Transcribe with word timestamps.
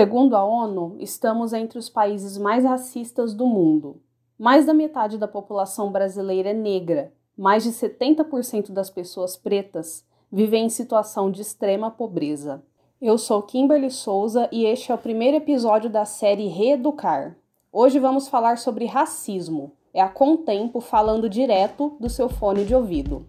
Segundo 0.00 0.34
a 0.34 0.42
ONU, 0.42 0.96
estamos 0.98 1.52
entre 1.52 1.78
os 1.78 1.90
países 1.90 2.38
mais 2.38 2.64
racistas 2.64 3.34
do 3.34 3.44
mundo. 3.44 4.00
Mais 4.38 4.64
da 4.64 4.72
metade 4.72 5.18
da 5.18 5.28
população 5.28 5.92
brasileira 5.92 6.48
é 6.48 6.54
negra, 6.54 7.12
mais 7.36 7.64
de 7.64 7.68
70% 7.68 8.72
das 8.72 8.88
pessoas 8.88 9.36
pretas 9.36 10.02
vivem 10.32 10.64
em 10.64 10.68
situação 10.70 11.30
de 11.30 11.42
extrema 11.42 11.90
pobreza. 11.90 12.64
Eu 12.98 13.18
sou 13.18 13.42
Kimberly 13.42 13.90
Souza 13.90 14.48
e 14.50 14.64
este 14.64 14.90
é 14.90 14.94
o 14.94 14.96
primeiro 14.96 15.36
episódio 15.36 15.90
da 15.90 16.06
série 16.06 16.48
Reeducar. 16.48 17.36
Hoje 17.70 17.98
vamos 17.98 18.26
falar 18.26 18.56
sobre 18.56 18.86
racismo. 18.86 19.72
É 19.92 20.00
a 20.00 20.08
Contempo 20.08 20.80
falando 20.80 21.28
direto 21.28 21.94
do 22.00 22.08
seu 22.08 22.30
fone 22.30 22.64
de 22.64 22.74
ouvido. 22.74 23.26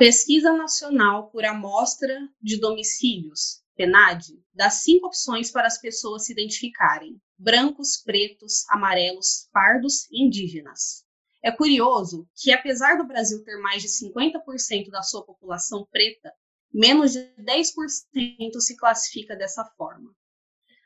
Pesquisa 0.00 0.54
Nacional 0.54 1.28
por 1.28 1.44
Amostra 1.44 2.26
de 2.40 2.58
Domicílios, 2.58 3.62
PNAD, 3.76 4.42
dá 4.54 4.70
cinco 4.70 5.08
opções 5.08 5.50
para 5.50 5.66
as 5.66 5.78
pessoas 5.78 6.24
se 6.24 6.32
identificarem: 6.32 7.20
brancos, 7.36 7.98
pretos, 8.02 8.64
amarelos, 8.70 9.46
pardos 9.52 10.08
e 10.10 10.24
indígenas. 10.24 11.04
É 11.44 11.52
curioso 11.52 12.26
que, 12.34 12.50
apesar 12.50 12.96
do 12.96 13.06
Brasil 13.06 13.44
ter 13.44 13.58
mais 13.58 13.82
de 13.82 13.88
50% 13.88 14.88
da 14.88 15.02
sua 15.02 15.22
população 15.22 15.86
preta, 15.92 16.32
menos 16.72 17.12
de 17.12 17.20
10% 17.38 18.58
se 18.58 18.78
classifica 18.78 19.36
dessa 19.36 19.66
forma. 19.76 20.16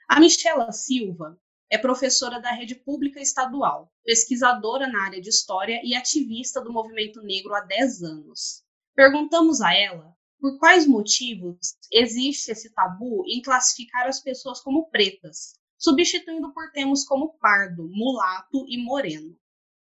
A 0.09 0.19
Michela 0.19 0.73
Silva 0.73 1.39
é 1.71 1.79
professora 1.79 2.41
da 2.41 2.51
rede 2.51 2.75
pública 2.75 3.21
estadual, 3.21 3.93
pesquisadora 4.05 4.89
na 4.89 5.05
área 5.05 5.21
de 5.21 5.29
história 5.29 5.81
e 5.85 5.95
ativista 5.95 6.61
do 6.61 6.73
movimento 6.73 7.23
negro 7.23 7.55
há 7.55 7.61
10 7.61 8.03
anos. 8.03 8.64
Perguntamos 8.95 9.61
a 9.61 9.75
ela 9.75 10.15
por 10.41 10.59
quais 10.59 10.87
motivos 10.87 11.57
existe 11.91 12.53
esse 12.53 12.73
tabu 12.75 13.25
em 13.27 13.41
classificar 13.41 14.07
as 14.07 14.23
pessoas 14.23 14.61
como 14.61 14.91
pretas, 14.91 15.55
substituindo 15.79 16.53
por 16.53 16.71
termos 16.71 17.05
como 17.05 17.37
pardo, 17.41 17.89
mulato 17.91 18.65
e 18.69 18.77
moreno. 18.83 19.37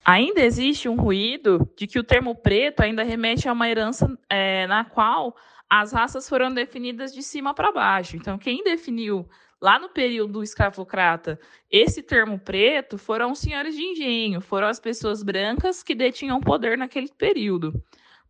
Ainda 0.03 0.41
existe 0.41 0.89
um 0.89 0.95
ruído 0.95 1.69
de 1.77 1.85
que 1.85 1.99
o 1.99 2.03
termo 2.03 2.35
preto 2.35 2.81
ainda 2.81 3.03
remete 3.03 3.47
a 3.47 3.53
uma 3.53 3.69
herança 3.69 4.07
é, 4.29 4.65
na 4.67 4.83
qual 4.83 5.35
as 5.69 5.91
raças 5.91 6.27
foram 6.27 6.51
definidas 6.51 7.13
de 7.13 7.21
cima 7.21 7.53
para 7.53 7.71
baixo. 7.71 8.15
Então, 8.15 8.37
quem 8.37 8.63
definiu 8.63 9.29
lá 9.61 9.77
no 9.77 9.89
período 9.89 10.41
escravocrata 10.41 11.39
esse 11.69 12.01
termo 12.01 12.39
preto 12.39 12.97
foram 12.97 13.31
os 13.31 13.39
senhores 13.39 13.75
de 13.75 13.83
engenho, 13.83 14.41
foram 14.41 14.67
as 14.67 14.79
pessoas 14.79 15.21
brancas 15.21 15.83
que 15.83 15.93
detinham 15.93 16.39
poder 16.39 16.77
naquele 16.77 17.09
período. 17.09 17.73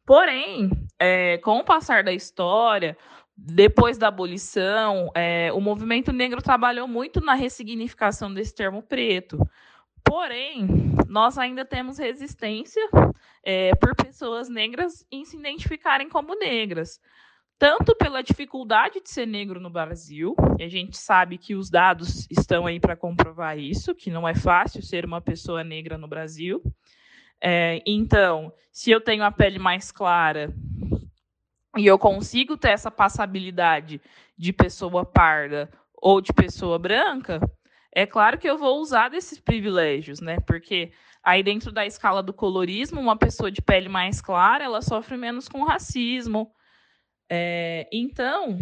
Porém, 0.09 0.71
é, 0.97 1.37
com 1.37 1.59
o 1.59 1.63
passar 1.63 2.03
da 2.03 2.11
história, 2.11 2.97
depois 3.37 3.95
da 3.95 4.07
abolição, 4.07 5.11
é, 5.13 5.53
o 5.53 5.61
movimento 5.61 6.11
negro 6.11 6.41
trabalhou 6.41 6.87
muito 6.87 7.21
na 7.21 7.35
ressignificação 7.35 8.33
desse 8.33 8.55
termo 8.55 8.81
preto. 8.81 9.37
Porém, 10.03 10.65
nós 11.07 11.37
ainda 11.37 11.63
temos 11.63 11.99
resistência 11.99 12.81
é, 13.43 13.75
por 13.75 13.95
pessoas 13.95 14.49
negras 14.49 15.05
em 15.11 15.23
se 15.25 15.37
identificarem 15.37 16.09
como 16.09 16.33
negras. 16.33 16.99
Tanto 17.59 17.95
pela 17.95 18.23
dificuldade 18.23 19.01
de 19.01 19.11
ser 19.11 19.27
negro 19.27 19.59
no 19.59 19.69
Brasil, 19.69 20.33
e 20.57 20.63
a 20.63 20.69
gente 20.69 20.97
sabe 20.97 21.37
que 21.37 21.53
os 21.53 21.69
dados 21.69 22.25
estão 22.31 22.65
aí 22.65 22.79
para 22.79 22.95
comprovar 22.95 23.59
isso, 23.59 23.93
que 23.93 24.09
não 24.09 24.27
é 24.27 24.33
fácil 24.33 24.81
ser 24.81 25.05
uma 25.05 25.21
pessoa 25.21 25.63
negra 25.63 25.99
no 25.99 26.07
Brasil, 26.07 26.63
é, 27.41 27.81
então, 27.85 28.51
se 28.71 28.91
eu 28.91 29.01
tenho 29.01 29.23
a 29.23 29.31
pele 29.31 29.59
mais 29.59 29.91
clara 29.91 30.53
e 31.77 31.85
eu 31.85 31.97
consigo 31.97 32.57
ter 32.57 32.69
essa 32.69 32.91
passabilidade 32.91 34.01
de 34.37 34.51
pessoa 34.51 35.05
parda 35.05 35.69
ou 35.93 36.21
de 36.21 36.33
pessoa 36.33 36.79
branca, 36.79 37.39
é 37.91 38.05
claro 38.05 38.37
que 38.37 38.49
eu 38.49 38.57
vou 38.57 38.79
usar 38.79 39.09
desses 39.09 39.39
privilégios, 39.39 40.19
né? 40.21 40.39
Porque 40.45 40.91
aí 41.23 41.43
dentro 41.43 41.71
da 41.71 41.85
escala 41.85 42.21
do 42.21 42.33
colorismo, 42.33 42.99
uma 42.99 43.17
pessoa 43.17 43.51
de 43.51 43.61
pele 43.61 43.89
mais 43.89 44.21
clara, 44.21 44.63
ela 44.63 44.81
sofre 44.81 45.17
menos 45.17 45.47
com 45.47 45.63
racismo. 45.63 46.51
É, 47.29 47.87
então, 47.91 48.57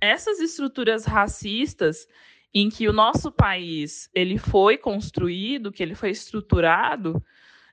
essas 0.00 0.40
estruturas 0.40 1.04
racistas 1.04 2.06
em 2.52 2.68
que 2.68 2.88
o 2.88 2.92
nosso 2.92 3.30
país 3.30 4.10
ele 4.14 4.36
foi 4.38 4.76
construído, 4.76 5.70
que 5.70 5.82
ele 5.82 5.94
foi 5.94 6.10
estruturado, 6.10 7.22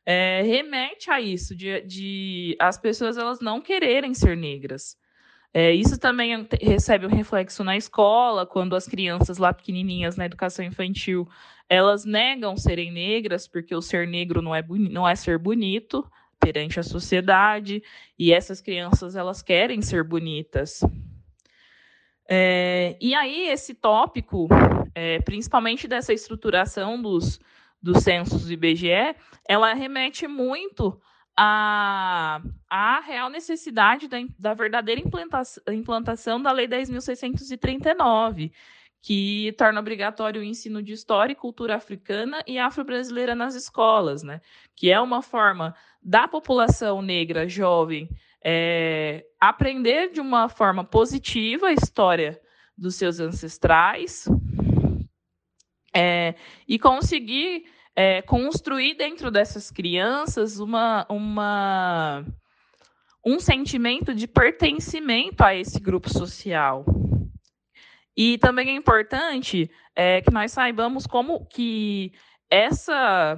é, 0.09 0.41
remete 0.41 1.11
a 1.11 1.19
isso, 1.19 1.53
de, 1.53 1.81
de, 1.81 2.55
as 2.61 2.77
pessoas 2.77 3.17
elas 3.17 3.41
não 3.41 3.59
quererem 3.59 4.13
ser 4.13 4.37
negras. 4.37 4.95
É, 5.53 5.73
isso 5.73 5.99
também 5.99 6.47
recebe 6.61 7.05
um 7.05 7.09
reflexo 7.09 7.61
na 7.61 7.75
escola, 7.75 8.45
quando 8.45 8.73
as 8.73 8.87
crianças 8.87 9.37
lá 9.37 9.51
pequenininhas 9.51 10.15
na 10.15 10.25
educação 10.25 10.63
infantil, 10.63 11.27
elas 11.67 12.05
negam 12.05 12.55
serem 12.55 12.89
negras, 12.89 13.49
porque 13.49 13.75
o 13.75 13.81
ser 13.81 14.07
negro 14.07 14.41
não 14.41 14.55
é, 14.55 14.63
não 14.65 15.05
é 15.05 15.13
ser 15.13 15.37
bonito 15.37 16.09
perante 16.39 16.79
a 16.79 16.83
sociedade, 16.83 17.83
e 18.17 18.31
essas 18.31 18.61
crianças 18.61 19.13
elas 19.13 19.41
querem 19.41 19.81
ser 19.81 20.05
bonitas. 20.05 20.79
É, 22.29 22.95
e 23.01 23.13
aí 23.13 23.49
esse 23.49 23.73
tópico, 23.73 24.47
é, 24.95 25.19
principalmente 25.19 25.85
dessa 25.85 26.13
estruturação 26.13 27.01
dos, 27.01 27.41
dos 27.81 28.03
censos 28.03 28.45
do 28.45 28.53
IBGE, 28.53 29.15
ela 29.47 29.73
remete 29.73 30.27
muito 30.27 30.99
à, 31.35 32.41
à 32.69 32.99
real 32.99 33.29
necessidade 33.29 34.07
da, 34.07 34.17
da 34.37 34.53
verdadeira 34.53 34.99
implantação, 34.99 35.63
implantação 35.71 36.41
da 36.41 36.51
Lei 36.51 36.67
10.639, 36.67 38.51
que 39.01 39.53
torna 39.57 39.79
obrigatório 39.79 40.41
o 40.41 40.43
ensino 40.43 40.81
de 40.81 40.93
história 40.93 41.33
e 41.33 41.35
cultura 41.35 41.75
africana 41.75 42.43
e 42.47 42.57
afro-brasileira 42.57 43.35
nas 43.35 43.53
escolas, 43.55 44.23
né? 44.23 44.41
que 44.75 44.91
é 44.91 44.99
uma 44.99 45.21
forma 45.21 45.75
da 46.01 46.27
população 46.27 47.01
negra 47.01 47.47
jovem 47.47 48.09
é, 48.43 49.25
aprender 49.39 50.11
de 50.11 50.21
uma 50.21 50.49
forma 50.49 50.83
positiva 50.83 51.67
a 51.67 51.73
história 51.73 52.39
dos 52.77 52.95
seus 52.95 53.19
ancestrais 53.19 54.27
é, 55.97 56.35
e 56.67 56.77
conseguir 56.77 57.65
é, 57.95 58.21
construir 58.21 58.93
dentro 58.93 59.31
dessas 59.31 59.71
crianças 59.71 60.59
uma, 60.59 61.07
uma, 61.09 62.23
um 63.25 63.39
sentimento 63.39 64.13
de 64.13 64.27
pertencimento 64.27 65.43
a 65.43 65.55
esse 65.55 65.79
grupo 65.79 66.07
social. 66.07 66.85
E 68.15 68.37
também 68.37 68.69
é 68.69 68.75
importante 68.75 69.71
é, 69.95 70.21
que 70.21 70.31
nós 70.31 70.51
saibamos 70.51 71.07
como 71.07 71.47
que 71.47 72.11
essa, 72.47 73.35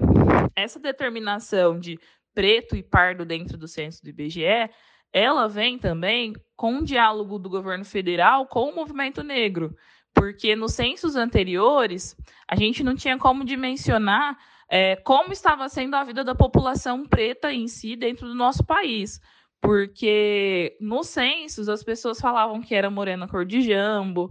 essa 0.53 0.79
determinação 0.81 1.79
de 1.79 1.97
preto 2.33 2.75
e 2.75 2.83
pardo 2.83 3.25
dentro 3.25 3.57
do 3.57 3.69
censo 3.69 4.03
do 4.03 4.09
IBGE, 4.09 4.69
ela 5.13 5.47
vem 5.47 5.79
também 5.79 6.33
com 6.57 6.73
um 6.73 6.83
diálogo 6.83 7.39
do 7.39 7.49
governo 7.49 7.85
federal 7.85 8.45
com 8.45 8.69
o 8.69 8.75
movimento 8.75 9.23
negro 9.23 9.73
porque 10.19 10.53
nos 10.53 10.73
censos 10.73 11.15
anteriores 11.15 12.13
a 12.45 12.53
gente 12.53 12.83
não 12.83 12.93
tinha 12.93 13.17
como 13.17 13.45
dimensionar 13.45 14.37
é, 14.69 14.97
como 14.97 15.31
estava 15.31 15.69
sendo 15.69 15.95
a 15.95 16.03
vida 16.03 16.25
da 16.25 16.35
população 16.35 17.05
preta 17.05 17.53
em 17.53 17.69
si 17.69 17.95
dentro 17.95 18.27
do 18.27 18.35
nosso 18.35 18.63
país. 18.65 19.21
Porque 19.61 20.77
nos 20.81 21.07
censos 21.07 21.69
as 21.69 21.83
pessoas 21.83 22.19
falavam 22.19 22.61
que 22.61 22.75
era 22.75 22.89
morena 22.89 23.29
cor 23.29 23.45
de 23.45 23.61
jambo, 23.61 24.29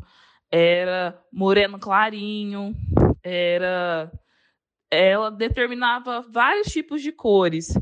era 0.51 1.19
moreno 1.33 1.79
clarinho, 1.79 2.75
era 3.23 4.13
ela 4.91 5.31
determinava 5.31 6.21
vários 6.21 6.69
tipos 6.69 7.03
de 7.03 7.13
cores, 7.13 7.73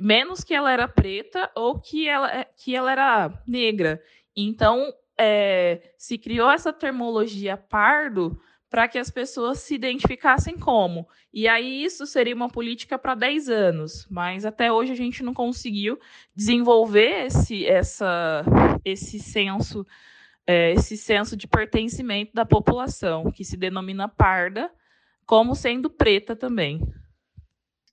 menos 0.00 0.44
que 0.44 0.54
ela 0.54 0.70
era 0.70 0.88
preta 0.88 1.50
ou 1.54 1.80
que 1.80 2.08
ela, 2.08 2.44
que 2.56 2.76
ela 2.76 2.92
era 2.92 3.42
negra. 3.46 4.00
Então, 4.36 4.92
é, 5.18 5.92
se 5.96 6.18
criou 6.18 6.50
essa 6.50 6.72
termologia 6.72 7.56
pardo 7.56 8.40
para 8.68 8.88
que 8.88 8.98
as 8.98 9.10
pessoas 9.10 9.60
se 9.60 9.74
identificassem 9.74 10.58
como. 10.58 11.08
E 11.32 11.46
aí 11.46 11.84
isso 11.84 12.06
seria 12.06 12.34
uma 12.34 12.48
política 12.48 12.98
para 12.98 13.14
10 13.14 13.48
anos, 13.48 14.06
mas 14.10 14.44
até 14.44 14.70
hoje 14.72 14.92
a 14.92 14.96
gente 14.96 15.22
não 15.22 15.32
conseguiu 15.32 15.98
desenvolver 16.34 17.26
esse, 17.26 17.64
essa, 17.64 18.44
esse 18.84 19.18
senso 19.18 19.86
é, 20.46 20.72
esse 20.72 20.96
senso 20.96 21.36
de 21.36 21.48
pertencimento 21.48 22.32
da 22.32 22.46
população, 22.46 23.32
que 23.32 23.44
se 23.44 23.56
denomina 23.56 24.08
parda, 24.08 24.70
como 25.26 25.56
sendo 25.56 25.90
preta 25.90 26.36
também. 26.36 26.80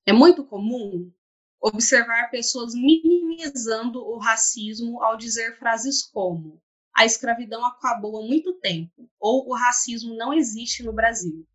É 0.05 0.13
muito 0.13 0.43
comum 0.45 1.11
observar 1.59 2.29
pessoas 2.29 2.75
minimizando 2.75 4.05
o 4.05 4.19
racismo 4.19 5.01
ao 5.01 5.17
dizer 5.17 5.57
frases 5.57 6.03
como 6.03 6.61
a 6.95 7.05
escravidão 7.05 7.65
acabou 7.65 8.21
há 8.21 8.27
muito 8.27 8.53
tempo 8.59 9.09
ou 9.19 9.49
o 9.49 9.55
racismo 9.55 10.15
não 10.15 10.33
existe 10.33 10.83
no 10.83 10.93
Brasil. 10.93 11.45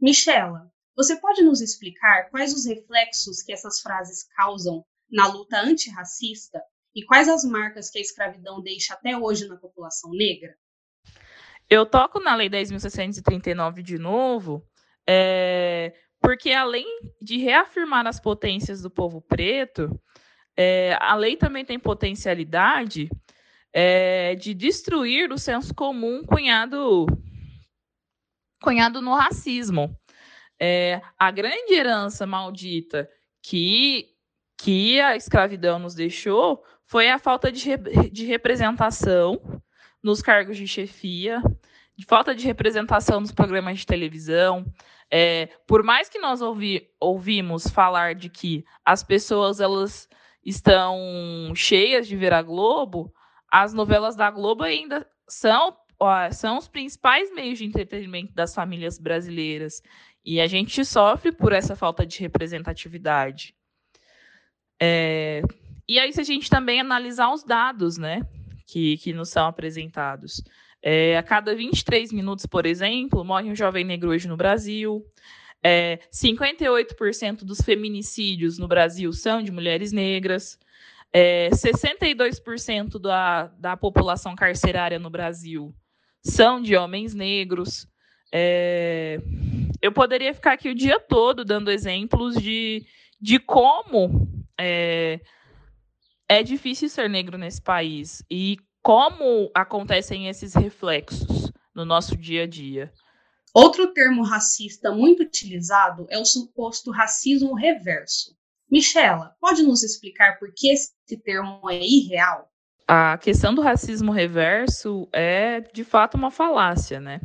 Michela, 0.00 0.70
você 0.96 1.16
pode 1.16 1.42
nos 1.42 1.60
explicar 1.60 2.28
quais 2.30 2.52
os 2.52 2.66
reflexos 2.66 3.42
que 3.42 3.52
essas 3.52 3.80
frases 3.80 4.26
causam 4.36 4.84
na 5.10 5.26
luta 5.26 5.60
antirracista 5.60 6.60
e 6.94 7.04
quais 7.04 7.28
as 7.28 7.44
marcas 7.44 7.90
que 7.90 7.98
a 7.98 8.02
escravidão 8.02 8.60
deixa 8.60 8.94
até 8.94 9.16
hoje 9.16 9.46
na 9.46 9.56
população 9.56 10.10
negra? 10.10 10.54
Eu 11.68 11.86
toco 11.86 12.18
na 12.18 12.34
Lei 12.34 12.50
10.639 12.50 13.82
de 13.82 13.96
novo, 13.96 14.66
é, 15.08 15.94
porque 16.20 16.52
além 16.52 16.86
de 17.22 17.38
reafirmar 17.38 18.06
as 18.06 18.18
potências 18.18 18.82
do 18.82 18.90
povo 18.90 19.20
preto, 19.20 19.88
é, 20.56 20.98
a 21.00 21.14
lei 21.14 21.36
também 21.36 21.64
tem 21.64 21.78
potencialidade 21.78 23.08
é, 23.72 24.34
de 24.34 24.54
destruir 24.54 25.32
o 25.32 25.38
senso 25.38 25.74
comum 25.74 26.24
cunhado, 26.24 27.06
cunhado 28.62 29.00
no 29.00 29.14
racismo. 29.14 29.96
É, 30.60 31.00
a 31.18 31.30
grande 31.30 31.72
herança 31.72 32.26
maldita 32.26 33.08
que, 33.42 34.08
que 34.58 35.00
a 35.00 35.16
escravidão 35.16 35.78
nos 35.78 35.94
deixou 35.94 36.62
foi 36.84 37.08
a 37.08 37.18
falta 37.18 37.50
de, 37.50 37.76
de 38.10 38.26
representação 38.26 39.40
nos 40.02 40.20
cargos 40.20 40.56
de 40.56 40.66
chefia, 40.66 41.42
de 41.96 42.04
falta 42.04 42.34
de 42.34 42.46
representação 42.46 43.20
nos 43.20 43.32
programas 43.32 43.78
de 43.78 43.86
televisão. 43.86 44.64
É, 45.10 45.48
por 45.66 45.82
mais 45.82 46.08
que 46.08 46.18
nós 46.18 46.40
ouvi, 46.42 46.88
ouvimos 47.00 47.68
falar 47.68 48.14
de 48.14 48.28
que 48.28 48.64
as 48.84 49.02
pessoas 49.02 49.60
elas 49.60 50.08
estão 50.44 51.52
cheias 51.54 52.06
de 52.08 52.16
ver 52.16 52.32
a 52.32 52.42
Globo, 52.42 53.12
as 53.50 53.72
novelas 53.72 54.16
da 54.16 54.30
Globo 54.30 54.62
ainda 54.62 55.06
são, 55.28 55.76
ó, 55.98 56.30
são 56.30 56.58
os 56.58 56.68
principais 56.68 57.32
meios 57.34 57.58
de 57.58 57.64
entretenimento 57.64 58.32
das 58.32 58.54
famílias 58.54 58.98
brasileiras. 58.98 59.82
E 60.24 60.40
a 60.40 60.46
gente 60.46 60.84
sofre 60.84 61.32
por 61.32 61.52
essa 61.52 61.74
falta 61.74 62.06
de 62.06 62.20
representatividade. 62.20 63.54
É, 64.80 65.42
e 65.88 65.98
aí, 65.98 66.12
se 66.12 66.20
a 66.20 66.24
gente 66.24 66.48
também 66.48 66.80
analisar 66.80 67.32
os 67.32 67.42
dados, 67.42 67.96
né? 67.98 68.22
que, 68.70 68.96
que 68.98 69.12
nos 69.12 69.28
são 69.30 69.46
apresentados. 69.46 70.42
É, 70.82 71.18
a 71.18 71.22
cada 71.22 71.54
23 71.54 72.12
minutos, 72.12 72.46
por 72.46 72.64
exemplo, 72.64 73.24
morre 73.24 73.50
um 73.50 73.56
jovem 73.56 73.84
negro 73.84 74.10
hoje 74.10 74.28
no 74.28 74.36
Brasil. 74.36 75.04
É, 75.62 75.98
58% 76.12 77.44
dos 77.44 77.60
feminicídios 77.60 78.58
no 78.58 78.68
Brasil 78.68 79.12
são 79.12 79.42
de 79.42 79.50
mulheres 79.50 79.92
negras. 79.92 80.58
É, 81.12 81.50
62% 81.50 83.00
da, 83.00 83.48
da 83.48 83.76
população 83.76 84.36
carcerária 84.36 84.98
no 84.98 85.10
Brasil 85.10 85.74
são 86.22 86.60
de 86.60 86.76
homens 86.76 87.14
negros. 87.14 87.86
É, 88.32 89.18
eu 89.82 89.92
poderia 89.92 90.32
ficar 90.32 90.52
aqui 90.52 90.68
o 90.68 90.74
dia 90.74 91.00
todo 91.00 91.44
dando 91.44 91.70
exemplos 91.70 92.36
de, 92.36 92.86
de 93.20 93.40
como 93.40 94.28
é, 94.58 95.20
é 96.28 96.42
difícil 96.42 96.88
ser 96.88 97.10
negro 97.10 97.36
nesse 97.36 97.60
país 97.60 98.22
e 98.30 98.56
como 98.82 99.50
acontecem 99.54 100.28
esses 100.28 100.54
reflexos 100.54 101.50
no 101.74 101.84
nosso 101.84 102.16
dia 102.16 102.44
a 102.44 102.46
dia. 102.46 102.92
Outro 103.52 103.92
termo 103.92 104.22
racista 104.22 104.92
muito 104.92 105.24
utilizado 105.24 106.06
é 106.08 106.18
o 106.18 106.24
suposto 106.24 106.92
racismo 106.92 107.54
reverso. 107.54 108.36
Michela, 108.70 109.34
pode 109.40 109.62
nos 109.62 109.82
explicar 109.82 110.38
por 110.38 110.52
que 110.54 110.70
esse 110.70 110.92
termo 111.24 111.68
é 111.68 111.80
irreal? 111.80 112.48
A 112.86 113.18
questão 113.18 113.54
do 113.54 113.62
racismo 113.62 114.12
reverso 114.12 115.08
é 115.12 115.60
de 115.60 115.84
fato 115.84 116.16
uma 116.16 116.30
falácia, 116.30 117.00
né? 117.00 117.20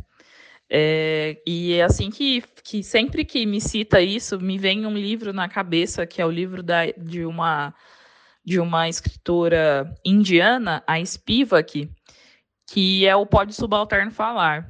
É, 0.70 1.42
e 1.46 1.74
é 1.74 1.84
assim 1.84 2.10
que, 2.10 2.44
que 2.64 2.84
sempre 2.84 3.24
que 3.24 3.46
me 3.46 3.62
cita 3.62 4.02
isso, 4.02 4.40
me 4.40 4.58
vem 4.58 4.86
um 4.86 4.94
livro 4.94 5.32
na 5.32 5.48
cabeça, 5.48 6.06
que 6.08 6.22
é 6.22 6.26
o 6.26 6.32
livro 6.32 6.64
da, 6.64 6.86
de 6.98 7.26
uma 7.26 7.74
de 8.44 8.60
uma 8.60 8.88
escritora 8.88 9.92
indiana, 10.06 10.84
a 10.86 11.04
Spivak, 11.04 11.90
que 12.70 13.06
é 13.06 13.16
o 13.16 13.26
Pode 13.26 13.56
Subalterno 13.56 14.12
Falar. 14.12 14.70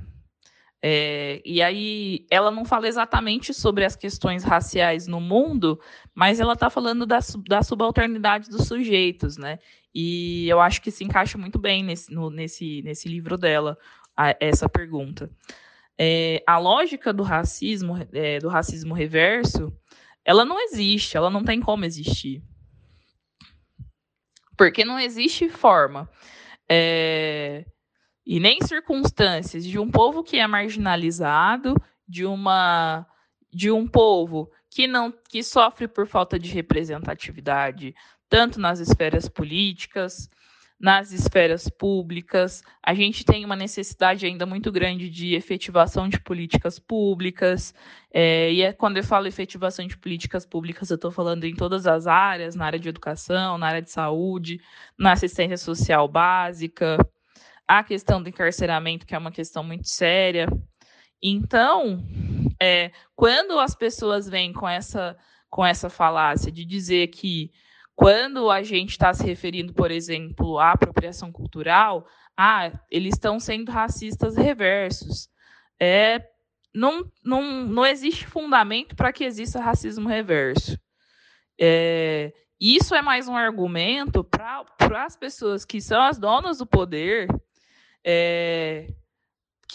É, 0.81 1.41
e 1.43 1.61
aí 1.61 2.25
ela 2.31 2.51
não 2.51 2.63
fala 2.63 2.87
exatamente 2.87 3.53
sobre 3.53 3.83
as 3.83 3.95
questões 3.95 4.43
raciais 4.43 5.07
no 5.07 5.19
mundo, 5.19 5.77
mas 6.15 6.39
ela 6.39 6.53
está 6.53 6.69
falando 6.69 7.05
da, 7.05 7.19
da 7.47 7.61
subalternidade 7.61 8.49
dos 8.49 8.67
sujeitos, 8.67 9.37
né? 9.37 9.59
E 9.93 10.47
eu 10.47 10.61
acho 10.61 10.81
que 10.81 10.89
se 10.89 11.03
encaixa 11.03 11.37
muito 11.37 11.59
bem 11.59 11.83
nesse, 11.83 12.11
no, 12.11 12.29
nesse, 12.29 12.81
nesse 12.83 13.09
livro 13.09 13.37
dela, 13.37 13.77
a, 14.15 14.35
essa 14.39 14.69
pergunta. 14.69 15.29
É, 15.97 16.41
a 16.47 16.57
lógica 16.57 17.11
do 17.11 17.23
racismo, 17.23 17.95
é, 18.13 18.39
do 18.39 18.47
racismo 18.47 18.93
reverso, 18.93 19.77
ela 20.23 20.45
não 20.45 20.59
existe, 20.59 21.17
ela 21.17 21.29
não 21.29 21.43
tem 21.43 21.59
como 21.59 21.83
existir. 21.83 22.41
Porque 24.57 24.85
não 24.85 24.97
existe 24.97 25.49
forma 25.49 26.09
é, 26.69 27.65
e 28.25 28.39
nem 28.39 28.61
circunstâncias 28.61 29.65
de 29.65 29.77
um 29.77 29.89
povo 29.91 30.23
que 30.23 30.37
é 30.37 30.47
marginalizado, 30.47 31.75
de 32.07 32.25
uma 32.25 33.05
de 33.53 33.71
um 33.71 33.87
povo 33.87 34.51
que 34.75 34.87
não 34.87 35.09
que 35.29 35.41
sofre 35.41 35.87
por 35.87 36.05
falta 36.05 36.37
de 36.37 36.51
representatividade, 36.51 37.95
tanto 38.27 38.59
nas 38.59 38.81
esferas 38.81 39.29
políticas, 39.29 40.29
nas 40.77 41.13
esferas 41.13 41.69
públicas. 41.69 42.61
A 42.83 42.93
gente 42.93 43.23
tem 43.23 43.45
uma 43.45 43.55
necessidade 43.55 44.25
ainda 44.25 44.45
muito 44.45 44.73
grande 44.73 45.09
de 45.09 45.33
efetivação 45.33 46.09
de 46.09 46.19
políticas 46.19 46.77
públicas. 46.77 47.73
É, 48.13 48.51
e 48.51 48.63
é, 48.63 48.73
quando 48.73 48.97
eu 48.97 49.03
falo 49.05 49.27
efetivação 49.27 49.87
de 49.87 49.95
políticas 49.95 50.45
públicas, 50.45 50.89
eu 50.89 50.95
estou 50.95 51.09
falando 51.09 51.45
em 51.45 51.55
todas 51.55 51.87
as 51.87 52.05
áreas, 52.05 52.53
na 52.53 52.65
área 52.65 52.79
de 52.79 52.89
educação, 52.89 53.57
na 53.57 53.67
área 53.67 53.81
de 53.81 53.91
saúde, 53.91 54.59
na 54.99 55.13
assistência 55.13 55.57
social 55.57 56.05
básica, 56.05 56.97
a 57.65 57.81
questão 57.81 58.21
do 58.21 58.27
encarceramento, 58.27 59.05
que 59.05 59.15
é 59.15 59.17
uma 59.17 59.31
questão 59.31 59.63
muito 59.63 59.87
séria. 59.87 60.49
Então, 61.23 62.03
é, 62.61 62.91
quando 63.15 63.59
as 63.59 63.75
pessoas 63.75 64.27
vêm 64.27 64.53
com 64.53 64.67
essa, 64.67 65.17
com 65.49 65.65
essa 65.65 65.89
falácia 65.89 66.51
de 66.51 66.65
dizer 66.65 67.07
que 67.07 67.51
quando 67.95 68.51
a 68.51 68.61
gente 68.61 68.91
está 68.91 69.13
se 69.13 69.23
referindo, 69.23 69.73
por 69.73 69.89
exemplo, 69.89 70.59
à 70.59 70.71
apropriação 70.71 71.31
cultural, 71.31 72.05
ah, 72.37 72.71
eles 72.91 73.13
estão 73.13 73.39
sendo 73.39 73.71
racistas 73.71 74.35
reversos. 74.35 75.29
É, 75.79 76.21
não, 76.73 77.09
não, 77.23 77.41
não 77.65 77.85
existe 77.85 78.27
fundamento 78.27 78.95
para 78.95 79.13
que 79.13 79.23
exista 79.23 79.61
racismo 79.61 80.09
reverso. 80.09 80.77
É, 81.59 82.33
isso 82.59 82.93
é 82.93 83.01
mais 83.01 83.29
um 83.29 83.35
argumento 83.35 84.23
para 84.23 85.05
as 85.05 85.15
pessoas 85.15 85.63
que 85.63 85.79
são 85.79 86.01
as 86.01 86.19
donas 86.19 86.57
do 86.57 86.65
poder, 86.65 87.27
é, 88.03 88.93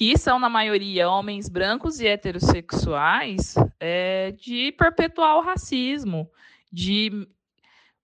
que 0.00 0.16
são, 0.16 0.38
na 0.38 0.48
maioria, 0.48 1.10
homens 1.10 1.46
brancos 1.46 2.00
e 2.00 2.06
heterossexuais, 2.06 3.54
é, 3.78 4.32
de 4.32 4.72
perpetuar 4.72 5.36
o 5.36 5.42
racismo, 5.42 6.26
de 6.72 7.28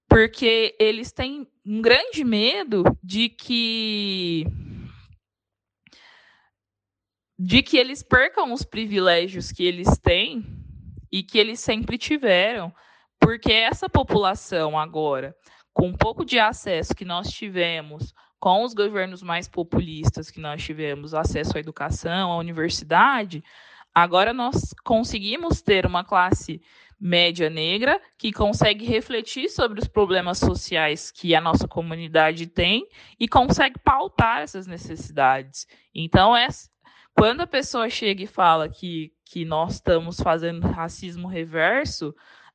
porque 0.06 0.76
eles 0.78 1.10
têm 1.10 1.48
um 1.64 1.80
grande 1.80 2.22
medo 2.22 2.84
de 3.02 3.30
que 3.30 4.44
de 7.38 7.62
que 7.62 7.78
eles 7.78 8.02
percam 8.02 8.52
os 8.52 8.62
privilégios 8.62 9.50
que 9.50 9.64
eles 9.64 9.96
têm 9.96 10.44
e 11.10 11.22
que 11.22 11.38
eles 11.38 11.60
sempre 11.60 11.96
tiveram, 11.96 12.74
porque 13.18 13.50
essa 13.50 13.88
população 13.88 14.78
agora, 14.78 15.34
com 15.72 15.88
um 15.88 15.96
pouco 15.96 16.26
de 16.26 16.38
acesso 16.38 16.94
que 16.94 17.06
nós 17.06 17.30
tivemos 17.30 18.12
com 18.38 18.62
os 18.62 18.74
governos 18.74 19.22
mais 19.22 19.48
populistas 19.48 20.30
que 20.30 20.40
nós 20.40 20.62
tivemos, 20.62 21.14
acesso 21.14 21.56
à 21.56 21.60
educação, 21.60 22.30
à 22.30 22.36
universidade, 22.36 23.42
agora 23.94 24.32
nós 24.32 24.74
conseguimos 24.84 25.62
ter 25.62 25.86
uma 25.86 26.04
classe 26.04 26.60
média 26.98 27.50
negra 27.50 28.00
que 28.18 28.32
consegue 28.32 28.86
refletir 28.86 29.50
sobre 29.50 29.80
os 29.80 29.88
problemas 29.88 30.38
sociais 30.38 31.10
que 31.10 31.34
a 31.34 31.40
nossa 31.40 31.68
comunidade 31.68 32.46
tem 32.46 32.86
e 33.20 33.28
consegue 33.28 33.78
pautar 33.78 34.40
essas 34.40 34.66
necessidades. 34.66 35.66
Então, 35.94 36.34
é, 36.36 36.48
quando 37.14 37.42
a 37.42 37.46
pessoa 37.46 37.88
chega 37.90 38.22
e 38.22 38.26
fala 38.26 38.68
que, 38.68 39.12
que 39.24 39.44
nós 39.44 39.74
estamos 39.74 40.18
fazendo 40.20 40.66
racismo 40.66 41.28
reverso, 41.28 42.14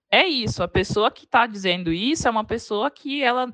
é 0.09 0.25
isso. 0.25 0.61
A 0.61 0.67
pessoa 0.67 1.11
que 1.11 1.25
está 1.25 1.45
dizendo 1.45 1.91
isso 1.91 2.27
é 2.27 2.31
uma 2.31 2.43
pessoa 2.43 2.91
que 2.91 3.23
ela 3.23 3.47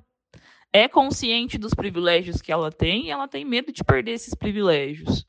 é 0.74 0.88
consciente 0.88 1.58
dos 1.58 1.74
privilégios 1.74 2.42
que 2.42 2.52
ela 2.52 2.72
tem 2.72 3.08
e 3.08 3.10
ela 3.10 3.28
tem 3.28 3.46
medo 3.46 3.72
de 3.72 3.84
perder 3.84 4.12
esses 4.12 4.34
privilégios. 4.36 5.26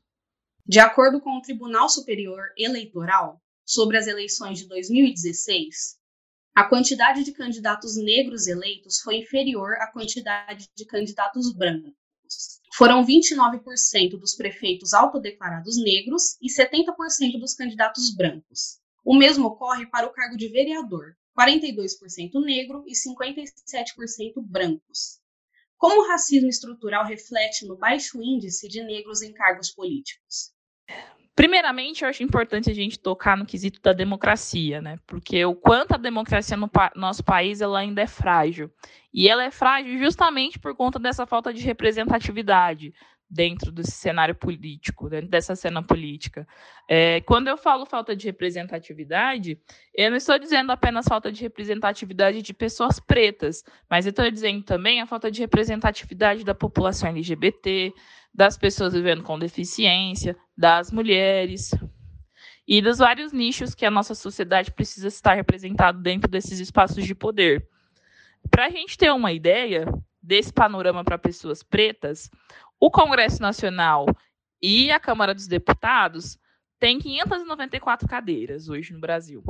De 0.65 0.79
acordo 0.79 1.19
com 1.19 1.37
o 1.37 1.41
Tribunal 1.41 1.89
Superior 1.89 2.43
Eleitoral, 2.57 3.41
sobre 3.65 3.97
as 3.97 4.07
eleições 4.07 4.59
de 4.59 4.67
2016, 4.67 5.99
A 6.55 6.65
quantidade 6.65 7.23
de 7.23 7.31
candidatos 7.31 7.95
negros 7.95 8.45
eleitos 8.45 8.99
foi 8.99 9.17
inferior 9.17 9.75
à 9.75 9.87
quantidade 9.87 10.67
de 10.75 10.85
candidatos 10.85 11.53
brancos. 11.53 11.93
Foram 12.73 13.05
29% 13.05 14.19
dos 14.19 14.35
prefeitos 14.35 14.93
autodeclarados 14.93 15.81
negros 15.81 16.37
e 16.41 16.47
70% 16.47 17.39
dos 17.39 17.53
candidatos 17.53 18.13
brancos. 18.13 18.79
O 19.05 19.15
mesmo 19.15 19.47
ocorre 19.47 19.85
para 19.87 20.05
o 20.05 20.11
cargo 20.11 20.35
de 20.35 20.49
vereador, 20.49 21.15
42% 21.39 22.43
negro 22.43 22.83
e 22.85 22.91
57% 22.91 24.41
brancos. 24.41 25.19
Como 25.79 26.01
o 26.01 26.07
racismo 26.09 26.49
estrutural 26.49 27.05
reflete 27.05 27.65
no 27.65 27.77
baixo 27.77 28.21
índice 28.21 28.67
de 28.67 28.83
negros 28.83 29.21
em 29.21 29.33
cargos 29.33 29.71
políticos? 29.71 30.51
Primeiramente, 31.33 32.03
eu 32.03 32.09
acho 32.09 32.21
importante 32.21 32.69
a 32.69 32.73
gente 32.73 32.99
tocar 32.99 33.37
no 33.37 33.45
quesito 33.45 33.79
da 33.81 33.93
democracia, 33.93 34.81
né? 34.81 34.99
Porque 35.07 35.45
o 35.45 35.55
quanto 35.55 35.93
a 35.93 35.97
democracia 35.97 36.57
no 36.57 36.67
pa 36.67 36.91
nosso 36.97 37.23
país 37.23 37.61
ela 37.61 37.79
ainda 37.79 38.01
é 38.01 38.07
frágil. 38.07 38.69
E 39.13 39.29
ela 39.29 39.45
é 39.45 39.49
frágil 39.49 39.97
justamente 39.97 40.59
por 40.59 40.75
conta 40.75 40.99
dessa 40.99 41.25
falta 41.25 41.53
de 41.53 41.61
representatividade 41.61 42.93
dentro 43.29 43.71
desse 43.71 43.91
cenário 43.91 44.33
político, 44.33 45.09
dentro 45.09 45.29
dessa 45.29 45.55
cena 45.55 45.83
política. 45.83 46.47
É, 46.87 47.21
quando 47.21 47.47
eu 47.47 47.57
falo 47.57 47.85
falta 47.85 48.15
de 48.15 48.25
representatividade, 48.25 49.59
eu 49.93 50.09
não 50.09 50.17
estou 50.17 50.39
dizendo 50.39 50.71
apenas 50.71 51.05
falta 51.05 51.31
de 51.31 51.41
representatividade 51.41 52.41
de 52.41 52.53
pessoas 52.53 52.99
pretas, 52.99 53.63
mas 53.89 54.05
eu 54.05 54.09
estou 54.09 54.29
dizendo 54.31 54.63
também 54.63 54.99
a 54.99 55.05
falta 55.05 55.29
de 55.29 55.41
representatividade 55.41 56.43
da 56.43 56.55
população 56.55 57.09
LGBT, 57.09 57.93
das 58.33 58.57
pessoas 58.57 58.93
vivendo 58.93 59.21
com 59.23 59.37
deficiência, 59.37 60.35
das 60.57 60.91
mulheres 60.91 61.71
e 62.67 62.81
dos 62.81 62.99
vários 62.99 63.31
nichos 63.33 63.73
que 63.73 63.85
a 63.85 63.91
nossa 63.91 64.13
sociedade 64.13 64.71
precisa 64.71 65.07
estar 65.07 65.33
representado 65.33 66.01
dentro 66.01 66.29
desses 66.29 66.59
espaços 66.59 67.03
de 67.03 67.15
poder. 67.15 67.67
Para 68.49 68.67
a 68.67 68.69
gente 68.69 68.97
ter 68.97 69.11
uma 69.11 69.31
ideia 69.31 69.85
desse 70.21 70.53
panorama 70.53 71.03
para 71.03 71.17
pessoas 71.17 71.63
pretas, 71.63 72.29
o 72.79 72.89
Congresso 72.89 73.41
Nacional 73.41 74.05
e 74.61 74.91
a 74.91 74.99
Câmara 74.99 75.33
dos 75.33 75.47
Deputados 75.47 76.37
têm 76.79 76.99
594 76.99 78.07
cadeiras 78.07 78.69
hoje 78.69 78.93
no 78.93 78.99
Brasil. 78.99 79.43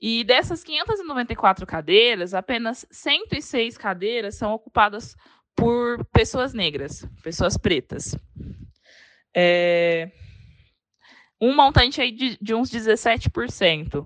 E 0.00 0.24
dessas 0.24 0.64
594 0.64 1.66
cadeiras, 1.66 2.32
apenas 2.32 2.86
106 2.90 3.76
cadeiras 3.76 4.36
são 4.36 4.52
ocupadas 4.52 5.14
por 5.54 6.04
pessoas 6.06 6.54
negras, 6.54 7.06
pessoas 7.22 7.58
pretas. 7.58 8.16
É, 9.36 10.10
um 11.40 11.54
montante 11.54 12.00
aí 12.00 12.10
de, 12.10 12.38
de 12.40 12.54
uns 12.54 12.70
17%, 12.70 14.04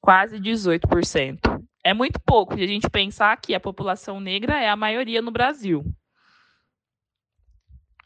quase 0.00 0.38
18%. 0.38 1.64
É 1.82 1.94
muito 1.94 2.20
pouco 2.20 2.56
de 2.56 2.64
a 2.64 2.66
gente 2.66 2.90
pensar 2.90 3.34
que 3.40 3.54
a 3.54 3.60
população 3.60 4.20
negra 4.20 4.60
é 4.60 4.68
a 4.68 4.76
maioria 4.76 5.22
no 5.22 5.30
Brasil. 5.30 5.84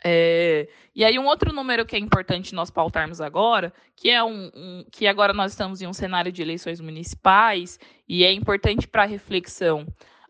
É, 0.07 0.69
e 0.95 1.03
aí 1.03 1.19
um 1.19 1.25
outro 1.25 1.51
número 1.51 1.87
que 1.87 1.97
é 1.97 1.99
importante 1.99 2.55
nós 2.55 2.71
pautarmos 2.71 3.23
agora, 3.23 3.73
que 3.97 4.11
é 4.11 4.23
um, 4.23 4.51
um, 4.55 4.85
que 4.93 5.07
agora 5.07 5.33
nós 5.33 5.53
estamos 5.53 5.81
em 5.81 5.87
um 5.87 5.95
cenário 5.95 6.31
de 6.31 6.43
eleições 6.43 6.79
municipais 6.79 7.81
e 8.07 8.23
é 8.23 8.31
importante 8.31 8.87
para 8.87 9.05
a 9.05 9.07
reflexão 9.07 9.87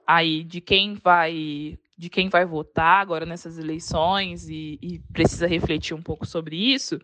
aí 0.06 0.44
de 0.44 0.60
quem 0.60 0.94
vai 0.94 1.76
de 1.96 2.08
quem 2.08 2.28
vai 2.28 2.44
votar 2.44 3.00
agora 3.00 3.24
nessas 3.24 3.58
eleições 3.58 4.48
e, 4.48 4.78
e 4.82 4.98
precisa 5.12 5.46
refletir 5.46 5.94
um 5.94 6.02
pouco 6.02 6.26
sobre 6.26 6.56
isso. 6.56 7.00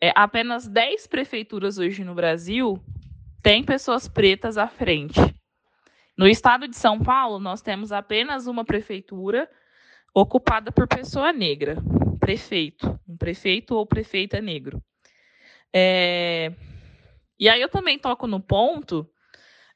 É, 0.00 0.12
apenas 0.14 0.68
10 0.68 1.06
prefeituras 1.06 1.78
hoje 1.78 2.04
no 2.04 2.14
Brasil 2.14 2.78
têm 3.42 3.64
pessoas 3.64 4.06
pretas 4.06 4.58
à 4.58 4.68
frente. 4.68 5.18
No 6.18 6.28
estado 6.28 6.68
de 6.68 6.76
São 6.76 6.98
Paulo, 6.98 7.38
nós 7.38 7.62
temos 7.62 7.92
apenas 7.92 8.46
uma 8.46 8.64
prefeitura 8.64 9.48
ocupada 10.20 10.72
por 10.72 10.88
pessoa 10.88 11.30
negra 11.30 11.76
prefeito, 12.18 12.98
um 13.06 13.18
prefeito 13.18 13.74
ou 13.74 13.86
prefeita 13.86 14.40
negro. 14.40 14.82
É, 15.72 16.50
e 17.38 17.48
aí 17.50 17.60
eu 17.60 17.68
também 17.68 17.98
toco 17.98 18.26
no 18.26 18.40
ponto 18.40 19.06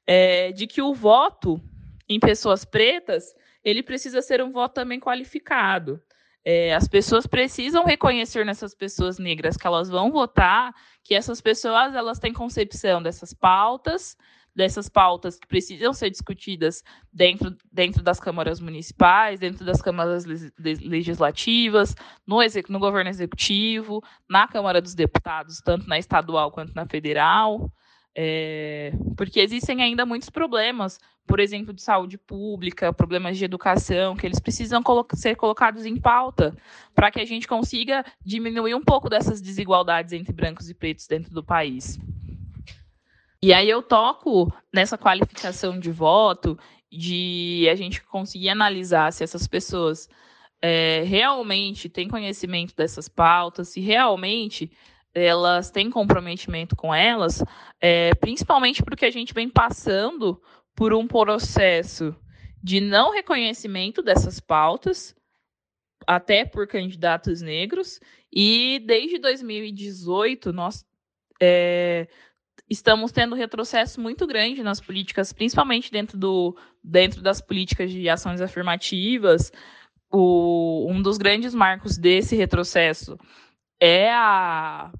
é, 0.06 0.50
de 0.52 0.66
que 0.66 0.80
o 0.80 0.94
voto 0.94 1.61
em 2.09 2.18
pessoas 2.18 2.64
pretas 2.64 3.35
ele 3.62 3.82
precisa 3.82 4.23
ser 4.23 4.42
um 4.42 4.50
voto 4.50 4.73
também 4.73 4.99
qualificado. 4.99 6.02
É, 6.42 6.75
as 6.75 6.88
pessoas 6.88 7.26
precisam 7.26 7.85
reconhecer 7.85 8.47
nessas 8.47 8.75
pessoas 8.75 9.18
negras 9.18 9.59
que 9.59 9.66
elas 9.66 9.90
vão 9.90 10.11
votar, 10.11 10.75
que 11.04 11.14
essas 11.14 11.42
pessoas 11.42 11.94
elas 11.94 12.18
têm 12.18 12.32
concepção 12.32 13.02
dessas 13.02 13.35
pautas, 13.35 14.16
dessas 14.61 14.90
pautas 14.90 15.38
que 15.38 15.49
precisam 15.49 15.90
ser 15.95 16.11
discutidas 16.11 16.85
dentro, 17.11 17.57
dentro 17.73 18.02
das 18.02 18.21
câmaras 18.21 18.61
municipais, 18.61 19.40
dentro 19.40 19.64
das 19.64 19.81
câmaras 19.81 20.26
legislativas, 20.59 21.97
no, 22.26 22.40
no 22.69 22.79
governo 22.79 23.09
executivo, 23.09 24.05
na 24.29 24.47
Câmara 24.47 24.83
dos 24.83 24.95
Deputados, 24.95 25.62
tanto 25.64 25.88
na 25.88 25.99
estadual 25.99 26.50
quanto 26.50 26.75
na 26.75 26.85
federal. 26.87 27.73
É, 28.14 28.93
porque 29.17 29.40
existem 29.40 29.81
ainda 29.83 30.05
muitos 30.05 30.29
problemas, 30.29 30.99
por 31.26 31.40
exemplo, 31.40 31.73
de 31.73 31.81
saúde 31.81 32.19
pública, 32.19 32.93
problemas 32.93 33.38
de 33.38 33.45
educação, 33.47 34.14
que 34.14 34.26
eles 34.26 34.40
precisam 34.40 34.83
colo 34.83 35.07
ser 35.14 35.37
colocados 35.37 35.87
em 35.87 35.97
pauta 35.97 36.55
para 36.95 37.11
que 37.11 37.21
a 37.21 37.25
gente 37.25 37.49
consiga 37.49 38.05
diminuir 38.23 38.75
um 38.75 38.83
pouco 38.83 39.09
dessas 39.09 39.40
desigualdades 39.40 40.12
entre 40.12 40.35
brancos 40.35 40.69
e 40.69 40.75
pretos 40.75 41.07
dentro 41.07 41.33
do 41.33 41.43
país. 41.43 41.99
E 43.42 43.54
aí 43.54 43.70
eu 43.70 43.82
toco 43.82 44.52
nessa 44.73 44.99
qualificação 44.99 45.78
de 45.78 45.90
voto, 45.90 46.59
de 46.92 47.66
a 47.70 47.75
gente 47.75 48.02
conseguir 48.02 48.50
analisar 48.50 49.12
se 49.12 49.25
essas 49.25 49.47
pessoas 49.47 50.09
é, 50.61 51.02
realmente 51.04 51.88
têm 51.88 52.09
conhecimento 52.09 52.75
dessas 52.76 53.09
pautas, 53.09 53.68
se 53.68 53.80
realmente 53.80 54.70
elas 55.14 55.70
têm 55.70 55.90
comprometimento 55.90 56.76
com 56.76 56.94
elas, 56.94 57.42
é, 57.80 58.14
principalmente 58.16 58.82
porque 58.82 59.06
a 59.06 59.11
gente 59.11 59.32
vem 59.32 59.49
passando 59.49 60.40
por 60.76 60.92
um 60.92 61.06
processo 61.06 62.14
de 62.62 62.80
não 62.80 63.11
reconhecimento 63.11 64.02
dessas 64.02 64.38
pautas, 64.38 65.16
até 66.06 66.44
por 66.44 66.66
candidatos 66.66 67.40
negros, 67.40 68.00
e 68.32 68.80
desde 68.87 69.18
2018 69.18 70.52
nós 70.52 70.85
é, 71.42 72.06
estamos 72.71 73.11
tendo 73.11 73.35
retrocesso 73.35 74.00
muito 74.00 74.27
grande 74.27 74.62
nas 74.62 74.81
políticas, 74.81 75.33
principalmente 75.33 75.91
dentro, 75.91 76.17
do, 76.17 76.57
dentro 76.83 77.21
das 77.21 77.41
políticas 77.41 77.91
de 77.91 78.09
ações 78.09 78.41
afirmativas. 78.41 79.53
O, 80.09 80.87
um 80.89 81.03
dos 81.03 81.19
grandes 81.19 81.53
marcos 81.53 81.99
desse 81.99 82.37
retrocesso 82.37 83.19
é 83.81 84.11
a 84.12 84.93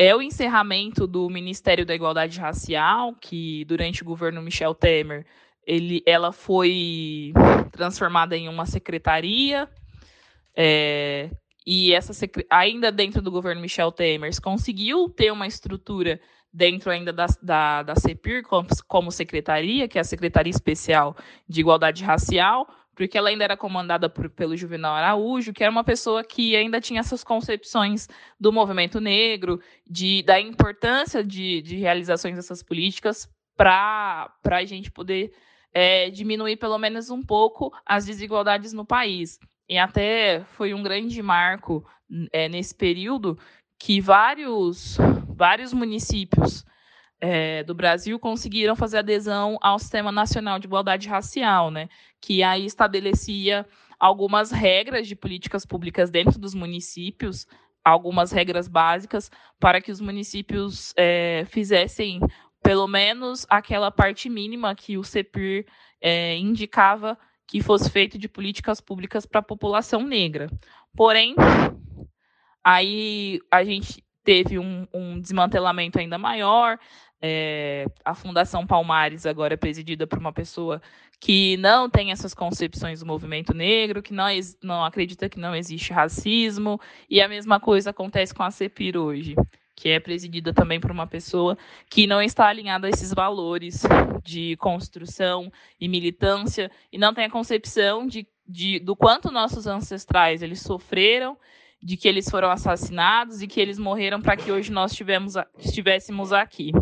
é 0.00 0.14
o 0.14 0.22
encerramento 0.22 1.08
do 1.08 1.28
Ministério 1.28 1.84
da 1.84 1.92
Igualdade 1.92 2.38
Racial, 2.38 3.16
que 3.20 3.64
durante 3.64 4.02
o 4.02 4.04
governo 4.04 4.40
Michel 4.40 4.72
Temer, 4.72 5.26
ele, 5.66 6.04
ela 6.06 6.30
foi 6.30 7.32
transformada 7.72 8.36
em 8.36 8.48
uma 8.48 8.64
secretaria 8.64 9.68
é, 10.56 11.30
e 11.70 11.92
essa 11.92 12.14
ainda 12.48 12.90
dentro 12.90 13.20
do 13.20 13.30
governo 13.30 13.60
Michel 13.60 13.92
Temer 13.92 14.30
conseguiu 14.40 15.06
ter 15.10 15.30
uma 15.30 15.46
estrutura 15.46 16.18
dentro 16.50 16.90
ainda 16.90 17.12
da, 17.12 17.26
da, 17.42 17.82
da 17.82 17.94
CEPIR 17.94 18.42
como, 18.44 18.68
como 18.86 19.12
secretaria, 19.12 19.86
que 19.86 19.98
é 19.98 20.00
a 20.00 20.04
Secretaria 20.04 20.50
Especial 20.50 21.14
de 21.46 21.60
Igualdade 21.60 22.02
Racial, 22.02 22.66
porque 22.94 23.18
ela 23.18 23.28
ainda 23.28 23.44
era 23.44 23.54
comandada 23.54 24.08
por, 24.08 24.30
pelo 24.30 24.56
Juvenal 24.56 24.94
Araújo, 24.94 25.52
que 25.52 25.62
era 25.62 25.70
uma 25.70 25.84
pessoa 25.84 26.24
que 26.24 26.56
ainda 26.56 26.80
tinha 26.80 27.00
essas 27.00 27.22
concepções 27.22 28.08
do 28.40 28.50
movimento 28.50 28.98
negro, 28.98 29.60
de, 29.86 30.22
da 30.22 30.40
importância 30.40 31.22
de, 31.22 31.60
de 31.60 31.76
realizações 31.76 32.34
dessas 32.34 32.62
políticas 32.62 33.28
para 33.54 34.32
a 34.42 34.64
gente 34.64 34.90
poder 34.90 35.34
é, 35.74 36.08
diminuir 36.08 36.56
pelo 36.56 36.78
menos 36.78 37.10
um 37.10 37.22
pouco 37.22 37.70
as 37.84 38.06
desigualdades 38.06 38.72
no 38.72 38.86
país. 38.86 39.38
E 39.68 39.76
até 39.76 40.44
foi 40.56 40.72
um 40.72 40.82
grande 40.82 41.20
marco 41.22 41.84
é, 42.32 42.48
nesse 42.48 42.74
período 42.74 43.38
que 43.78 44.00
vários, 44.00 44.96
vários 45.28 45.72
municípios 45.72 46.64
é, 47.20 47.62
do 47.64 47.74
Brasil 47.74 48.18
conseguiram 48.18 48.74
fazer 48.74 48.98
adesão 48.98 49.58
ao 49.60 49.78
Sistema 49.78 50.10
Nacional 50.10 50.58
de 50.58 50.66
Igualdade 50.66 51.08
Racial, 51.08 51.70
né, 51.70 51.88
que 52.20 52.42
aí 52.42 52.64
estabelecia 52.64 53.66
algumas 53.98 54.50
regras 54.50 55.06
de 55.06 55.16
políticas 55.16 55.66
públicas 55.66 56.10
dentro 56.10 56.38
dos 56.38 56.54
municípios, 56.54 57.46
algumas 57.84 58.30
regras 58.32 58.68
básicas 58.68 59.30
para 59.58 59.80
que 59.80 59.90
os 59.90 60.00
municípios 60.00 60.94
é, 60.96 61.44
fizessem 61.48 62.20
pelo 62.62 62.86
menos 62.86 63.46
aquela 63.48 63.90
parte 63.90 64.28
mínima 64.28 64.74
que 64.74 64.96
o 64.96 65.04
CEPIR 65.04 65.66
é, 66.00 66.36
indicava 66.36 67.18
que 67.48 67.60
fosse 67.60 67.90
feito 67.90 68.16
de 68.18 68.28
políticas 68.28 68.80
públicas 68.80 69.26
para 69.26 69.40
a 69.40 69.42
população 69.42 70.02
negra. 70.02 70.48
Porém, 70.94 71.34
aí 72.62 73.40
a 73.50 73.64
gente 73.64 74.04
teve 74.22 74.58
um, 74.58 74.86
um 74.94 75.18
desmantelamento 75.18 75.98
ainda 75.98 76.18
maior, 76.18 76.78
É, 77.20 77.84
a 78.04 78.14
Fundação 78.14 78.64
Palmares 78.64 79.26
agora 79.26 79.54
é 79.54 79.56
presidida 79.56 80.06
por 80.06 80.20
uma 80.20 80.32
pessoa 80.32 80.80
que 81.20 81.56
não 81.56 81.90
tem 81.90 82.12
essas 82.12 82.32
concepções 82.32 83.00
do 83.00 83.06
movimento 83.06 83.52
negro, 83.52 84.00
que 84.00 84.14
não, 84.14 84.26
não 84.62 84.84
acredita 84.84 85.28
que 85.28 85.40
não 85.40 85.52
existe 85.52 85.92
racismo, 85.92 86.78
e 87.10 87.20
a 87.20 87.26
mesma 87.26 87.58
coisa 87.58 87.90
acontece 87.90 88.32
com 88.32 88.44
a 88.44 88.52
CEPIR 88.52 88.96
hoje, 88.96 89.34
que 89.78 89.90
é 89.90 90.00
presidida 90.00 90.52
também 90.52 90.80
por 90.80 90.90
uma 90.90 91.06
pessoa 91.06 91.56
que 91.88 92.04
não 92.04 92.20
está 92.20 92.48
alinhada 92.48 92.88
a 92.88 92.90
esses 92.90 93.14
valores 93.14 93.84
de 94.24 94.56
construção 94.56 95.52
e 95.80 95.88
militância, 95.88 96.68
e 96.92 96.98
não 96.98 97.14
tem 97.14 97.26
a 97.26 97.30
concepção 97.30 98.04
de, 98.04 98.26
de, 98.44 98.80
do 98.80 98.96
quanto 98.96 99.30
nossos 99.30 99.68
ancestrais 99.68 100.42
eles 100.42 100.60
sofreram 100.60 101.38
de 101.80 101.96
que 101.96 102.08
eles 102.08 102.28
foram 102.28 102.50
assassinados 102.50 103.40
e 103.40 103.46
que 103.46 103.60
eles 103.60 103.78
morreram 103.78 104.20
para 104.20 104.36
que 104.36 104.50
hoje 104.50 104.72
nós 104.72 104.92
tivemos, 104.92 105.34
estivéssemos 105.56 106.32
aqui. 106.32 106.72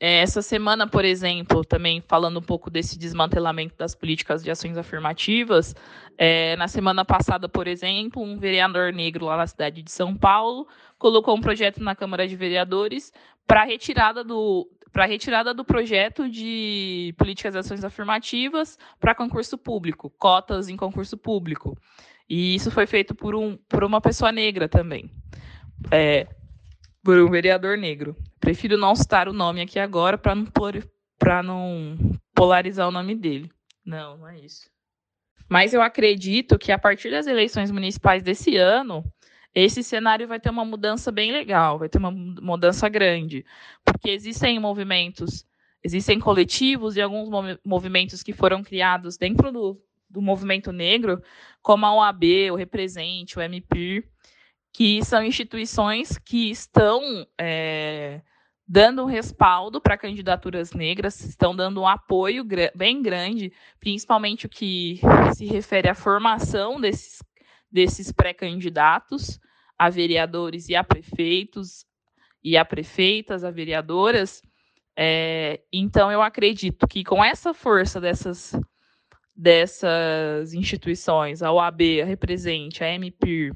É, 0.00 0.20
essa 0.20 0.42
semana, 0.42 0.86
por 0.86 1.04
exemplo, 1.04 1.64
também 1.64 2.00
falando 2.00 2.38
um 2.38 2.42
pouco 2.42 2.68
desse 2.70 2.98
desmantelamento 2.98 3.76
das 3.76 3.94
políticas 3.94 4.42
de 4.42 4.50
ações 4.50 4.76
afirmativas, 4.76 5.74
é, 6.18 6.56
na 6.56 6.68
semana 6.68 7.04
passada, 7.04 7.48
por 7.48 7.66
exemplo, 7.66 8.22
um 8.22 8.36
vereador 8.36 8.92
negro 8.92 9.26
lá 9.26 9.36
na 9.36 9.46
cidade 9.46 9.82
de 9.82 9.90
São 9.90 10.16
Paulo 10.16 10.66
colocou 10.98 11.36
um 11.36 11.40
projeto 11.40 11.82
na 11.82 11.94
Câmara 11.94 12.26
de 12.26 12.36
Vereadores 12.36 13.12
para 13.46 13.64
retirada 13.64 14.24
do 14.24 14.68
para 14.92 15.06
retirada 15.06 15.52
do 15.52 15.64
projeto 15.64 16.30
de 16.30 17.12
políticas 17.18 17.52
de 17.52 17.58
ações 17.58 17.84
afirmativas 17.84 18.78
para 19.00 19.12
concurso 19.12 19.58
público, 19.58 20.08
cotas 20.08 20.68
em 20.68 20.76
concurso 20.76 21.18
público. 21.18 21.76
E 22.28 22.54
isso 22.54 22.70
foi 22.70 22.86
feito 22.86 23.12
por, 23.12 23.34
um, 23.34 23.56
por 23.68 23.82
uma 23.82 24.00
pessoa 24.00 24.30
negra 24.30 24.68
também. 24.68 25.10
É, 25.90 26.28
por 27.04 27.18
um 27.18 27.30
vereador 27.30 27.76
negro. 27.76 28.16
Prefiro 28.40 28.78
não 28.78 28.96
citar 28.96 29.28
o 29.28 29.32
nome 29.32 29.60
aqui 29.60 29.78
agora 29.78 30.16
para 30.16 30.34
não, 30.34 31.96
não 31.98 32.18
polarizar 32.34 32.88
o 32.88 32.90
nome 32.90 33.14
dele. 33.14 33.50
Não, 33.84 34.16
não 34.16 34.26
é 34.26 34.40
isso. 34.40 34.70
Mas 35.48 35.74
eu 35.74 35.82
acredito 35.82 36.58
que 36.58 36.72
a 36.72 36.78
partir 36.78 37.10
das 37.10 37.26
eleições 37.26 37.70
municipais 37.70 38.22
desse 38.22 38.56
ano, 38.56 39.04
esse 39.54 39.82
cenário 39.82 40.26
vai 40.26 40.40
ter 40.40 40.48
uma 40.48 40.64
mudança 40.64 41.12
bem 41.12 41.30
legal, 41.30 41.78
vai 41.78 41.88
ter 41.90 41.98
uma 41.98 42.10
mudança 42.10 42.88
grande. 42.88 43.44
Porque 43.84 44.08
existem 44.08 44.58
movimentos, 44.58 45.46
existem 45.84 46.18
coletivos 46.18 46.96
e 46.96 47.02
alguns 47.02 47.28
movimentos 47.62 48.22
que 48.22 48.32
foram 48.32 48.64
criados 48.64 49.18
dentro 49.18 49.52
do, 49.52 49.80
do 50.08 50.22
movimento 50.22 50.72
negro, 50.72 51.22
como 51.60 51.84
a 51.84 51.94
OAB, 51.94 52.24
o 52.50 52.56
Represente, 52.56 53.38
o 53.38 53.42
MPIR, 53.42 54.08
que 54.74 55.04
são 55.04 55.22
instituições 55.22 56.18
que 56.18 56.50
estão 56.50 57.00
é, 57.40 58.20
dando 58.66 59.04
um 59.04 59.06
respaldo 59.06 59.80
para 59.80 59.96
candidaturas 59.96 60.72
negras, 60.72 61.20
estão 61.20 61.54
dando 61.54 61.80
um 61.80 61.86
apoio 61.86 62.44
bem 62.74 63.00
grande, 63.00 63.52
principalmente 63.78 64.46
o 64.46 64.48
que 64.48 65.00
se 65.36 65.46
refere 65.46 65.88
à 65.88 65.94
formação 65.94 66.80
desses, 66.80 67.22
desses 67.70 68.10
pré-candidatos 68.10 69.38
a 69.78 69.88
vereadores 69.88 70.68
e 70.68 70.74
a 70.74 70.82
prefeitos, 70.82 71.84
e 72.42 72.56
a 72.56 72.64
prefeitas, 72.64 73.44
a 73.44 73.50
vereadoras. 73.50 74.42
É, 74.96 75.60
então, 75.72 76.10
eu 76.10 76.20
acredito 76.20 76.86
que 76.88 77.04
com 77.04 77.24
essa 77.24 77.54
força 77.54 78.00
dessas 78.00 78.52
dessas 79.36 80.54
instituições, 80.54 81.42
a 81.42 81.50
OAB, 81.50 82.00
a 82.02 82.04
Represente, 82.04 82.84
a 82.84 82.94
MPIR, 82.94 83.52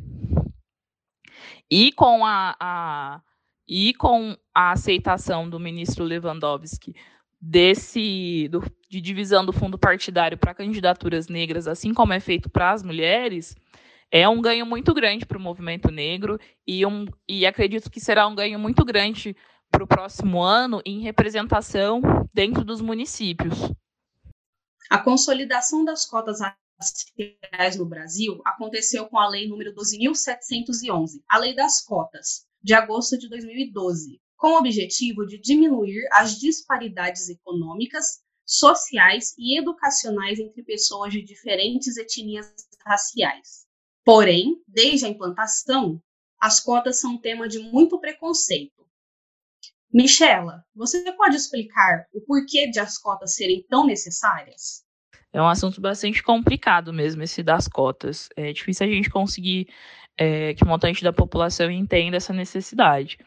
e 1.70 1.92
com 1.92 2.24
a, 2.24 2.56
a, 2.58 3.20
e 3.66 3.94
com 3.94 4.36
a 4.54 4.72
aceitação 4.72 5.48
do 5.48 5.60
ministro 5.60 6.04
Lewandowski 6.04 6.94
desse 7.40 8.48
do, 8.48 8.62
de 8.88 9.00
divisão 9.00 9.44
do 9.44 9.52
fundo 9.52 9.78
partidário 9.78 10.36
para 10.36 10.54
candidaturas 10.54 11.28
negras, 11.28 11.68
assim 11.68 11.94
como 11.94 12.12
é 12.12 12.20
feito 12.20 12.50
para 12.50 12.72
as 12.72 12.82
mulheres, 12.82 13.54
é 14.10 14.28
um 14.28 14.40
ganho 14.40 14.66
muito 14.66 14.92
grande 14.94 15.26
para 15.26 15.38
o 15.38 15.40
movimento 15.40 15.90
negro 15.90 16.38
e, 16.66 16.84
um, 16.84 17.06
e 17.28 17.46
acredito 17.46 17.90
que 17.90 18.00
será 18.00 18.26
um 18.26 18.34
ganho 18.34 18.58
muito 18.58 18.84
grande 18.84 19.36
para 19.70 19.84
o 19.84 19.86
próximo 19.86 20.42
ano 20.42 20.80
em 20.84 21.00
representação 21.00 22.00
dentro 22.32 22.64
dos 22.64 22.80
municípios. 22.80 23.70
A 24.90 24.98
consolidação 24.98 25.84
das 25.84 26.06
cotas 26.06 26.40
raciais 26.78 27.76
no 27.76 27.84
Brasil 27.84 28.40
aconteceu 28.44 29.06
com 29.06 29.18
a 29.18 29.28
Lei 29.28 29.48
número 29.48 29.74
12.711, 29.74 31.22
a 31.28 31.38
Lei 31.38 31.54
das 31.54 31.80
Cotas, 31.82 32.46
de 32.62 32.74
agosto 32.74 33.18
de 33.18 33.28
2012, 33.28 34.20
com 34.36 34.52
o 34.52 34.58
objetivo 34.58 35.26
de 35.26 35.38
diminuir 35.38 36.08
as 36.12 36.38
disparidades 36.38 37.28
econômicas, 37.28 38.22
sociais 38.46 39.34
e 39.36 39.58
educacionais 39.58 40.38
entre 40.38 40.62
pessoas 40.62 41.12
de 41.12 41.22
diferentes 41.22 41.96
etnias 41.96 42.46
raciais. 42.86 43.66
Porém, 44.04 44.62
desde 44.66 45.04
a 45.04 45.08
implantação, 45.08 46.00
as 46.40 46.60
cotas 46.60 47.00
são 47.00 47.20
tema 47.20 47.48
de 47.48 47.58
muito 47.58 47.98
preconceito. 48.00 48.86
Michela, 49.92 50.64
você 50.74 51.12
pode 51.12 51.36
explicar 51.36 52.06
o 52.12 52.20
porquê 52.20 52.70
de 52.70 52.78
as 52.78 52.96
cotas 52.96 53.34
serem 53.34 53.66
tão 53.68 53.86
necessárias? 53.86 54.86
É 55.32 55.40
um 55.40 55.48
assunto 55.48 55.80
bastante 55.80 56.22
complicado 56.22 56.92
mesmo, 56.92 57.22
esse 57.22 57.42
das 57.42 57.68
cotas. 57.68 58.28
É 58.36 58.52
difícil 58.52 58.86
a 58.86 58.90
gente 58.90 59.10
conseguir 59.10 59.68
é, 60.16 60.54
que 60.54 60.64
o 60.64 60.66
montante 60.66 61.02
da 61.04 61.12
população 61.12 61.70
entenda 61.70 62.16
essa 62.16 62.32
necessidade. 62.32 63.18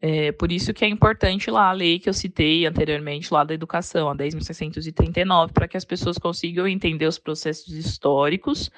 É, 0.00 0.32
por 0.32 0.50
isso 0.50 0.72
que 0.72 0.84
é 0.84 0.88
importante 0.88 1.50
lá 1.50 1.68
a 1.68 1.72
lei 1.72 1.98
que 1.98 2.08
eu 2.08 2.14
citei 2.14 2.64
anteriormente, 2.66 3.32
lá 3.32 3.44
da 3.44 3.52
educação, 3.52 4.08
a 4.08 4.16
10.639, 4.16 5.52
para 5.52 5.68
que 5.68 5.76
as 5.76 5.84
pessoas 5.84 6.16
consigam 6.16 6.66
entender 6.66 7.06
os 7.06 7.18
processos 7.18 7.74
históricos 7.74 8.70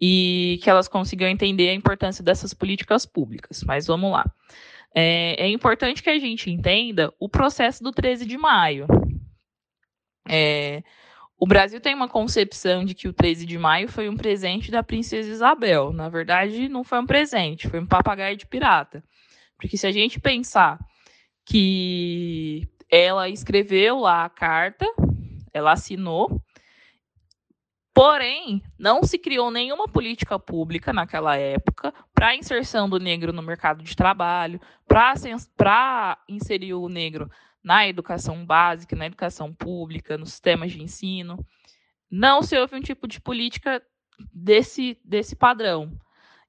e 0.00 0.58
que 0.62 0.68
elas 0.68 0.88
consigam 0.88 1.28
entender 1.28 1.68
a 1.68 1.74
importância 1.74 2.24
dessas 2.24 2.52
políticas 2.52 3.06
públicas. 3.06 3.62
Mas 3.62 3.86
vamos 3.86 4.10
lá 4.10 4.24
é, 4.98 5.44
é 5.44 5.48
importante 5.50 6.02
que 6.02 6.08
a 6.08 6.18
gente 6.18 6.50
entenda 6.50 7.12
o 7.20 7.28
processo 7.28 7.84
do 7.84 7.92
13 7.92 8.24
de 8.24 8.38
maio. 8.38 8.86
É, 10.26 10.82
o 11.38 11.46
Brasil 11.46 11.80
tem 11.80 11.94
uma 11.94 12.08
concepção 12.08 12.84
de 12.84 12.94
que 12.94 13.08
o 13.08 13.12
13 13.12 13.44
de 13.44 13.58
maio 13.58 13.88
foi 13.88 14.08
um 14.08 14.16
presente 14.16 14.70
da 14.70 14.82
princesa 14.82 15.30
Isabel. 15.30 15.92
Na 15.92 16.08
verdade, 16.08 16.68
não 16.68 16.82
foi 16.82 16.98
um 16.98 17.06
presente, 17.06 17.68
foi 17.68 17.80
um 17.80 17.86
papagaio 17.86 18.36
de 18.36 18.46
pirata. 18.46 19.04
Porque 19.58 19.76
se 19.76 19.86
a 19.86 19.92
gente 19.92 20.18
pensar 20.18 20.78
que 21.44 22.66
ela 22.90 23.28
escreveu 23.28 23.98
lá 24.00 24.24
a 24.24 24.30
carta, 24.30 24.86
ela 25.52 25.72
assinou, 25.72 26.42
Porém, 27.96 28.62
não 28.78 29.02
se 29.02 29.18
criou 29.18 29.50
nenhuma 29.50 29.88
política 29.88 30.38
pública 30.38 30.92
naquela 30.92 31.34
época 31.38 31.94
para 32.12 32.26
a 32.26 32.36
inserção 32.36 32.90
do 32.90 32.98
negro 32.98 33.32
no 33.32 33.40
mercado 33.40 33.82
de 33.82 33.96
trabalho, 33.96 34.60
para 34.86 36.18
inserir 36.28 36.74
o 36.74 36.90
negro 36.90 37.30
na 37.66 37.88
educação 37.88 38.46
básica, 38.46 38.94
na 38.94 39.06
educação 39.06 39.52
pública, 39.52 40.16
nos 40.16 40.30
sistemas 40.30 40.70
de 40.70 40.80
ensino. 40.80 41.44
Não 42.08 42.40
se 42.40 42.56
houve 42.56 42.76
um 42.76 42.80
tipo 42.80 43.08
de 43.08 43.20
política 43.20 43.82
desse, 44.32 44.96
desse 45.04 45.34
padrão. 45.34 45.90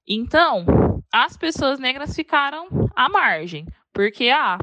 Então, 0.06 0.64
as 1.12 1.36
pessoas 1.36 1.80
negras 1.80 2.14
ficaram 2.14 2.68
à 2.94 3.08
margem, 3.08 3.66
porque 3.92 4.28
a, 4.28 4.58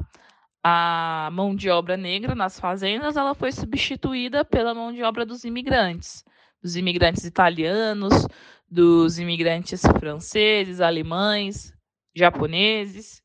a 0.64 1.30
mão 1.34 1.54
de 1.54 1.70
obra 1.70 1.98
negra 1.98 2.34
nas 2.34 2.58
fazendas 2.58 3.18
ela 3.18 3.36
foi 3.36 3.52
substituída 3.52 4.46
pela 4.46 4.74
mão 4.74 4.94
de 4.94 5.04
obra 5.04 5.26
dos 5.26 5.44
imigrantes 5.44 6.24
dos 6.66 6.76
imigrantes 6.76 7.24
italianos, 7.24 8.28
dos 8.68 9.20
imigrantes 9.20 9.84
franceses, 10.00 10.82
alemães, 10.82 11.72
japoneses, 12.16 13.22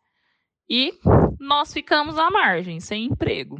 e 0.71 0.97
nós 1.41 1.73
ficamos 1.73 2.17
à 2.17 2.31
margem, 2.31 2.79
sem 2.79 3.07
emprego. 3.07 3.59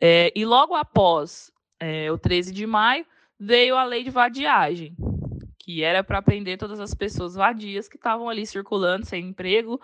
É, 0.00 0.32
e 0.36 0.44
logo 0.44 0.76
após 0.76 1.50
é, 1.80 2.10
o 2.12 2.16
13 2.16 2.52
de 2.52 2.64
maio, 2.64 3.04
veio 3.38 3.76
a 3.76 3.82
lei 3.82 4.04
de 4.04 4.10
vadiagem, 4.10 4.94
que 5.58 5.82
era 5.82 6.04
para 6.04 6.22
prender 6.22 6.56
todas 6.56 6.78
as 6.78 6.94
pessoas 6.94 7.34
vadias 7.34 7.88
que 7.88 7.96
estavam 7.96 8.28
ali 8.28 8.46
circulando 8.46 9.04
sem 9.04 9.28
emprego 9.28 9.80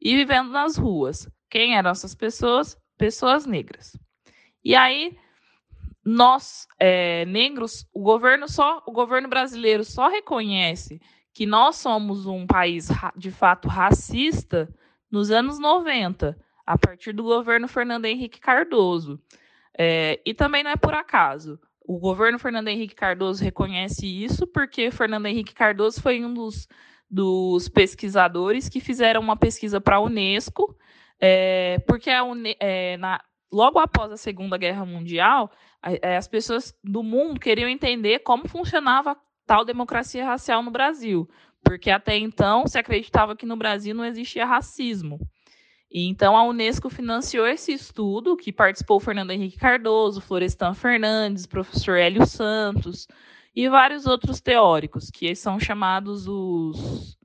e 0.00 0.16
vivendo 0.16 0.50
nas 0.50 0.78
ruas. 0.78 1.28
Quem 1.50 1.76
eram 1.76 1.90
essas 1.90 2.14
pessoas? 2.14 2.78
Pessoas 2.96 3.44
negras. 3.44 3.92
E 4.64 4.74
aí 4.74 5.18
nós 6.02 6.66
é, 6.78 7.26
negros, 7.26 7.86
o 7.92 8.00
governo 8.00 8.48
só, 8.48 8.82
o 8.86 8.92
governo 8.92 9.28
brasileiro 9.28 9.84
só 9.84 10.08
reconhece 10.08 10.98
que 11.34 11.44
nós 11.44 11.76
somos 11.76 12.26
um 12.26 12.46
país 12.46 12.88
de 13.16 13.30
fato 13.30 13.68
racista 13.68 14.72
nos 15.10 15.30
anos 15.30 15.58
90, 15.58 16.36
a 16.66 16.78
partir 16.78 17.12
do 17.12 17.22
governo 17.22 17.68
Fernando 17.68 18.06
Henrique 18.06 18.40
Cardoso. 18.40 19.20
É, 19.78 20.20
e 20.24 20.34
também 20.34 20.62
não 20.62 20.70
é 20.70 20.76
por 20.76 20.94
acaso. 20.94 21.58
O 21.84 21.98
governo 21.98 22.38
Fernando 22.38 22.68
Henrique 22.68 22.94
Cardoso 22.94 23.44
reconhece 23.44 24.06
isso 24.06 24.46
porque 24.46 24.90
Fernando 24.90 25.26
Henrique 25.26 25.54
Cardoso 25.54 26.00
foi 26.02 26.24
um 26.24 26.34
dos, 26.34 26.66
dos 27.08 27.68
pesquisadores 27.68 28.68
que 28.68 28.80
fizeram 28.80 29.20
uma 29.20 29.36
pesquisa 29.36 29.80
para 29.80 29.96
a 29.96 30.00
Unesco 30.00 30.76
é, 31.20 31.78
porque 31.86 32.10
a, 32.10 32.22
é, 32.60 32.96
na, 32.96 33.22
logo 33.50 33.78
após 33.78 34.12
a 34.12 34.16
Segunda 34.16 34.56
Guerra 34.56 34.84
Mundial, 34.84 35.50
é, 35.82 36.16
as 36.16 36.28
pessoas 36.28 36.74
do 36.82 37.02
mundo 37.02 37.40
queriam 37.40 37.68
entender 37.68 38.20
como 38.20 38.48
funcionava 38.48 39.16
tal 39.46 39.64
democracia 39.64 40.24
racial 40.24 40.62
no 40.62 40.70
Brasil, 40.70 41.28
porque 41.66 41.90
até 41.90 42.16
então 42.16 42.64
se 42.68 42.78
acreditava 42.78 43.34
que 43.34 43.44
no 43.44 43.56
Brasil 43.56 43.92
não 43.92 44.04
existia 44.04 44.46
racismo. 44.46 45.18
E 45.90 46.06
então 46.06 46.36
a 46.36 46.44
Unesco 46.44 46.88
financiou 46.88 47.44
esse 47.44 47.72
estudo, 47.72 48.36
que 48.36 48.52
participou 48.52 49.00
Fernando 49.00 49.32
Henrique 49.32 49.58
Cardoso, 49.58 50.20
Florestan 50.20 50.74
Fernandes, 50.74 51.44
professor 51.44 51.98
Hélio 51.98 52.24
Santos 52.24 53.08
e 53.54 53.68
vários 53.68 54.06
outros 54.06 54.40
teóricos, 54.40 55.10
que 55.10 55.34
são 55.34 55.58
chamados 55.58 56.28
os, 56.28 57.18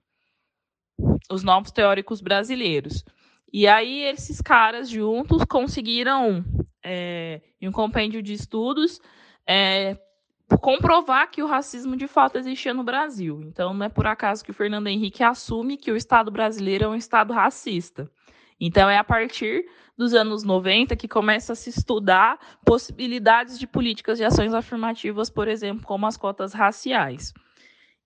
os 1.30 1.44
novos 1.44 1.72
teóricos 1.72 2.20
brasileiros. 2.20 3.06
E 3.54 3.68
aí 3.68 4.06
esses 4.06 4.42
caras 4.42 4.90
juntos 4.90 5.44
conseguiram, 5.46 6.44
é, 6.84 7.42
em 7.60 7.68
um 7.68 7.72
compêndio 7.72 8.24
de 8.24 8.34
estudos, 8.34 9.00
é, 9.46 9.98
comprovar 10.60 11.30
que 11.30 11.42
o 11.42 11.48
racismo 11.48 11.96
de 11.96 12.08
fato 12.08 12.38
existia 12.38 12.74
no 12.74 12.84
Brasil. 12.84 13.42
Então 13.44 13.74
não 13.74 13.86
é 13.86 13.90
por 13.90 14.08
acaso 14.08 14.44
que 14.44 14.52
o 14.52 14.54
Fernando 14.54 14.88
Henrique 14.88 15.24
assume 15.24 15.78
que 15.78 15.92
o 15.92 15.96
Estado 15.96 16.32
brasileiro 16.32 16.86
é 16.86 16.88
um 16.88 16.96
Estado 16.96 17.34
racista. 17.34 18.10
Então 18.60 18.90
é 18.90 18.98
a 18.98 19.04
partir 19.04 19.66
dos 19.98 20.14
anos 20.14 20.44
90 20.44 20.96
que 20.96 21.08
começa 21.08 21.54
a 21.54 21.56
se 21.56 21.70
estudar 21.70 22.40
possibilidades 22.66 23.60
de 23.60 23.68
políticas 23.68 24.18
de 24.18 24.24
ações 24.24 24.54
afirmativas, 24.54 25.30
por 25.30 25.48
exemplo, 25.48 25.86
como 25.86 26.06
as 26.06 26.18
cotas 26.18 26.54
raciais. 26.54 27.34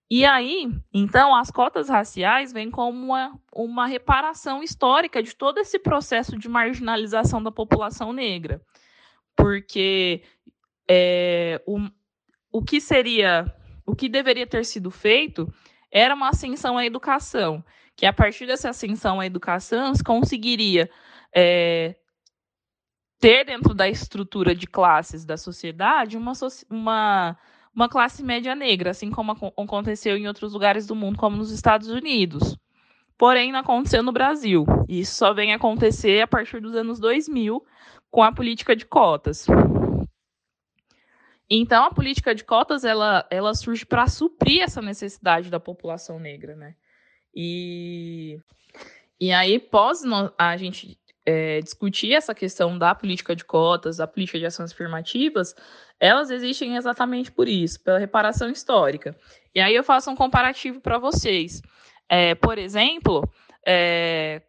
E 0.10 0.24
aí, 0.24 0.72
então, 0.94 1.36
as 1.36 1.50
cotas 1.50 1.90
raciais 1.90 2.54
vêm 2.54 2.70
como 2.70 3.06
uma, 3.06 3.40
uma 3.52 3.88
reparação 3.88 4.62
histórica 4.62 5.22
de 5.22 5.36
todo 5.36 5.58
esse 5.58 5.80
processo 5.80 6.38
de 6.38 6.48
marginalização 6.48 7.42
da 7.42 7.52
população 7.52 8.14
negra. 8.14 8.62
Porque 9.36 10.22
é, 10.88 11.60
o, 11.66 11.80
o 12.56 12.62
que 12.63 12.80
seria, 12.80 13.54
o 13.86 13.94
que 13.94 14.08
deveria 14.08 14.48
ter 14.48 14.63
sido 14.63 14.89
feito 14.89 15.46
era 15.91 16.15
uma 16.15 16.30
ascensão 16.30 16.78
à 16.78 16.86
educação, 16.86 17.62
que 17.98 18.06
a 18.06 18.13
partir 18.13 18.48
dessa 18.48 18.70
ascensão 18.70 19.20
à 19.20 19.26
educação 19.26 19.94
se 19.94 20.02
conseguiria 20.02 20.89
é, 21.36 21.96
ter 23.20 23.44
dentro 23.44 23.74
da 23.74 23.89
estrutura 23.89 24.56
de 24.56 24.68
classes 24.68 25.26
da 25.26 25.36
sociedade 25.36 26.15
uma, 26.15 26.32
uma 26.70 27.38
uma 27.76 27.89
classe 27.89 28.24
média 28.24 28.56
negra, 28.56 28.91
assim 28.91 29.12
como 29.12 29.34
aconteceu 29.34 30.15
em 30.15 30.26
outros 30.26 30.54
lugares 30.54 30.88
do 30.88 30.96
mundo, 30.96 31.18
como 31.18 31.36
nos 31.36 31.52
Estados 31.52 31.89
Unidos. 31.89 32.58
Porém, 33.18 33.52
não 33.52 33.60
aconteceu 33.60 34.02
no 34.02 34.13
Brasil. 34.13 34.65
Isso 34.88 35.15
só 35.15 35.34
vem 35.34 35.54
acontecer 35.54 36.22
a 36.22 36.28
partir 36.28 36.62
dos 36.62 36.74
anos 36.74 37.02
2000, 37.02 37.62
com 38.10 38.24
a 38.24 38.32
política 38.32 38.78
de 38.78 38.86
cotas. 38.86 39.46
Então, 41.50 41.86
a 41.86 41.94
política 41.94 42.34
de 42.34 42.44
cotas 42.44 42.84
ela, 42.84 43.28
ela 43.30 43.54
surge 43.54 43.86
para 43.86 44.08
suprir 44.08 44.62
essa 44.64 44.82
necessidade 44.82 45.50
da 45.50 45.60
população 45.60 46.20
negra, 46.20 46.56
né? 46.56 46.76
E, 47.36 48.40
e 49.20 49.32
aí, 49.32 49.60
pós 49.60 50.02
a 50.38 50.58
gente 50.58 50.98
é, 51.26 51.60
discutir 51.60 52.14
essa 52.14 52.34
questão 52.34 52.78
da 52.78 52.94
política 52.94 53.36
de 53.36 53.44
cotas, 53.44 53.98
da 53.98 54.08
política 54.08 54.40
de 54.40 54.46
ações 54.46 54.72
afirmativas, 54.72 55.56
elas 56.00 56.30
existem 56.30 56.76
exatamente 56.76 57.32
por 57.32 57.48
isso, 57.48 57.82
pela 57.84 58.00
reparação 58.00 58.50
histórica. 58.50 59.16
E 59.54 59.60
aí 59.60 59.74
eu 59.74 59.84
faço 59.84 60.12
um 60.12 60.16
comparativo 60.16 60.80
para 60.80 60.98
vocês. 60.98 61.62
É, 62.08 62.36
por 62.36 62.58
exemplo, 62.58 63.28
é, 63.66 64.42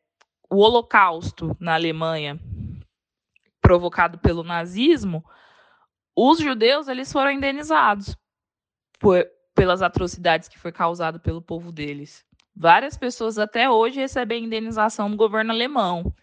o 0.51 0.57
Holocausto 0.57 1.57
na 1.59 1.75
Alemanha, 1.75 2.39
provocado 3.61 4.19
pelo 4.19 4.45
nazismo, 4.45 5.25
os 6.17 6.39
judeus 6.39 6.89
eles 6.89 7.13
foram 7.13 7.31
indenizados 7.31 8.17
por, 8.99 9.25
pelas 9.55 9.83
atrocidades 9.83 10.49
que 10.49 10.59
foi 10.59 10.73
causado 10.73 11.21
pelo 11.21 11.43
povo 11.43 11.71
deles. 11.71 12.25
Várias 12.55 12.97
pessoas 12.97 13.39
até 13.39 13.69
hoje 13.69 14.01
recebem 14.01 14.45
indenização 14.45 15.11
do 15.11 15.17
governo 15.17 15.53
alemão. 15.53 16.15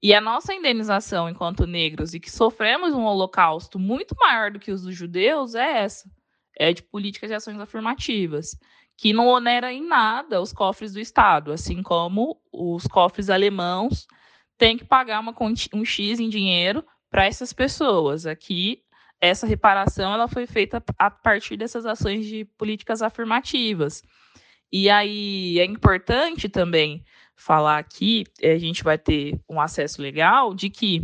E 0.00 0.14
a 0.14 0.20
nossa 0.20 0.54
indenização 0.54 1.28
enquanto 1.28 1.66
negros 1.66 2.14
e 2.14 2.20
que 2.20 2.30
sofremos 2.30 2.94
um 2.94 3.04
holocausto 3.04 3.78
muito 3.78 4.14
maior 4.16 4.52
do 4.52 4.60
que 4.60 4.70
os 4.70 4.82
dos 4.82 4.94
judeus 4.94 5.56
é 5.56 5.78
essa: 5.78 6.08
é 6.56 6.72
de 6.72 6.82
políticas 6.82 7.28
de 7.28 7.34
ações 7.34 7.58
afirmativas, 7.58 8.56
que 8.96 9.12
não 9.12 9.26
onera 9.26 9.72
em 9.72 9.84
nada 9.84 10.40
os 10.40 10.52
cofres 10.52 10.92
do 10.92 11.00
Estado, 11.00 11.50
assim 11.50 11.82
como 11.82 12.40
os 12.52 12.86
cofres 12.86 13.28
alemãos 13.28 14.06
têm 14.56 14.76
que 14.76 14.84
pagar 14.84 15.18
uma, 15.18 15.34
um 15.74 15.84
X 15.84 16.20
em 16.20 16.28
dinheiro 16.28 16.84
para 17.10 17.26
essas 17.26 17.52
pessoas. 17.52 18.26
Aqui, 18.26 18.83
essa 19.28 19.46
reparação 19.46 20.12
ela 20.12 20.28
foi 20.28 20.46
feita 20.46 20.82
a 20.98 21.10
partir 21.10 21.56
dessas 21.56 21.86
ações 21.86 22.26
de 22.26 22.44
políticas 22.44 23.00
afirmativas. 23.02 24.02
E 24.70 24.90
aí 24.90 25.58
é 25.58 25.64
importante 25.64 26.48
também 26.48 27.04
falar 27.34 27.78
aqui, 27.78 28.24
eh, 28.40 28.52
a 28.52 28.58
gente 28.58 28.84
vai 28.84 28.98
ter 28.98 29.40
um 29.48 29.60
acesso 29.60 30.02
legal 30.02 30.54
de 30.54 30.68
que 30.70 31.00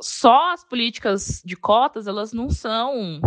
só 0.00 0.52
as 0.52 0.64
políticas 0.64 1.42
de 1.44 1.56
cotas, 1.56 2.06
elas 2.06 2.32
não 2.32 2.50
são 2.50 3.20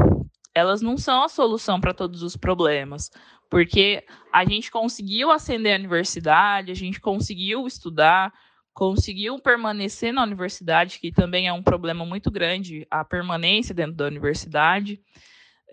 elas 0.55 0.81
não 0.81 0.97
são 0.97 1.21
a 1.21 1.29
solução 1.29 1.79
para 1.79 1.93
todos 1.93 2.23
os 2.23 2.35
problemas, 2.35 3.11
porque 3.47 4.03
a 4.33 4.43
gente 4.43 4.71
conseguiu 4.71 5.29
ascender 5.29 5.75
a 5.75 5.77
universidade, 5.77 6.71
a 6.71 6.75
gente 6.75 6.99
conseguiu 6.99 7.67
estudar, 7.67 8.33
conseguiu 8.77 9.39
permanecer 9.39 10.13
na 10.13 10.21
universidade, 10.21 10.99
que 10.99 11.11
também 11.11 11.47
é 11.47 11.51
um 11.51 11.63
problema 11.63 12.05
muito 12.05 12.29
grande, 12.29 12.85
a 12.91 13.03
permanência 13.03 13.73
dentro 13.73 13.93
da 13.93 14.05
universidade. 14.05 15.01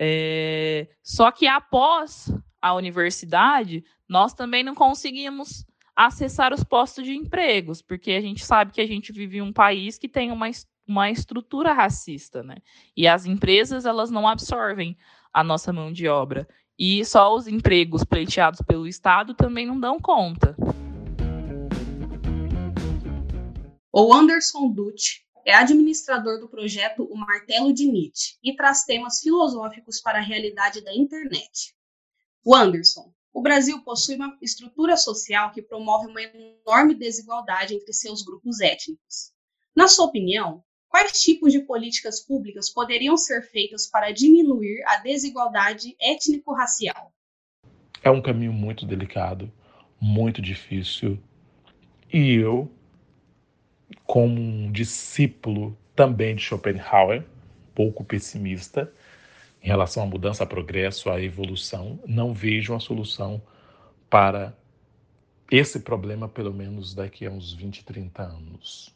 É, 0.01 0.89
só 1.03 1.31
que 1.31 1.47
após 1.47 2.33
a 2.63 2.73
universidade, 2.73 3.85
nós 4.09 4.33
também 4.33 4.65
não 4.65 4.75
conseguimos 4.75 5.67
acessar 5.95 6.55
os 6.55 6.65
postos 6.65 7.05
de 7.05 7.15
empregos, 7.15 7.83
porque 7.83 8.13
a 8.13 8.23
gente 8.23 8.43
sabe 8.43 8.73
que 8.73 8.81
a 8.81 8.87
gente 8.87 9.13
vive 9.13 9.37
em 9.37 9.43
um 9.43 9.53
país 9.53 9.99
que 9.99 10.09
tem 10.09 10.33
uma, 10.33 10.49
uma 10.89 11.11
estrutura 11.11 11.75
racista, 11.75 12.43
né? 12.43 12.57
E 12.97 13.07
as 13.07 13.27
empresas, 13.27 13.85
elas 13.85 14.11
não 14.11 14.27
absorvem 14.27 14.97
a 15.31 15.45
nossa 15.45 15.75
mão 15.75 15.93
de 15.93 16.09
obra. 16.09 16.49
E 16.79 17.05
só 17.05 17.35
os 17.35 17.47
empregos 17.47 18.03
pleiteados 18.03 18.63
pelo 18.63 18.89
Estado 18.89 19.35
também 19.35 19.67
não 19.67 19.79
dão 19.79 20.01
conta. 20.01 20.57
O 23.97 24.13
Anderson 24.13 24.73
Dutti 24.73 25.25
é 25.47 25.55
administrador 25.55 26.41
do 26.41 26.49
projeto 26.49 27.05
O 27.05 27.17
Martelo 27.17 27.73
de 27.73 27.87
Nietzsche 27.87 28.37
e 28.43 28.53
traz 28.57 28.83
temas 28.83 29.21
filosóficos 29.21 30.01
para 30.01 30.19
a 30.19 30.21
realidade 30.21 30.83
da 30.83 30.93
internet. 30.93 31.77
O 32.45 32.57
Anderson, 32.57 33.15
o 33.33 33.41
Brasil 33.41 33.81
possui 33.85 34.17
uma 34.17 34.37
estrutura 34.43 34.97
social 34.97 35.53
que 35.53 35.63
promove 35.63 36.09
uma 36.09 36.21
enorme 36.21 36.97
desigualdade 36.97 37.77
entre 37.77 37.93
seus 37.93 38.23
grupos 38.23 38.61
étnicos. 38.61 39.33
Na 39.77 39.87
sua 39.87 40.07
opinião, 40.07 40.65
quais 40.89 41.23
tipos 41.23 41.53
de 41.53 41.61
políticas 41.61 42.19
públicas 42.19 42.69
poderiam 42.69 43.17
ser 43.17 43.43
feitas 43.43 43.87
para 43.87 44.11
diminuir 44.11 44.83
a 44.89 44.97
desigualdade 44.97 45.95
étnico-racial? 46.01 47.13
É 48.03 48.11
um 48.11 48.21
caminho 48.21 48.53
muito 48.53 48.85
delicado, 48.85 49.53
muito 50.01 50.43
difícil. 50.43 51.17
E 52.13 52.33
eu, 52.33 52.69
como 54.07 54.41
um 54.41 54.71
discípulo 54.71 55.77
também 55.95 56.35
de 56.35 56.43
Schopenhauer, 56.43 57.25
pouco 57.75 58.05
pessimista, 58.05 58.93
em 59.63 59.67
relação 59.67 60.03
à 60.03 60.07
mudança, 60.07 60.45
a 60.45 60.47
progresso, 60.47 61.11
à 61.11 61.21
evolução, 61.21 61.99
não 62.07 62.35
vejo 62.35 62.73
uma 62.73 62.81
solução 62.81 63.41
para 64.11 64.55
esse 65.51 65.81
problema, 65.81 66.29
pelo 66.29 66.53
menos 66.53 66.95
daqui 66.95 67.27
a 67.27 67.31
uns 67.31 67.53
20, 67.53 67.85
30 67.85 68.23
anos. 68.23 68.95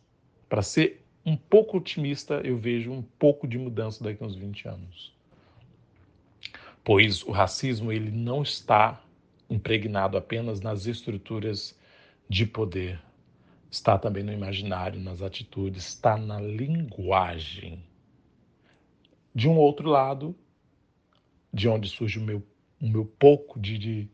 Para 0.49 0.63
ser 0.63 1.03
um 1.25 1.37
pouco 1.37 1.79
otimista, 1.79 2.41
eu 2.45 2.57
vejo 2.57 2.93
um 2.93 3.03
pouco 3.03 3.47
de 3.47 3.59
mudança 3.59 4.03
daqui 4.03 4.23
a 4.23 4.27
uns 4.27 4.35
20 4.35 4.69
anos. 4.69 5.15
Pois 6.85 7.23
o 7.23 7.31
racismo 7.31 7.93
ele 7.93 8.11
não 8.11 8.43
está 8.43 9.03
impregnado 9.51 10.17
apenas 10.17 10.61
nas 10.61 10.87
estruturas 10.87 11.79
de 12.29 12.45
poder, 12.45 13.01
está 13.71 13.99
também 13.99 14.23
no 14.23 14.33
imaginário, 14.33 15.01
nas 15.01 15.23
atitudes, 15.23 15.87
está 15.87 16.17
na 16.17 16.41
linguagem. 16.41 17.85
De 19.35 19.49
um 19.49 19.57
outro 19.57 19.89
lado, 19.89 20.35
de 21.53 21.69
onde 21.69 21.89
surge 21.89 22.19
o 22.19 22.23
meu, 22.23 22.43
o 22.81 22.89
meu 22.89 23.05
pouco 23.05 23.61
de, 23.61 23.79
de, 23.79 24.09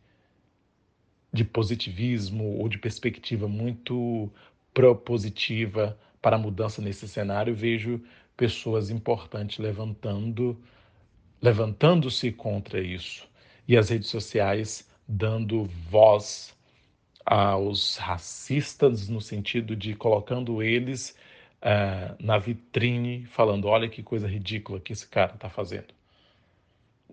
de 1.32 1.44
positivismo 1.44 2.58
ou 2.58 2.68
de 2.68 2.78
perspectiva 2.78 3.46
muito 3.48 4.30
propositiva 4.72 5.98
para 6.20 6.36
a 6.36 6.38
mudança 6.38 6.82
nesse 6.82 7.06
cenário, 7.06 7.54
vejo 7.54 8.02
pessoas 8.36 8.90
importantes 8.90 9.58
levantando 9.58 10.60
levantando-se 11.44 12.32
contra 12.32 12.80
isso 12.80 13.28
e 13.68 13.76
as 13.76 13.90
redes 13.90 14.08
sociais 14.08 14.88
dando 15.06 15.64
voz 15.90 16.54
aos 17.24 17.96
racistas, 17.96 19.08
no 19.08 19.20
sentido 19.20 19.74
de 19.74 19.94
colocando 19.94 20.62
eles 20.62 21.16
uh, 21.62 22.14
na 22.22 22.38
vitrine, 22.38 23.26
falando: 23.26 23.66
olha 23.66 23.88
que 23.88 24.02
coisa 24.02 24.28
ridícula 24.28 24.80
que 24.80 24.92
esse 24.92 25.08
cara 25.08 25.34
está 25.34 25.48
fazendo. 25.48 25.94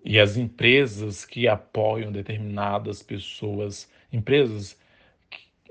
E 0.04 0.20
as 0.20 0.36
empresas 0.36 1.26
que 1.26 1.48
apoiam 1.48 2.12
determinadas 2.12 3.04
pessoas, 3.04 3.90
empresas 4.12 4.78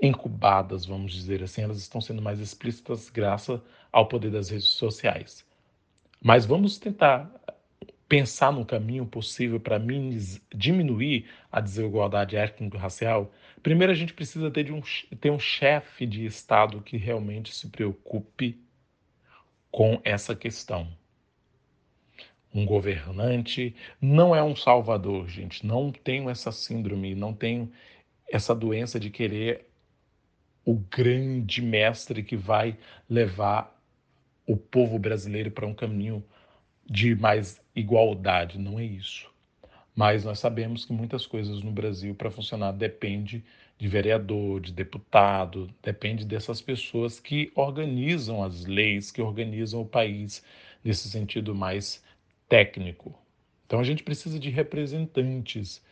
incubadas, 0.01 0.85
vamos 0.85 1.13
dizer 1.13 1.43
assim, 1.43 1.61
elas 1.61 1.77
estão 1.77 2.01
sendo 2.01 2.21
mais 2.21 2.39
explícitas 2.39 3.09
graças 3.09 3.59
ao 3.91 4.07
poder 4.07 4.31
das 4.31 4.49
redes 4.49 4.69
sociais. 4.69 5.45
Mas 6.21 6.45
vamos 6.45 6.79
tentar 6.79 7.29
pensar 8.11 8.51
no 8.51 8.65
caminho 8.65 9.05
possível 9.05 9.57
para 9.57 9.79
diminuir 10.53 11.29
a 11.49 11.61
desigualdade 11.61 12.35
étnico-racial. 12.35 13.31
Primeiro, 13.63 13.89
a 13.89 13.95
gente 13.95 14.13
precisa 14.13 14.51
ter, 14.51 14.69
um, 14.69 14.81
ter 15.21 15.29
um 15.29 15.39
chefe 15.39 16.05
de 16.05 16.25
Estado 16.25 16.81
que 16.81 16.97
realmente 16.97 17.55
se 17.55 17.69
preocupe 17.69 18.59
com 19.71 20.01
essa 20.03 20.35
questão. 20.35 20.89
Um 22.53 22.65
governante 22.65 23.73
não 24.01 24.35
é 24.35 24.43
um 24.43 24.57
salvador, 24.57 25.29
gente. 25.29 25.65
Não 25.65 25.89
tenho 25.89 26.29
essa 26.29 26.51
síndrome, 26.51 27.15
não 27.15 27.33
tenho 27.33 27.71
essa 28.29 28.53
doença 28.53 28.99
de 28.99 29.09
querer 29.09 29.69
o 30.65 30.73
grande 30.73 31.61
mestre 31.61 32.23
que 32.23 32.35
vai 32.35 32.77
levar 33.09 33.73
o 34.45 34.57
povo 34.57 34.99
brasileiro 34.99 35.49
para 35.49 35.65
um 35.65 35.73
caminho 35.73 36.21
de 36.85 37.15
mais 37.15 37.60
igualdade. 37.75 38.57
Não 38.57 38.79
é 38.79 38.83
isso. 38.83 39.29
Mas 39.95 40.23
nós 40.23 40.39
sabemos 40.39 40.85
que 40.85 40.93
muitas 40.93 41.25
coisas 41.25 41.61
no 41.61 41.71
Brasil, 41.71 42.15
para 42.15 42.31
funcionar, 42.31 42.71
depende 42.71 43.43
de 43.77 43.87
vereador, 43.87 44.61
de 44.61 44.71
deputado, 44.71 45.69
depende 45.81 46.23
dessas 46.23 46.61
pessoas 46.61 47.19
que 47.19 47.51
organizam 47.55 48.43
as 48.43 48.65
leis, 48.65 49.11
que 49.11 49.21
organizam 49.21 49.81
o 49.81 49.85
país 49.85 50.43
nesse 50.83 51.09
sentido 51.09 51.53
mais 51.53 52.03
técnico. 52.47 53.17
Então 53.65 53.79
a 53.79 53.83
gente 53.83 54.03
precisa 54.03 54.39
de 54.39 54.49
representantes. 54.49 55.83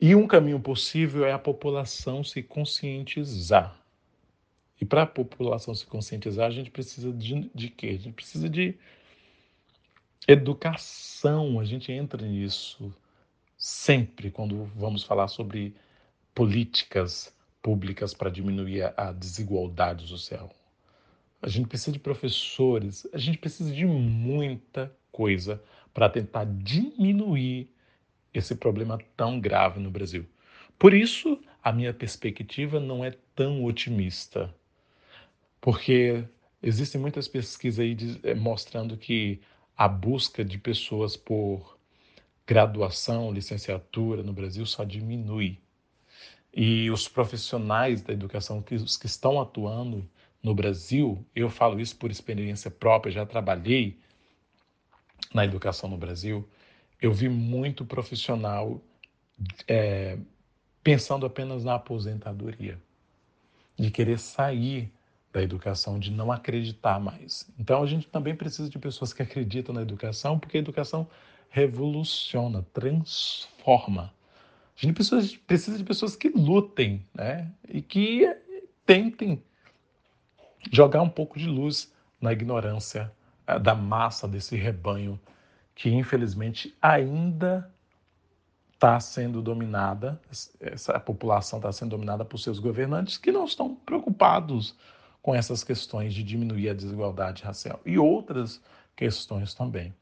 E 0.00 0.14
um 0.14 0.26
caminho 0.26 0.60
possível 0.60 1.24
é 1.24 1.32
a 1.32 1.38
população 1.38 2.24
se 2.24 2.42
conscientizar. 2.42 3.80
E 4.80 4.84
para 4.84 5.02
a 5.02 5.06
população 5.06 5.74
se 5.74 5.86
conscientizar, 5.86 6.48
a 6.48 6.50
gente 6.50 6.70
precisa 6.70 7.12
de, 7.12 7.50
de 7.54 7.68
quê? 7.68 7.88
A 7.88 7.98
gente 7.98 8.12
precisa 8.12 8.48
de 8.48 8.74
educação. 10.26 11.58
A 11.58 11.64
gente 11.64 11.90
entra 11.92 12.26
nisso 12.26 12.94
sempre 13.56 14.30
quando 14.30 14.64
vamos 14.76 15.02
falar 15.02 15.28
sobre 15.28 15.74
políticas 16.34 17.34
públicas 17.62 18.12
para 18.12 18.30
diminuir 18.30 18.92
a 18.96 19.12
desigualdade 19.12 20.06
social. 20.08 20.50
A 21.40 21.48
gente 21.48 21.68
precisa 21.68 21.92
de 21.92 21.98
professores, 21.98 23.06
a 23.12 23.18
gente 23.18 23.38
precisa 23.38 23.72
de 23.72 23.84
muita 23.84 24.94
coisa 25.10 25.62
para 25.92 26.08
tentar 26.08 26.44
diminuir 26.44 27.68
esse 28.32 28.54
problema 28.54 28.98
tão 29.16 29.38
grave 29.38 29.78
no 29.78 29.90
Brasil. 29.90 30.26
Por 30.78 30.94
isso, 30.94 31.38
a 31.62 31.72
minha 31.72 31.92
perspectiva 31.92 32.80
não 32.80 33.04
é 33.04 33.12
tão 33.34 33.64
otimista, 33.64 34.52
porque 35.60 36.24
existem 36.62 37.00
muitas 37.00 37.28
pesquisas 37.28 37.80
aí 37.80 37.96
eh, 38.24 38.34
mostrando 38.34 38.96
que 38.96 39.40
a 39.76 39.88
busca 39.88 40.44
de 40.44 40.58
pessoas 40.58 41.16
por 41.16 41.78
graduação, 42.46 43.32
licenciatura 43.32 44.22
no 44.22 44.32
Brasil 44.32 44.66
só 44.66 44.84
diminui. 44.84 45.58
E 46.54 46.90
os 46.90 47.08
profissionais 47.08 48.02
da 48.02 48.12
educação, 48.12 48.60
que, 48.60 48.76
que 48.76 49.06
estão 49.06 49.40
atuando 49.40 50.08
no 50.42 50.54
Brasil, 50.54 51.24
eu 51.34 51.48
falo 51.48 51.80
isso 51.80 51.96
por 51.96 52.10
experiência 52.10 52.70
própria, 52.70 53.12
já 53.12 53.24
trabalhei 53.24 53.98
na 55.32 55.44
educação 55.44 55.88
no 55.88 55.96
Brasil, 55.96 56.46
eu 57.00 57.12
vi 57.12 57.28
muito 57.28 57.84
profissional 57.86 58.82
é, 59.66 60.18
pensando 60.82 61.24
apenas 61.24 61.64
na 61.64 61.74
aposentadoria, 61.74 62.78
de 63.78 63.90
querer 63.90 64.18
sair 64.18 64.92
da 65.32 65.42
educação, 65.42 65.98
de 65.98 66.10
não 66.10 66.30
acreditar 66.30 67.00
mais. 67.00 67.50
Então 67.58 67.82
a 67.82 67.86
gente 67.86 68.06
também 68.06 68.34
precisa 68.34 68.68
de 68.68 68.78
pessoas 68.78 69.12
que 69.12 69.22
acreditam 69.22 69.74
na 69.74 69.82
educação, 69.82 70.38
porque 70.38 70.58
a 70.58 70.60
educação 70.60 71.08
revoluciona, 71.48 72.66
transforma. 72.72 74.12
A 74.76 74.86
gente 74.86 74.94
precisa, 74.94 75.38
precisa 75.46 75.78
de 75.78 75.84
pessoas 75.84 76.16
que 76.16 76.28
lutem, 76.28 77.06
né? 77.14 77.50
E 77.68 77.80
que 77.80 78.26
tentem 78.84 79.42
jogar 80.70 81.02
um 81.02 81.08
pouco 81.08 81.38
de 81.38 81.46
luz 81.46 81.92
na 82.20 82.32
ignorância 82.32 83.12
eh, 83.46 83.58
da 83.58 83.74
massa 83.74 84.28
desse 84.28 84.56
rebanho 84.56 85.18
que 85.74 85.90
infelizmente 85.90 86.76
ainda 86.80 87.70
está 88.74 88.98
sendo 88.98 89.40
dominada, 89.40 90.20
essa 90.60 90.98
população 90.98 91.58
está 91.58 91.70
sendo 91.70 91.90
dominada 91.90 92.24
por 92.24 92.38
seus 92.38 92.58
governantes 92.58 93.16
que 93.16 93.30
não 93.30 93.44
estão 93.44 93.74
preocupados 93.74 94.76
com 95.22 95.34
essas 95.34 95.62
questões 95.62 96.12
de 96.12 96.22
diminuir 96.22 96.68
a 96.68 96.74
desigualdade 96.74 97.44
racial 97.44 97.80
e 97.86 97.96
outras 97.98 98.60
questões 98.96 99.54
também. 99.54 99.94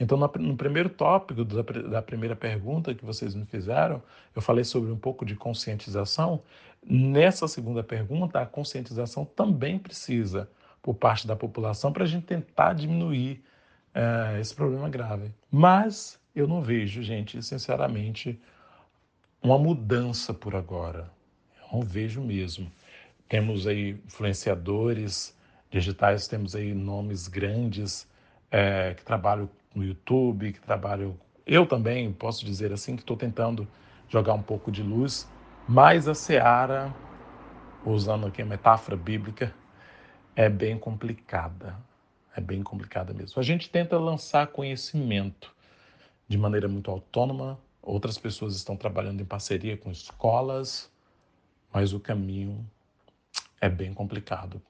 Então, 0.00 0.16
no 0.16 0.56
primeiro 0.56 0.88
tópico 0.88 1.44
da 1.44 2.00
primeira 2.00 2.36
pergunta 2.36 2.94
que 2.94 3.04
vocês 3.04 3.34
me 3.34 3.44
fizeram, 3.44 4.00
eu 4.34 4.40
falei 4.40 4.62
sobre 4.62 4.92
um 4.92 4.98
pouco 4.98 5.24
de 5.24 5.34
conscientização. 5.34 6.40
Nessa 6.88 7.48
segunda 7.48 7.82
pergunta, 7.82 8.40
a 8.40 8.46
conscientização 8.46 9.24
também 9.24 9.78
precisa 9.78 10.48
por 10.80 10.94
parte 10.94 11.26
da 11.26 11.34
população 11.34 11.92
para 11.92 12.04
a 12.04 12.06
gente 12.06 12.26
tentar 12.26 12.74
diminuir 12.74 13.42
é, 13.92 14.40
esse 14.40 14.54
problema 14.54 14.88
grave. 14.88 15.32
Mas 15.50 16.20
eu 16.34 16.46
não 16.46 16.62
vejo, 16.62 17.02
gente, 17.02 17.42
sinceramente, 17.42 18.40
uma 19.42 19.58
mudança 19.58 20.32
por 20.32 20.54
agora. 20.54 21.10
Eu 21.60 21.78
não 21.78 21.82
vejo 21.82 22.20
mesmo. 22.20 22.70
Temos 23.28 23.66
aí 23.66 23.90
influenciadores 24.06 25.36
digitais, 25.70 26.26
temos 26.26 26.56
aí 26.56 26.72
nomes 26.72 27.28
grandes 27.28 28.08
é, 28.50 28.94
que 28.94 29.04
trabalham 29.04 29.50
no 29.74 29.84
YouTube, 29.84 30.52
que 30.52 30.60
trabalham. 30.60 31.14
Eu 31.46 31.66
também 31.66 32.10
posso 32.12 32.44
dizer 32.44 32.72
assim 32.72 32.96
que 32.96 33.02
estou 33.02 33.16
tentando 33.16 33.68
jogar 34.08 34.32
um 34.32 34.42
pouco 34.42 34.72
de 34.72 34.82
luz, 34.82 35.28
mas 35.68 36.08
a 36.08 36.14
seara, 36.14 36.94
usando 37.84 38.26
aqui 38.26 38.40
a 38.40 38.46
metáfora 38.46 38.96
bíblica, 38.96 39.54
é 40.34 40.48
bem 40.48 40.78
complicada. 40.78 41.76
É 42.34 42.40
bem 42.40 42.62
complicada 42.62 43.12
mesmo. 43.12 43.40
A 43.40 43.42
gente 43.42 43.68
tenta 43.68 43.98
lançar 43.98 44.46
conhecimento 44.46 45.54
de 46.28 46.38
maneira 46.38 46.68
muito 46.68 46.90
autônoma, 46.90 47.58
outras 47.82 48.16
pessoas 48.16 48.54
estão 48.54 48.76
trabalhando 48.76 49.20
em 49.20 49.24
parceria 49.24 49.76
com 49.76 49.90
escolas, 49.90 50.90
mas 51.72 51.92
o 51.92 51.98
caminho 51.98 52.64
é 53.60 53.68
bem 53.68 53.92
complicado. 53.92 54.62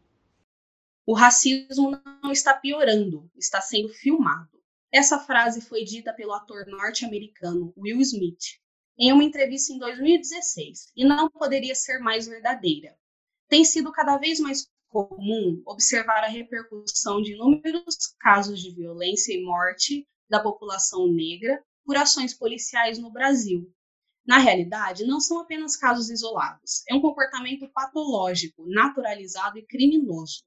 O 1.07 1.15
racismo 1.15 1.99
não 2.23 2.33
está 2.33 2.55
piorando, 2.55 3.31
está 3.37 3.61
sendo 3.61 3.89
filmado. 3.89 4.59
Essa 4.93 5.19
frase 5.19 5.61
foi 5.61 5.85
dita 5.85 6.13
pelo 6.13 6.33
ator 6.33 6.67
norte-americano 6.67 7.73
Will 7.77 8.01
Smith 8.01 8.59
em 8.99 9.13
uma 9.13 9.23
entrevista 9.25 9.73
em 9.73 9.79
2016 9.79 10.93
e 10.97 11.05
não 11.05 11.31
poderia 11.31 11.75
ser 11.75 11.99
mais 11.99 12.27
verdadeira. 12.27 12.97
Tem 13.49 13.65
sido 13.65 13.93
cada 13.93 14.17
vez 14.19 14.41
mais 14.41 14.69
comum 14.89 15.63
observar 15.67 16.25
a 16.25 16.29
repercussão 16.29 17.23
de 17.23 17.33
inúmeros 17.35 18.15
casos 18.19 18.61
de 18.61 18.71
violência 18.71 19.33
e 19.33 19.43
morte 19.45 20.07
da 20.29 20.41
população 20.41 21.07
negra 21.07 21.63
por 21.85 21.97
ações 21.97 22.35
policiais 22.35 22.99
no 22.99 23.11
Brasil, 23.11 23.73
na 24.29 24.37
realidade, 24.37 25.07
não 25.07 25.21
são 25.21 25.41
apenas 25.41 25.75
casos 25.75 26.11
isolados, 26.11 26.85
é 26.87 26.95
um 26.95 27.01
comportamento 27.01 27.67
patológico, 27.67 28.67
naturalizado 28.69 29.57
e 29.57 29.63
criminoso. 29.63 30.45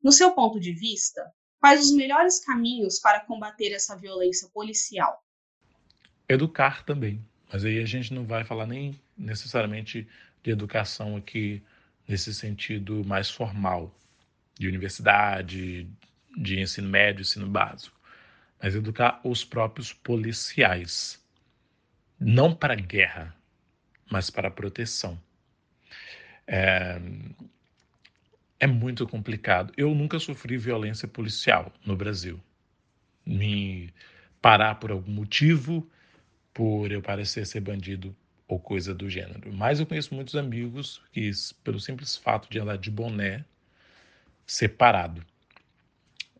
No 0.00 0.12
seu 0.12 0.30
ponto 0.30 0.60
de 0.60 0.72
vista, 0.72 1.34
quais 1.58 1.86
os 1.86 1.92
melhores 1.92 2.38
caminhos 2.38 3.00
para 3.00 3.18
combater 3.18 3.72
essa 3.72 3.96
violência 3.96 4.48
policial? 4.50 5.24
Educar 6.28 6.84
também. 6.84 7.20
Mas 7.52 7.64
aí 7.64 7.80
a 7.80 7.84
gente 7.84 8.14
não 8.14 8.24
vai 8.24 8.44
falar 8.44 8.64
nem 8.64 8.96
necessariamente 9.18 10.06
de 10.40 10.50
educação 10.52 11.16
aqui 11.16 11.60
nesse 12.06 12.32
sentido 12.32 13.04
mais 13.04 13.28
formal, 13.28 13.92
de 14.56 14.68
universidade, 14.68 15.88
de 16.36 16.60
ensino 16.60 16.88
médio, 16.88 17.22
ensino 17.22 17.48
básico, 17.48 17.98
mas 18.62 18.76
educar 18.76 19.20
os 19.24 19.44
próprios 19.44 19.92
policiais 19.92 21.20
não 22.26 22.52
para 22.52 22.74
guerra, 22.74 23.32
mas 24.10 24.30
para 24.30 24.50
proteção. 24.50 25.16
É, 26.44 27.00
é 28.58 28.66
muito 28.66 29.06
complicado. 29.06 29.72
Eu 29.76 29.94
nunca 29.94 30.18
sofri 30.18 30.58
violência 30.58 31.06
policial 31.06 31.72
no 31.84 31.94
Brasil. 31.94 32.40
Me 33.24 33.94
parar 34.42 34.74
por 34.74 34.90
algum 34.90 35.12
motivo, 35.12 35.88
por 36.52 36.90
eu 36.90 37.00
parecer 37.00 37.46
ser 37.46 37.60
bandido, 37.60 38.14
ou 38.48 38.58
coisa 38.58 38.92
do 38.92 39.08
gênero. 39.08 39.52
Mas 39.52 39.78
eu 39.78 39.86
conheço 39.86 40.12
muitos 40.12 40.34
amigos 40.34 41.00
que, 41.12 41.30
pelo 41.62 41.78
simples 41.78 42.16
fato 42.16 42.50
de 42.50 42.58
andar 42.58 42.76
de 42.76 42.90
boné 42.90 43.44
separado, 44.44 45.24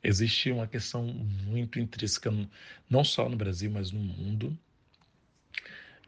existe 0.03 0.51
uma 0.51 0.67
questão 0.67 1.05
muito 1.05 1.79
intrínseca, 1.79 2.33
não 2.91 3.05
só 3.05 3.29
no 3.29 3.37
Brasil, 3.37 3.71
mas 3.71 3.93
no 3.93 4.01
mundo, 4.01 4.59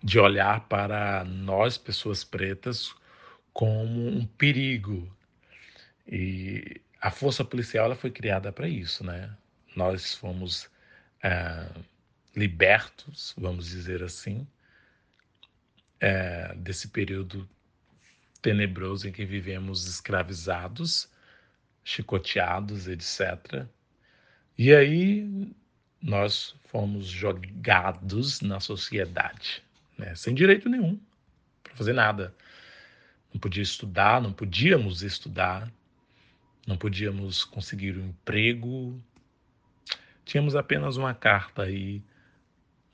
de 0.03 0.19
olhar 0.19 0.69
para 0.69 1.25
nós, 1.25 1.77
pessoas 1.77 2.25
pretas, 2.25 2.95
como 3.53 4.09
um 4.09 4.27
perigo. 4.27 5.11
E 6.07 6.81
a 7.01 7.11
força 7.11 7.45
policial 7.45 7.87
ela 7.87 7.97
foi 7.97 8.11
criada 8.11 8.53
para 8.53 8.69
isso, 8.69 9.05
né? 9.05 9.31
Nós 9.75 10.15
fomos 10.15 10.69
é, 11.23 11.69
libertos, 12.35 13.35
vamos 13.37 13.67
dizer 13.67 14.03
assim, 14.03 14.47
é, 16.01 16.55
desse 16.55 16.89
período 16.89 17.49
tenebroso 18.41 19.09
em 19.09 19.13
que 19.13 19.25
vivemos 19.25 19.87
escravizados, 19.87 21.09
chicoteados, 21.85 22.87
etc. 22.87 23.67
E 24.57 24.73
aí 24.75 25.53
nós 26.01 26.55
fomos 26.67 27.07
jogados 27.07 28.41
na 28.41 28.61
sociedade, 28.61 29.63
né? 29.99 30.15
sem 30.15 30.35
direito 30.35 30.69
nenhum 30.69 30.99
para 31.63 31.75
fazer 31.75 31.93
nada. 31.93 32.35
Não 33.33 33.41
podia 33.41 33.63
estudar, 33.63 34.23
não 34.23 34.33
podíamos 34.33 35.03
estudar, 35.03 35.71
não 36.67 36.77
podíamos 36.77 37.45
conseguir 37.45 37.99
um 37.99 38.07
emprego. 38.07 39.03
Tínhamos 40.25 40.57
apenas 40.57 40.97
uma 40.97 41.13
carta 41.13 41.63
aí 41.65 42.03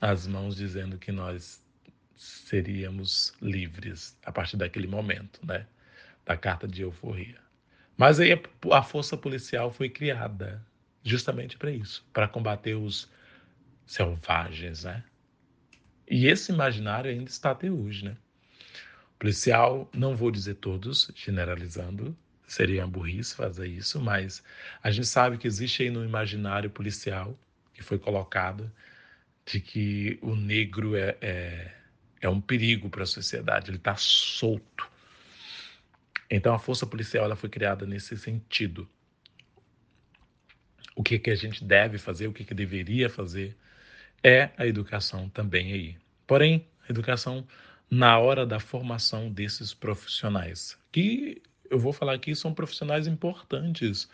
às 0.01 0.27
mãos 0.27 0.55
dizendo 0.55 0.97
que 0.97 1.11
nós 1.11 1.63
seríamos 2.15 3.33
livres 3.41 4.17
a 4.25 4.31
partir 4.31 4.57
daquele 4.57 4.87
momento, 4.87 5.39
né? 5.45 5.65
Da 6.25 6.35
carta 6.35 6.67
de 6.67 6.81
euforia. 6.81 7.39
Mas 7.97 8.19
aí 8.19 8.31
a 8.71 8.83
força 8.83 9.15
policial 9.15 9.71
foi 9.71 9.89
criada 9.89 10.65
justamente 11.03 11.57
para 11.57 11.71
isso, 11.71 12.05
para 12.11 12.27
combater 12.27 12.75
os 12.75 13.09
selvagens, 13.85 14.83
né? 14.83 15.03
E 16.07 16.27
esse 16.27 16.51
imaginário 16.51 17.09
ainda 17.09 17.29
está 17.29 17.51
até 17.51 17.69
hoje, 17.69 18.05
né? 18.05 18.17
Policial, 19.17 19.89
não 19.93 20.15
vou 20.15 20.29
dizer 20.29 20.55
todos, 20.55 21.09
generalizando, 21.15 22.15
seria 22.47 22.85
burrice 22.85 23.35
fazer 23.35 23.67
isso, 23.67 23.99
mas 23.99 24.43
a 24.83 24.91
gente 24.91 25.07
sabe 25.07 25.37
que 25.37 25.47
existe 25.47 25.83
aí 25.83 25.89
no 25.89 26.03
imaginário 26.03 26.69
policial 26.69 27.37
que 27.73 27.83
foi 27.83 27.97
colocado 27.97 28.71
de 29.45 29.59
que 29.59 30.19
o 30.21 30.35
negro 30.35 30.95
é, 30.95 31.17
é, 31.21 31.71
é 32.21 32.29
um 32.29 32.41
perigo 32.41 32.89
para 32.89 33.03
a 33.03 33.07
sociedade, 33.07 33.69
ele 33.69 33.77
está 33.77 33.95
solto. 33.95 34.89
Então 36.29 36.53
a 36.53 36.59
força 36.59 36.85
policial 36.85 37.25
ela 37.25 37.35
foi 37.35 37.49
criada 37.49 37.85
nesse 37.85 38.17
sentido. 38.17 38.87
O 40.95 41.03
que, 41.03 41.19
que 41.19 41.29
a 41.29 41.35
gente 41.35 41.63
deve 41.63 41.97
fazer, 41.97 42.27
o 42.27 42.33
que, 42.33 42.43
que 42.43 42.53
deveria 42.53 43.09
fazer, 43.09 43.55
é 44.25 44.49
a 44.57 44.65
educação 44.65 45.29
também 45.29 45.71
aí. 45.71 45.97
Porém, 46.25 46.65
a 46.89 46.91
educação 46.91 47.45
na 47.91 48.17
hora 48.17 48.43
da 48.43 48.59
formação 48.59 49.29
desses 49.31 49.71
profissionais, 49.71 50.75
que 50.91 51.43
eu 51.69 51.77
vou 51.77 51.93
falar 51.93 52.13
aqui 52.13 52.35
são 52.35 52.51
profissionais 52.51 53.05
importantes. 53.05 54.09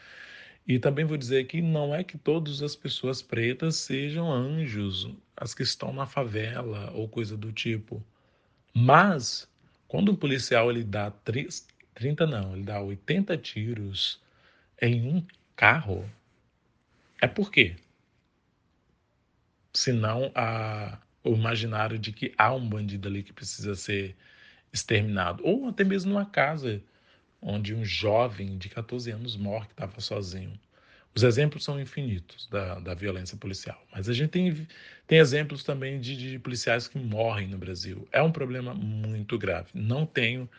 E 0.67 0.77
também 0.77 1.05
vou 1.05 1.15
dizer 1.15 1.45
que 1.45 1.61
não 1.61 1.95
é 1.95 2.03
que 2.03 2.17
todas 2.17 2.61
as 2.61 2.75
pessoas 2.75 3.21
pretas 3.21 3.77
sejam 3.77 4.29
anjos, 4.29 5.09
as 5.37 5.53
que 5.53 5.63
estão 5.63 5.93
na 5.93 6.05
favela 6.05 6.91
ou 6.91 7.07
coisa 7.07 7.37
do 7.37 7.53
tipo. 7.53 8.03
Mas 8.73 9.49
quando 9.87 10.11
um 10.11 10.15
policial 10.15 10.69
ele 10.69 10.83
dá 10.83 11.09
30 11.09 12.27
não, 12.27 12.53
ele 12.53 12.63
dá 12.63 12.81
80 12.81 13.37
tiros 13.37 14.19
em 14.81 15.07
um 15.07 15.25
carro, 15.55 16.05
é 17.21 17.27
por 17.27 17.49
quê? 17.49 17.77
Senão 19.73 20.31
a, 20.35 20.97
o 21.23 21.33
imaginário 21.33 21.97
de 21.97 22.11
que 22.11 22.33
há 22.37 22.53
um 22.53 22.67
bandido 22.67 23.07
ali 23.07 23.23
que 23.23 23.33
precisa 23.33 23.75
ser 23.75 24.15
exterminado. 24.73 25.43
Ou 25.45 25.69
até 25.69 25.83
mesmo 25.83 26.11
numa 26.11 26.25
casa 26.25 26.81
onde 27.41 27.73
um 27.73 27.83
jovem 27.83 28.57
de 28.57 28.69
14 28.69 29.11
anos 29.11 29.35
morre 29.35 29.65
que 29.67 29.73
estava 29.73 29.99
sozinho. 29.99 30.59
Os 31.13 31.23
exemplos 31.23 31.63
são 31.63 31.79
infinitos 31.79 32.47
da, 32.47 32.79
da 32.79 32.93
violência 32.93 33.35
policial, 33.35 33.85
mas 33.91 34.07
a 34.07 34.13
gente 34.13 34.29
tem, 34.29 34.67
tem 35.05 35.19
exemplos 35.19 35.61
também 35.61 35.99
de, 35.99 36.15
de 36.15 36.39
policiais 36.39 36.87
que 36.87 36.97
morrem 36.97 37.49
no 37.49 37.57
Brasil. 37.57 38.07
É 38.13 38.21
um 38.21 38.31
problema 38.31 38.73
muito 38.73 39.37
grave. 39.37 39.69
Não 39.73 40.05
tenho 40.05 40.49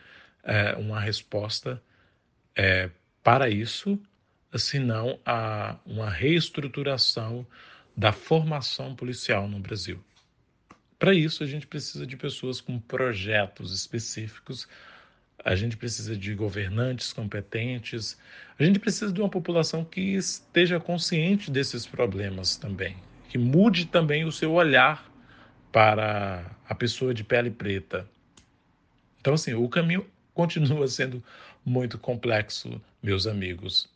é, 0.43 0.75
uma 0.75 0.99
resposta 0.99 1.81
é, 2.55 2.91
para 3.23 3.49
isso, 3.49 3.99
senão 4.55 5.19
a, 5.25 5.79
uma 5.85 6.09
reestruturação 6.09 7.47
da 7.95 8.11
formação 8.11 8.95
policial 8.95 9.47
no 9.47 9.59
Brasil. 9.59 9.99
Para 10.97 11.13
isso, 11.13 11.43
a 11.43 11.47
gente 11.47 11.67
precisa 11.67 12.05
de 12.07 12.15
pessoas 12.15 12.61
com 12.61 12.79
projetos 12.79 13.73
específicos 13.73 14.67
a 15.43 15.55
gente 15.55 15.75
precisa 15.75 16.15
de 16.15 16.33
governantes 16.33 17.11
competentes, 17.11 18.17
a 18.57 18.63
gente 18.63 18.79
precisa 18.79 19.11
de 19.11 19.19
uma 19.19 19.29
população 19.29 19.83
que 19.83 20.15
esteja 20.15 20.79
consciente 20.79 21.51
desses 21.51 21.85
problemas 21.85 22.55
também, 22.55 22.95
que 23.27 23.37
mude 23.37 23.85
também 23.85 24.23
o 24.23 24.31
seu 24.31 24.53
olhar 24.53 25.05
para 25.71 26.49
a 26.67 26.73
pessoa 26.73 27.13
de 27.13 27.23
pele 27.23 27.51
preta. 27.51 28.07
Então, 29.19 29.33
assim, 29.33 29.53
o 29.53 29.67
caminho 29.67 30.05
continua 30.33 30.87
sendo 30.87 31.21
muito 31.65 31.97
complexo, 31.97 32.81
meus 33.01 33.27
amigos. 33.27 33.89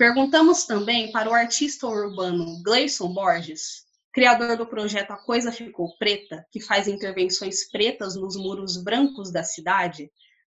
Perguntamos 0.00 0.64
também 0.64 1.12
para 1.12 1.28
o 1.28 1.34
artista 1.34 1.86
urbano 1.86 2.62
Gleison 2.62 3.12
Borges, 3.12 3.84
criador 4.14 4.56
do 4.56 4.64
projeto 4.64 5.10
A 5.10 5.16
Coisa 5.18 5.52
Ficou 5.52 5.94
Preta, 5.98 6.46
que 6.50 6.58
faz 6.58 6.88
intervenções 6.88 7.68
pretas 7.70 8.16
nos 8.16 8.34
muros 8.34 8.82
brancos 8.82 9.30
da 9.30 9.44
cidade, 9.44 10.10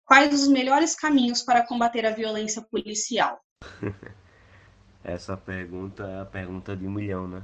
Quais 0.08 0.32
os 0.32 0.48
melhores 0.48 0.94
caminhos 0.94 1.42
para 1.42 1.66
combater 1.66 2.06
a 2.06 2.10
violência 2.10 2.62
policial? 2.62 3.44
Essa 5.04 5.36
pergunta 5.36 6.02
é 6.02 6.20
a 6.22 6.24
pergunta 6.24 6.74
de 6.74 6.86
um 6.86 6.90
milhão, 6.90 7.28
né? 7.28 7.42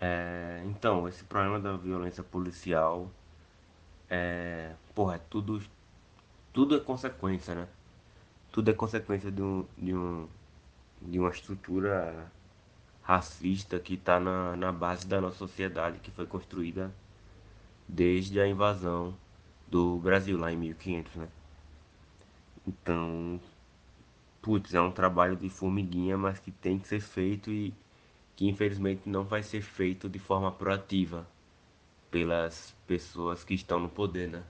É, 0.00 0.62
então, 0.66 1.08
esse 1.08 1.24
problema 1.24 1.58
da 1.58 1.76
violência 1.76 2.22
policial 2.22 3.10
é. 4.08 4.72
Porra, 4.94 5.16
é 5.16 5.20
tudo. 5.28 5.60
Tudo 6.52 6.76
é 6.76 6.80
consequência, 6.80 7.56
né? 7.56 7.68
Tudo 8.54 8.70
é 8.70 8.72
consequência 8.72 9.32
de, 9.32 9.42
um, 9.42 9.66
de, 9.76 9.92
um, 9.92 10.28
de 11.02 11.18
uma 11.18 11.30
estrutura 11.30 12.30
racista 13.02 13.80
que 13.80 13.94
está 13.94 14.20
na, 14.20 14.54
na 14.54 14.70
base 14.70 15.08
da 15.08 15.20
nossa 15.20 15.38
sociedade, 15.38 15.98
que 15.98 16.12
foi 16.12 16.24
construída 16.24 16.94
desde 17.88 18.38
a 18.38 18.46
invasão 18.46 19.12
do 19.66 19.96
Brasil, 19.98 20.38
lá 20.38 20.52
em 20.52 20.56
1500, 20.56 21.16
né? 21.16 21.28
Então, 22.64 23.40
putz, 24.40 24.72
é 24.72 24.80
um 24.80 24.92
trabalho 24.92 25.34
de 25.34 25.50
formiguinha, 25.50 26.16
mas 26.16 26.38
que 26.38 26.52
tem 26.52 26.78
que 26.78 26.86
ser 26.86 27.00
feito 27.00 27.50
e 27.50 27.74
que 28.36 28.46
infelizmente 28.48 29.08
não 29.08 29.24
vai 29.24 29.42
ser 29.42 29.62
feito 29.62 30.08
de 30.08 30.20
forma 30.20 30.52
proativa 30.52 31.26
pelas 32.08 32.72
pessoas 32.86 33.42
que 33.42 33.54
estão 33.54 33.80
no 33.80 33.88
poder, 33.88 34.28
né? 34.28 34.44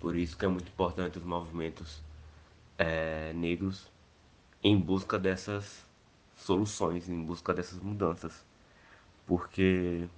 Por 0.00 0.16
isso 0.16 0.36
que 0.36 0.44
é 0.44 0.48
muito 0.48 0.66
importante 0.68 1.16
os 1.16 1.24
movimentos 1.24 2.04
é, 2.78 3.32
negros 3.34 3.90
em 4.62 4.78
busca 4.78 5.18
dessas 5.18 5.86
soluções, 6.36 7.08
em 7.08 7.24
busca 7.24 7.54
dessas 7.54 7.80
mudanças. 7.80 8.44
Porque 9.26 10.08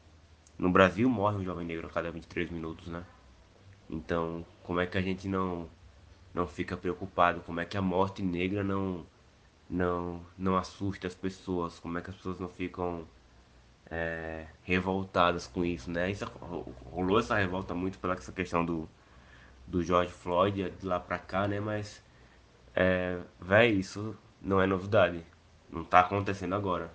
no 0.58 0.70
Brasil 0.70 1.08
morre 1.10 1.36
um 1.38 1.44
jovem 1.44 1.66
negro 1.66 1.86
a 1.88 1.90
cada 1.90 2.10
23 2.10 2.50
minutos, 2.50 2.88
né? 2.88 3.04
Então, 3.90 4.44
como 4.62 4.80
é 4.80 4.86
que 4.86 4.98
a 4.98 5.02
gente 5.02 5.28
não 5.28 5.68
não 6.34 6.46
fica 6.46 6.76
preocupado? 6.76 7.40
Como 7.42 7.60
é 7.60 7.64
que 7.66 7.76
a 7.76 7.82
morte 7.82 8.22
negra 8.22 8.64
não 8.64 9.06
não 9.70 10.22
não 10.38 10.56
assusta 10.56 11.06
as 11.08 11.14
pessoas? 11.14 11.78
Como 11.80 11.98
é 11.98 12.02
que 12.02 12.10
as 12.10 12.16
pessoas 12.16 12.38
não 12.40 12.48
ficam 12.48 13.06
é, 13.90 14.46
revoltadas 14.64 15.46
com 15.46 15.64
isso, 15.64 15.90
né? 15.90 16.10
Isso 16.10 16.24
rolou 16.90 17.18
essa 17.20 17.36
revolta 17.36 17.74
muito 17.74 17.98
pela 17.98 18.14
essa 18.14 18.32
questão 18.32 18.64
do 18.64 18.88
do 19.66 19.82
George 19.82 20.12
Floyd 20.12 20.70
de 20.70 20.86
lá 20.86 21.00
pra 21.00 21.18
cá, 21.18 21.48
né? 21.48 21.60
Mas 21.60 22.02
é, 22.80 23.18
véi, 23.40 23.72
isso 23.72 24.16
não 24.40 24.62
é 24.62 24.66
novidade. 24.66 25.24
Não 25.68 25.82
tá 25.82 25.98
acontecendo 25.98 26.54
agora. 26.54 26.92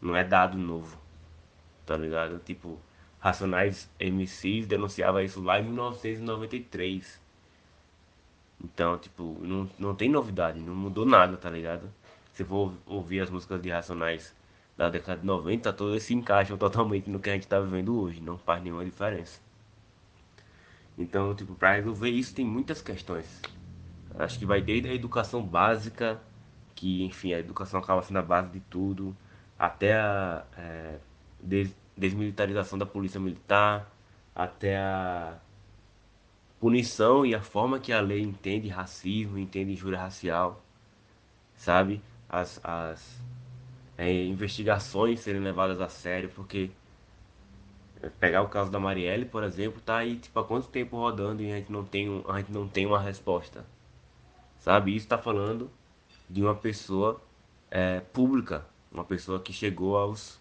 Não 0.00 0.14
é 0.14 0.22
dado 0.22 0.56
novo. 0.56 0.96
Tá 1.84 1.96
ligado? 1.96 2.38
Tipo, 2.38 2.78
Racionais 3.18 3.90
MCs 3.98 4.68
denunciava 4.68 5.24
isso 5.24 5.42
lá 5.42 5.58
em 5.58 5.64
1993. 5.64 7.20
Então, 8.62 8.98
tipo, 8.98 9.36
não, 9.42 9.68
não 9.76 9.96
tem 9.96 10.08
novidade, 10.08 10.60
não 10.60 10.76
mudou 10.76 11.04
nada, 11.04 11.36
tá 11.36 11.50
ligado? 11.50 11.92
Se 12.32 12.44
for 12.44 12.72
ouvir 12.86 13.20
as 13.20 13.30
músicas 13.30 13.60
de 13.60 13.68
Racionais 13.68 14.32
da 14.76 14.88
década 14.88 15.20
de 15.20 15.26
90, 15.26 15.72
todas 15.72 16.04
se 16.04 16.14
encaixam 16.14 16.56
totalmente 16.56 17.10
no 17.10 17.18
que 17.18 17.30
a 17.30 17.32
gente 17.32 17.48
tá 17.48 17.58
vivendo 17.58 18.00
hoje, 18.00 18.20
não 18.20 18.38
faz 18.38 18.62
nenhuma 18.62 18.84
diferença. 18.84 19.40
Então, 20.96 21.34
tipo, 21.34 21.56
para 21.56 21.72
resolver 21.72 22.10
isso 22.10 22.32
tem 22.32 22.44
muitas 22.44 22.80
questões. 22.80 23.42
Acho 24.18 24.38
que 24.38 24.46
vai 24.46 24.60
desde 24.60 24.88
a 24.88 24.94
educação 24.94 25.42
básica, 25.42 26.20
que, 26.74 27.04
enfim, 27.04 27.32
a 27.32 27.38
educação 27.38 27.80
acaba 27.80 28.02
sendo 28.02 28.18
a 28.18 28.22
base 28.22 28.50
de 28.50 28.60
tudo, 28.60 29.16
até 29.58 29.94
a 29.94 30.44
é, 30.56 30.98
des 31.40 31.74
desmilitarização 31.96 32.78
da 32.78 32.86
polícia 32.86 33.20
militar, 33.20 33.90
até 34.34 34.78
a 34.78 35.38
punição 36.58 37.26
e 37.26 37.34
a 37.34 37.42
forma 37.42 37.78
que 37.78 37.92
a 37.92 38.00
lei 38.00 38.22
entende 38.22 38.68
racismo, 38.68 39.38
entende 39.38 39.72
injúria 39.72 39.98
racial, 39.98 40.62
sabe? 41.56 42.02
As, 42.28 42.58
as 42.64 43.20
é, 43.98 44.24
investigações 44.24 45.20
serem 45.20 45.42
levadas 45.42 45.80
a 45.80 45.88
sério, 45.88 46.30
porque 46.34 46.70
pegar 48.18 48.42
o 48.42 48.48
caso 48.48 48.70
da 48.70 48.80
Marielle, 48.80 49.26
por 49.26 49.44
exemplo, 49.44 49.80
tá 49.80 49.98
aí 49.98 50.16
tipo 50.16 50.38
há 50.38 50.44
quanto 50.44 50.68
tempo 50.68 50.96
rodando 50.96 51.42
e 51.42 51.52
a 51.52 51.56
gente 51.56 51.70
não 51.70 51.84
tem, 51.84 52.24
a 52.28 52.38
gente 52.38 52.52
não 52.52 52.66
tem 52.66 52.86
uma 52.86 53.00
resposta. 53.00 53.64
Sabe? 54.60 54.94
Isso 54.94 55.06
está 55.06 55.18
falando 55.18 55.70
de 56.28 56.42
uma 56.42 56.54
pessoa 56.54 57.20
é, 57.70 58.00
pública, 58.00 58.64
uma 58.92 59.04
pessoa 59.04 59.40
que 59.40 59.52
chegou 59.52 59.96
aos, 59.96 60.40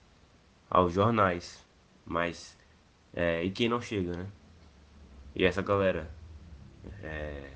aos 0.69 0.93
jornais. 0.93 1.65
Mas 2.05 2.57
é, 3.13 3.43
e 3.43 3.49
quem 3.51 3.67
não 3.69 3.81
chega, 3.81 4.15
né? 4.15 4.27
E 5.35 5.45
essa 5.45 5.61
galera 5.61 6.09
é, 7.01 7.53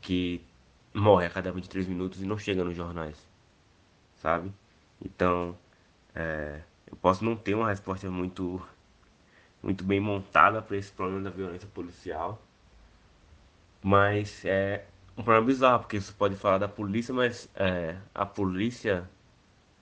que 0.00 0.44
morre 0.92 1.26
a 1.26 1.30
cada 1.30 1.52
23 1.52 1.86
minutos 1.86 2.20
e 2.20 2.26
não 2.26 2.38
chega 2.38 2.64
nos 2.64 2.76
jornais, 2.76 3.16
sabe? 4.16 4.52
Então, 5.00 5.56
é, 6.14 6.60
eu 6.86 6.96
posso 6.96 7.24
não 7.24 7.36
ter 7.36 7.54
uma 7.54 7.68
resposta 7.68 8.10
muito, 8.10 8.60
muito 9.62 9.84
bem 9.84 10.00
montada 10.00 10.60
para 10.60 10.76
esse 10.76 10.92
problema 10.92 11.22
da 11.22 11.30
violência 11.30 11.68
policial, 11.68 12.42
mas 13.82 14.44
é 14.44 14.86
um 15.16 15.22
problema 15.22 15.46
bizarro, 15.46 15.80
porque 15.80 16.00
você 16.00 16.12
pode 16.12 16.36
falar 16.36 16.58
da 16.58 16.68
polícia, 16.68 17.12
mas 17.14 17.48
é, 17.54 17.96
a 18.14 18.24
polícia 18.26 19.08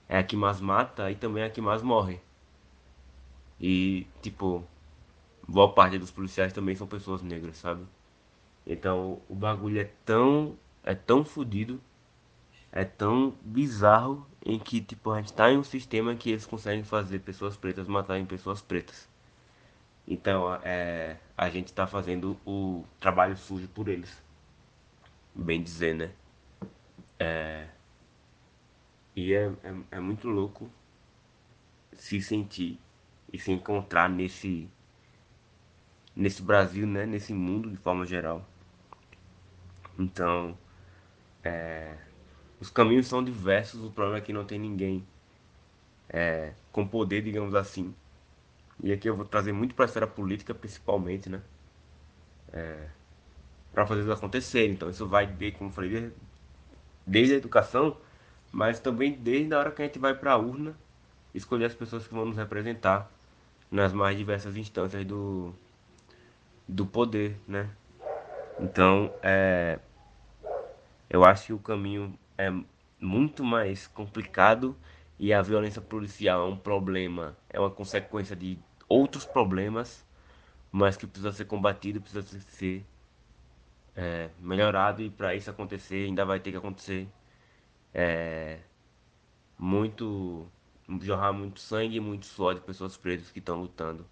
é 0.09 0.17
a 0.17 0.23
que 0.23 0.35
mais 0.35 0.59
mata 0.61 1.09
e 1.11 1.15
também 1.15 1.43
é 1.43 1.47
a 1.47 1.49
que 1.49 1.61
mais 1.61 1.81
morre. 1.81 2.19
E, 3.59 4.07
tipo, 4.21 4.63
boa 5.47 5.71
parte 5.73 5.97
dos 5.97 6.11
policiais 6.11 6.53
também 6.53 6.75
são 6.75 6.87
pessoas 6.87 7.21
negras, 7.21 7.57
sabe? 7.57 7.85
Então, 8.65 9.21
o 9.29 9.35
bagulho 9.35 9.79
é 9.79 9.89
tão, 10.05 10.57
é 10.83 10.95
tão 10.95 11.23
fodido, 11.23 11.79
é 12.71 12.85
tão 12.85 13.33
bizarro 13.41 14.25
em 14.45 14.57
que 14.57 14.81
tipo 14.81 15.11
a 15.11 15.17
gente 15.17 15.27
está 15.27 15.51
em 15.51 15.57
um 15.57 15.63
sistema 15.63 16.15
que 16.15 16.31
eles 16.31 16.45
conseguem 16.45 16.83
fazer 16.83 17.19
pessoas 17.19 17.57
pretas 17.57 17.87
matarem 17.87 18.25
pessoas 18.25 18.61
pretas. 18.61 19.09
Então 20.07 20.53
é, 20.63 21.17
a 21.37 21.49
gente 21.49 21.67
está 21.67 21.85
fazendo 21.87 22.37
o 22.45 22.83
trabalho 22.99 23.35
sujo 23.37 23.67
por 23.67 23.87
eles, 23.87 24.21
bem 25.35 25.61
dizer, 25.63 25.95
né? 25.95 26.11
É, 27.19 27.67
e 29.15 29.33
é, 29.33 29.45
é, 29.63 29.75
é 29.91 29.99
muito 29.99 30.27
louco 30.27 30.69
se 31.93 32.21
sentir 32.21 32.79
e 33.31 33.37
se 33.37 33.51
encontrar 33.51 34.09
nesse 34.09 34.69
nesse 36.15 36.41
Brasil, 36.41 36.85
né? 36.87 37.05
Nesse 37.05 37.33
mundo 37.33 37.69
de 37.69 37.77
forma 37.77 38.05
geral. 38.05 38.45
Então, 39.97 40.57
é, 41.43 41.97
os 42.59 42.69
caminhos 42.69 43.07
são 43.07 43.23
diversos, 43.23 43.83
o 43.83 43.91
problema 43.91 44.17
é 44.17 44.21
que 44.21 44.33
não 44.33 44.45
tem 44.45 44.59
ninguém 44.59 45.05
é, 46.09 46.53
com 46.71 46.87
poder, 46.87 47.21
digamos 47.23 47.55
assim. 47.55 47.93
E 48.83 48.91
aqui 48.91 49.09
eu 49.09 49.15
vou 49.15 49.25
trazer 49.25 49.53
muito 49.53 49.75
para 49.75 49.85
a 49.85 49.87
esfera 49.87 50.07
política, 50.07 50.53
principalmente, 50.53 51.29
né? 51.29 51.41
É, 52.53 52.89
para 53.73 53.85
fazer 53.85 54.01
isso 54.01 54.11
acontecer. 54.11 54.69
Então, 54.69 54.89
isso 54.89 55.07
vai, 55.07 55.25
de, 55.25 55.51
como 55.51 55.71
falei, 55.71 55.89
desde, 55.89 56.13
desde 57.05 57.33
a 57.35 57.37
educação, 57.37 57.97
mas 58.51 58.79
também 58.79 59.13
desde 59.13 59.53
a 59.53 59.59
hora 59.59 59.71
que 59.71 59.81
a 59.81 59.85
gente 59.85 59.99
vai 59.99 60.13
para 60.13 60.33
a 60.33 60.37
urna 60.37 60.75
escolher 61.33 61.65
as 61.65 61.73
pessoas 61.73 62.07
que 62.07 62.13
vão 62.13 62.25
nos 62.25 62.37
representar 62.37 63.09
nas 63.71 63.93
mais 63.93 64.17
diversas 64.17 64.57
instâncias 64.57 65.05
do, 65.05 65.53
do 66.67 66.85
poder, 66.85 67.37
né? 67.47 67.69
Então, 68.59 69.13
é, 69.23 69.79
eu 71.09 71.23
acho 71.23 71.47
que 71.47 71.53
o 71.53 71.59
caminho 71.59 72.13
é 72.37 72.51
muito 72.99 73.43
mais 73.43 73.87
complicado 73.87 74.75
e 75.17 75.33
a 75.33 75.41
violência 75.41 75.81
policial 75.81 76.47
é 76.47 76.51
um 76.51 76.57
problema, 76.57 77.35
é 77.49 77.59
uma 77.59 77.69
consequência 77.69 78.35
de 78.35 78.59
outros 78.89 79.25
problemas, 79.25 80.05
mas 80.71 80.97
que 80.97 81.07
precisa 81.07 81.31
ser 81.31 81.45
combatido, 81.45 82.01
precisa 82.01 82.21
ser 82.49 82.85
é, 83.95 84.29
melhorado 84.39 85.01
e 85.01 85.09
para 85.09 85.35
isso 85.35 85.49
acontecer 85.49 86.05
ainda 86.05 86.25
vai 86.25 86.39
ter 86.39 86.51
que 86.51 86.57
acontecer. 86.57 87.07
É, 87.93 88.59
muito 89.57 90.47
jorrar 91.01 91.33
muito 91.33 91.59
sangue 91.59 91.97
e 91.97 91.99
muito 91.99 92.25
suor 92.25 92.55
de 92.55 92.61
pessoas 92.61 92.97
pretas 92.97 93.31
que 93.31 93.39
estão 93.39 93.59
lutando. 93.59 94.05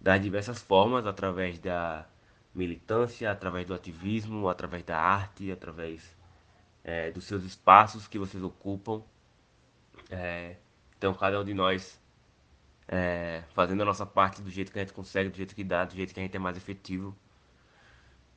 Das 0.00 0.20
diversas 0.20 0.60
formas 0.62 1.06
através 1.06 1.58
da 1.58 2.06
militância 2.54 3.30
através 3.30 3.66
do 3.66 3.74
ativismo 3.74 4.48
através 4.48 4.84
da 4.84 4.98
arte 4.98 5.50
através 5.50 6.16
é, 6.84 7.10
dos 7.10 7.24
seus 7.24 7.44
espaços 7.44 8.06
que 8.08 8.18
vocês 8.18 8.42
ocupam. 8.42 9.02
É, 10.10 10.56
então, 10.96 11.14
cada 11.14 11.40
um 11.40 11.44
de 11.44 11.54
nós 11.54 12.00
é, 12.88 13.42
fazendo 13.54 13.82
a 13.82 13.84
nossa 13.84 14.06
parte 14.06 14.42
do 14.42 14.50
jeito 14.50 14.72
que 14.72 14.78
a 14.78 14.82
gente 14.82 14.92
consegue, 14.92 15.30
do 15.30 15.36
jeito 15.36 15.54
que 15.54 15.64
dá, 15.64 15.84
do 15.84 15.94
jeito 15.94 16.14
que 16.14 16.20
a 16.20 16.22
gente 16.22 16.36
é 16.36 16.38
mais 16.38 16.56
efetivo 16.56 17.16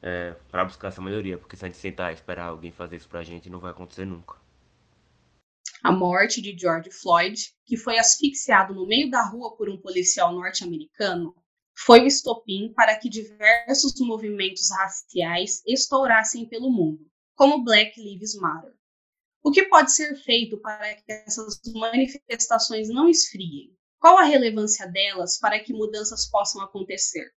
é, 0.07 0.35
para 0.49 0.65
buscar 0.65 0.87
essa 0.87 1.01
melhoria. 1.01 1.37
Porque 1.37 1.57
se 1.57 1.65
a 1.65 1.67
gente 1.67 1.77
sentar 1.77 2.11
e 2.11 2.15
esperar 2.15 2.47
alguém 2.47 2.71
fazer 2.71 2.95
isso 2.95 3.09
pra 3.09 3.23
gente, 3.23 3.49
não 3.49 3.59
vai 3.59 3.71
acontecer 3.71 4.05
nunca. 4.05 4.35
A 5.83 5.91
morte 5.91 6.41
de 6.41 6.57
George 6.57 6.89
Floyd, 6.91 7.39
que 7.65 7.77
foi 7.77 7.99
asfixiado 7.99 8.73
no 8.73 8.87
meio 8.87 9.09
da 9.09 9.23
rua 9.23 9.55
por 9.55 9.69
um 9.69 9.77
policial 9.77 10.33
norte-americano, 10.33 11.35
foi 11.77 12.01
o 12.01 12.07
estopim 12.07 12.73
para 12.73 12.95
que 12.95 13.09
diversos 13.09 13.93
movimentos 13.99 14.69
raciais 14.71 15.61
estourassem 15.65 16.47
pelo 16.47 16.71
mundo 16.71 17.05
como 17.35 17.63
Black 17.63 18.01
Lives 18.01 18.35
Matter. 18.35 18.73
O 19.43 19.51
que 19.51 19.63
pode 19.65 19.93
ser 19.93 20.15
feito 20.15 20.57
para 20.57 20.95
que 20.95 21.03
essas 21.07 21.61
manifestações 21.73 22.89
não 22.89 23.07
esfriem? 23.07 23.71
Qual 23.99 24.17
a 24.17 24.23
relevância 24.23 24.87
delas 24.87 25.37
para 25.39 25.59
que 25.59 25.71
mudanças 25.71 26.29
possam 26.29 26.61
acontecer? 26.61 27.31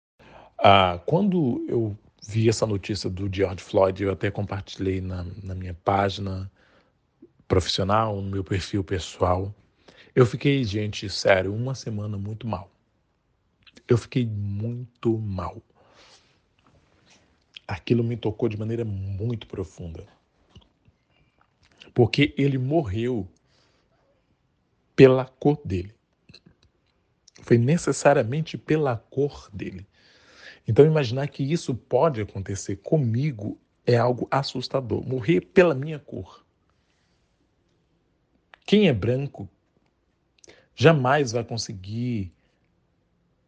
Ah, 0.58 1.02
quando 1.04 1.66
eu 1.68 1.96
vi 2.26 2.48
essa 2.48 2.66
notícia 2.66 3.08
do 3.08 3.28
George 3.32 3.62
Floyd, 3.62 4.02
eu 4.02 4.12
até 4.12 4.30
compartilhei 4.30 5.00
na, 5.00 5.24
na 5.42 5.54
minha 5.54 5.74
página 5.74 6.50
profissional, 7.46 8.20
no 8.20 8.30
meu 8.30 8.44
perfil 8.44 8.84
pessoal. 8.84 9.54
Eu 10.14 10.26
fiquei, 10.26 10.62
gente, 10.64 11.08
sério, 11.08 11.54
uma 11.54 11.74
semana 11.74 12.18
muito 12.18 12.46
mal. 12.46 12.70
Eu 13.86 13.96
fiquei 13.96 14.26
muito 14.26 15.16
mal 15.18 15.62
aquilo 17.68 18.02
me 18.02 18.16
tocou 18.16 18.48
de 18.48 18.58
maneira 18.58 18.82
muito 18.82 19.46
profunda. 19.46 20.06
Porque 21.92 22.34
ele 22.38 22.56
morreu 22.56 23.28
pela 24.96 25.26
cor 25.26 25.60
dele. 25.62 25.94
Foi 27.42 27.58
necessariamente 27.58 28.56
pela 28.56 28.96
cor 28.96 29.50
dele. 29.52 29.86
Então, 30.68 30.84
imaginar 30.84 31.26
que 31.28 31.42
isso 31.42 31.74
pode 31.74 32.20
acontecer 32.20 32.76
comigo 32.76 33.58
é 33.86 33.96
algo 33.96 34.28
assustador. 34.30 35.02
Morrer 35.02 35.40
pela 35.40 35.74
minha 35.74 35.98
cor. 35.98 36.44
Quem 38.66 38.86
é 38.86 38.92
branco 38.92 39.48
jamais 40.76 41.32
vai 41.32 41.42
conseguir 41.42 42.30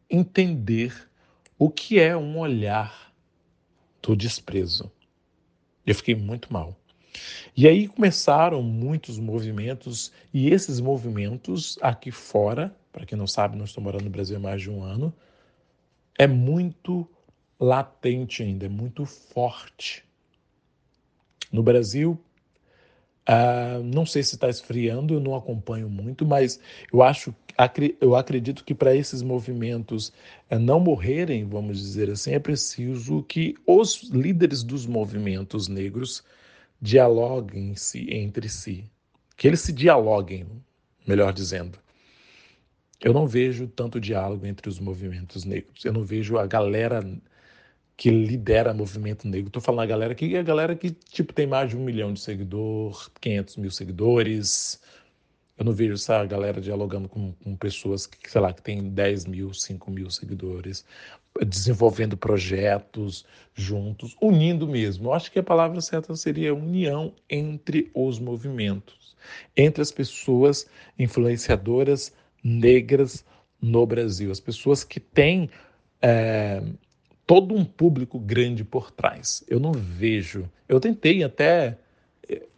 entender 0.08 1.10
o 1.58 1.68
que 1.68 2.00
é 2.00 2.16
um 2.16 2.38
olhar 2.38 3.12
do 4.00 4.16
desprezo. 4.16 4.90
Eu 5.84 5.94
fiquei 5.94 6.14
muito 6.14 6.50
mal. 6.50 6.74
E 7.54 7.68
aí 7.68 7.86
começaram 7.86 8.62
muitos 8.62 9.18
movimentos, 9.18 10.10
e 10.32 10.48
esses 10.48 10.80
movimentos 10.80 11.78
aqui 11.82 12.10
fora, 12.10 12.74
para 12.90 13.04
quem 13.04 13.18
não 13.18 13.26
sabe, 13.26 13.58
nós 13.58 13.68
estamos 13.68 13.84
morando 13.84 14.04
no 14.04 14.10
Brasil 14.10 14.38
há 14.38 14.40
mais 14.40 14.62
de 14.62 14.70
um 14.70 14.82
ano, 14.82 15.12
é 16.20 16.26
muito 16.26 17.08
latente 17.58 18.42
ainda, 18.42 18.66
é 18.66 18.68
muito 18.68 19.06
forte. 19.06 20.04
No 21.50 21.62
Brasil, 21.62 22.20
uh, 23.26 23.82
não 23.82 24.04
sei 24.04 24.22
se 24.22 24.34
está 24.34 24.50
esfriando, 24.50 25.14
eu 25.14 25.20
não 25.20 25.34
acompanho 25.34 25.88
muito, 25.88 26.26
mas 26.26 26.60
eu 26.92 27.02
acho 27.02 27.34
eu 28.02 28.14
acredito 28.16 28.64
que 28.64 28.74
para 28.74 28.94
esses 28.94 29.22
movimentos 29.22 30.12
eh, 30.48 30.58
não 30.58 30.80
morrerem, 30.80 31.46
vamos 31.46 31.78
dizer 31.78 32.10
assim, 32.10 32.32
é 32.32 32.38
preciso 32.38 33.22
que 33.22 33.54
os 33.66 34.10
líderes 34.10 34.62
dos 34.62 34.86
movimentos 34.86 35.68
negros 35.68 36.22
dialoguem 36.80 37.74
-se 37.74 38.12
entre 38.14 38.48
si, 38.48 38.84
que 39.38 39.46
eles 39.46 39.60
se 39.60 39.72
dialoguem, 39.72 40.46
melhor 41.06 41.32
dizendo. 41.32 41.78
Eu 43.02 43.14
não 43.14 43.26
vejo 43.26 43.66
tanto 43.66 43.98
diálogo 43.98 44.46
entre 44.46 44.68
os 44.68 44.78
movimentos 44.78 45.44
negros. 45.44 45.84
Eu 45.84 45.92
não 45.92 46.04
vejo 46.04 46.38
a 46.38 46.46
galera 46.46 47.02
que 47.96 48.10
lidera 48.10 48.74
movimento 48.74 49.26
negro. 49.26 49.48
Estou 49.48 49.62
falando 49.62 49.82
a 49.82 49.86
galera 49.86 50.14
que 50.14 50.36
a 50.36 50.42
galera 50.42 50.74
que 50.74 50.90
tipo 50.90 51.32
tem 51.32 51.46
mais 51.46 51.70
de 51.70 51.76
um 51.76 51.84
milhão 51.84 52.12
de 52.12 52.20
seguidores, 52.20 53.10
500 53.20 53.56
mil 53.56 53.70
seguidores. 53.70 54.80
Eu 55.56 55.64
não 55.64 55.72
vejo 55.72 55.94
essa 55.94 56.24
galera 56.24 56.60
dialogando 56.60 57.08
com, 57.08 57.32
com 57.32 57.56
pessoas 57.56 58.06
que, 58.06 58.30
sei 58.30 58.40
lá, 58.40 58.52
que 58.52 58.62
tem 58.62 58.88
10 58.88 59.26
mil, 59.26 59.52
5 59.52 59.90
mil 59.90 60.10
seguidores, 60.10 60.86
desenvolvendo 61.46 62.16
projetos 62.16 63.26
juntos, 63.54 64.16
unindo 64.22 64.66
mesmo. 64.66 65.08
Eu 65.08 65.12
acho 65.12 65.30
que 65.30 65.38
a 65.38 65.42
palavra 65.42 65.82
certa 65.82 66.16
seria 66.16 66.54
união 66.54 67.14
entre 67.28 67.90
os 67.94 68.18
movimentos, 68.18 69.14
entre 69.54 69.82
as 69.82 69.92
pessoas 69.92 70.66
influenciadoras 70.98 72.14
negras 72.42 73.24
no 73.60 73.86
Brasil, 73.86 74.30
as 74.30 74.40
pessoas 74.40 74.82
que 74.82 74.98
têm 74.98 75.50
é, 76.00 76.62
todo 77.26 77.54
um 77.54 77.64
público 77.64 78.18
grande 78.18 78.64
por 78.64 78.90
trás. 78.90 79.44
Eu 79.48 79.60
não 79.60 79.72
vejo. 79.72 80.50
Eu 80.68 80.80
tentei 80.80 81.22
até, 81.22 81.78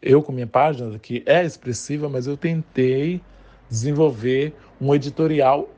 eu 0.00 0.22
com 0.22 0.32
minha 0.32 0.46
página, 0.46 0.98
que 0.98 1.22
é 1.26 1.44
expressiva, 1.44 2.08
mas 2.08 2.26
eu 2.26 2.36
tentei 2.36 3.20
desenvolver 3.68 4.54
um 4.80 4.94
editorial 4.94 5.68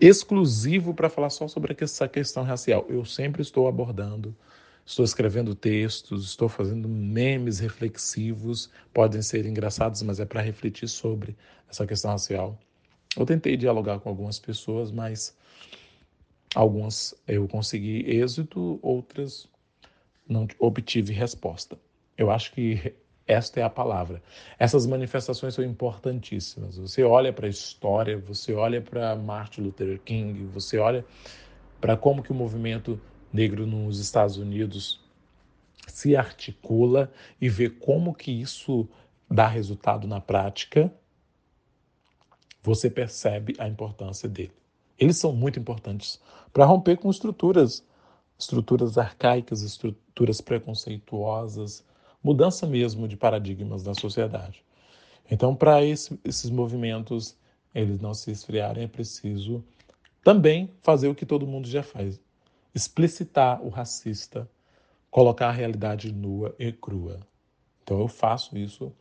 exclusivo 0.00 0.94
para 0.94 1.08
falar 1.08 1.30
só 1.30 1.48
sobre 1.48 1.76
essa 1.80 2.06
questão 2.08 2.44
racial. 2.44 2.86
Eu 2.88 3.04
sempre 3.04 3.42
estou 3.42 3.66
abordando, 3.66 4.34
estou 4.84 5.04
escrevendo 5.04 5.54
textos, 5.54 6.26
estou 6.26 6.48
fazendo 6.48 6.88
memes 6.88 7.58
reflexivos, 7.58 8.70
podem 8.92 9.22
ser 9.22 9.46
engraçados, 9.46 10.02
mas 10.02 10.20
é 10.20 10.24
para 10.24 10.40
refletir 10.40 10.88
sobre 10.88 11.36
essa 11.68 11.86
questão 11.86 12.12
racial. 12.12 12.58
Eu 13.16 13.26
tentei 13.26 13.56
dialogar 13.56 13.98
com 14.00 14.08
algumas 14.08 14.38
pessoas, 14.38 14.90
mas 14.90 15.36
Algumas 16.54 17.14
eu 17.26 17.46
consegui 17.46 18.04
êxito, 18.06 18.78
outras 18.82 19.46
não 20.26 20.48
obtive 20.58 21.12
resposta. 21.12 21.78
Eu 22.16 22.30
acho 22.30 22.52
que 22.52 22.94
esta 23.26 23.60
é 23.60 23.62
a 23.62 23.70
palavra. 23.70 24.22
Essas 24.58 24.86
manifestações 24.86 25.54
são 25.54 25.62
importantíssimas. 25.62 26.78
Você 26.78 27.02
olha 27.02 27.32
para 27.32 27.46
a 27.46 27.50
história, 27.50 28.18
você 28.18 28.54
olha 28.54 28.80
para 28.80 29.14
Martin 29.14 29.62
Luther 29.62 30.00
King, 30.00 30.44
você 30.46 30.78
olha 30.78 31.04
para 31.80 31.96
como 31.96 32.22
que 32.22 32.32
o 32.32 32.34
movimento 32.34 32.98
negro 33.30 33.66
nos 33.66 33.98
Estados 34.00 34.38
Unidos 34.38 35.00
se 35.86 36.16
articula 36.16 37.12
e 37.40 37.48
vê 37.48 37.68
como 37.68 38.14
que 38.14 38.32
isso 38.32 38.88
dá 39.30 39.46
resultado 39.46 40.08
na 40.08 40.20
prática, 40.20 40.90
você 42.68 42.90
percebe 42.90 43.54
a 43.58 43.66
importância 43.66 44.28
dele. 44.28 44.52
Eles 44.98 45.16
são 45.16 45.32
muito 45.32 45.58
importantes 45.58 46.20
para 46.52 46.66
romper 46.66 46.98
com 46.98 47.10
estruturas, 47.10 47.82
estruturas 48.38 48.98
arcaicas, 48.98 49.62
estruturas 49.62 50.42
preconceituosas, 50.42 51.82
mudança 52.22 52.66
mesmo 52.66 53.08
de 53.08 53.16
paradigmas 53.16 53.84
na 53.84 53.94
sociedade. 53.94 54.62
Então, 55.30 55.54
para 55.54 55.82
esse, 55.82 56.20
esses 56.22 56.50
movimentos 56.50 57.36
eles 57.74 58.00
não 58.00 58.12
se 58.12 58.30
esfriarem, 58.30 58.84
é 58.84 58.88
preciso 58.88 59.64
também 60.22 60.70
fazer 60.82 61.08
o 61.08 61.14
que 61.14 61.24
todo 61.24 61.46
mundo 61.46 61.66
já 61.68 61.82
faz: 61.82 62.20
explicitar 62.74 63.62
o 63.62 63.70
racista, 63.70 64.46
colocar 65.10 65.48
a 65.48 65.52
realidade 65.52 66.12
nua 66.12 66.54
e 66.58 66.70
crua. 66.70 67.18
Então, 67.82 67.98
eu 67.98 68.08
faço 68.08 68.58
isso 68.58 68.92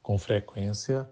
com 0.00 0.16
frequência 0.16 1.08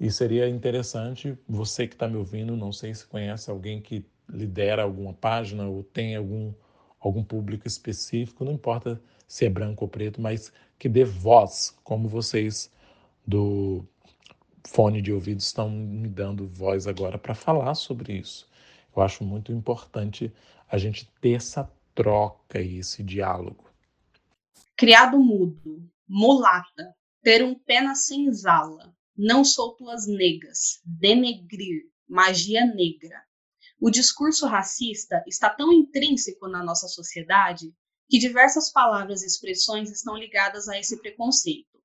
e 0.00 0.10
seria 0.10 0.48
interessante, 0.48 1.36
você 1.46 1.86
que 1.86 1.94
está 1.94 2.08
me 2.08 2.16
ouvindo, 2.16 2.56
não 2.56 2.72
sei 2.72 2.94
se 2.94 3.06
conhece 3.06 3.50
alguém 3.50 3.82
que 3.82 4.02
lidera 4.26 4.82
alguma 4.82 5.12
página 5.12 5.68
ou 5.68 5.84
tem 5.84 6.16
algum, 6.16 6.54
algum 6.98 7.22
público 7.22 7.68
específico, 7.68 8.42
não 8.42 8.52
importa 8.52 8.98
se 9.28 9.44
é 9.44 9.50
branco 9.50 9.84
ou 9.84 9.90
preto, 9.90 10.18
mas 10.18 10.50
que 10.78 10.88
dê 10.88 11.04
voz, 11.04 11.78
como 11.84 12.08
vocês 12.08 12.72
do 13.26 13.84
fone 14.66 15.02
de 15.02 15.12
ouvido 15.12 15.40
estão 15.40 15.68
me 15.68 16.08
dando 16.08 16.48
voz 16.48 16.86
agora 16.86 17.18
para 17.18 17.34
falar 17.34 17.74
sobre 17.74 18.14
isso. 18.14 18.48
Eu 18.96 19.02
acho 19.02 19.22
muito 19.22 19.52
importante 19.52 20.32
a 20.66 20.78
gente 20.78 21.06
ter 21.20 21.32
essa 21.32 21.70
troca 21.94 22.58
e 22.58 22.78
esse 22.78 23.02
diálogo. 23.02 23.68
Criado 24.74 25.18
mudo, 25.18 25.86
mulata, 26.08 26.96
ter 27.22 27.44
um 27.44 27.54
pé 27.54 27.82
na 27.82 27.94
senzala, 27.94 28.94
não 29.16 29.44
sou 29.44 29.74
tuas 29.76 30.06
negas, 30.06 30.80
denegrir, 30.84 31.82
magia 32.08 32.64
negra. 32.64 33.22
O 33.80 33.90
discurso 33.90 34.46
racista 34.46 35.22
está 35.26 35.48
tão 35.48 35.72
intrínseco 35.72 36.48
na 36.48 36.62
nossa 36.62 36.88
sociedade 36.88 37.72
que 38.08 38.18
diversas 38.18 38.72
palavras 38.72 39.22
e 39.22 39.26
expressões 39.26 39.90
estão 39.90 40.16
ligadas 40.16 40.68
a 40.68 40.78
esse 40.78 41.00
preconceito. 41.00 41.80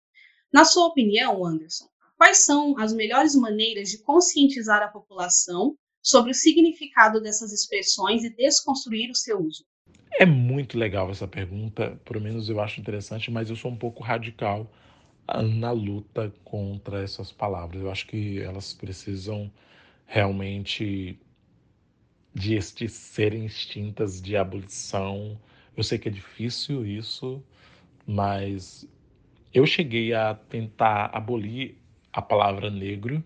Na 0.51 0.65
sua 0.65 0.87
opinião, 0.87 1.45
Anderson, 1.45 1.87
quais 2.17 2.43
são 2.45 2.77
as 2.79 2.93
melhores 2.93 3.35
maneiras 3.35 3.89
de 3.89 4.01
conscientizar 4.01 4.81
a 4.81 4.87
população 4.87 5.77
sobre 6.01 6.31
o 6.31 6.35
significado 6.35 7.21
dessas 7.21 7.51
expressões 7.51 8.23
e 8.23 8.35
desconstruir 8.35 9.11
o 9.11 9.15
seu 9.15 9.39
uso? 9.39 9.65
É 10.17 10.25
muito 10.25 10.77
legal 10.77 11.11
essa 11.11 11.27
pergunta, 11.27 11.99
pelo 12.05 12.21
menos 12.21 12.47
eu 12.47 12.59
acho 12.61 12.79
interessante, 12.79 13.29
mas 13.29 13.49
eu 13.49 13.55
sou 13.55 13.69
um 13.69 13.77
pouco 13.77 14.01
radical 14.01 14.71
na 15.27 15.71
luta 15.71 16.31
contra 16.43 17.01
essas 17.01 17.31
palavras. 17.31 17.81
Eu 17.81 17.91
acho 17.91 18.07
que 18.07 18.39
elas 18.39 18.73
precisam 18.73 19.51
realmente 20.05 21.19
de, 22.33 22.57
de 22.57 22.89
serem 22.89 23.45
extintas 23.45 24.21
de 24.21 24.37
abolição. 24.37 25.39
Eu 25.75 25.83
sei 25.83 25.97
que 25.97 26.09
é 26.09 26.11
difícil 26.11 26.85
isso, 26.85 27.43
mas 28.05 28.87
eu 29.53 29.65
cheguei 29.65 30.13
a 30.13 30.35
tentar 30.35 31.09
abolir 31.13 31.75
a 32.13 32.21
palavra 32.21 32.69
negro. 32.69 33.23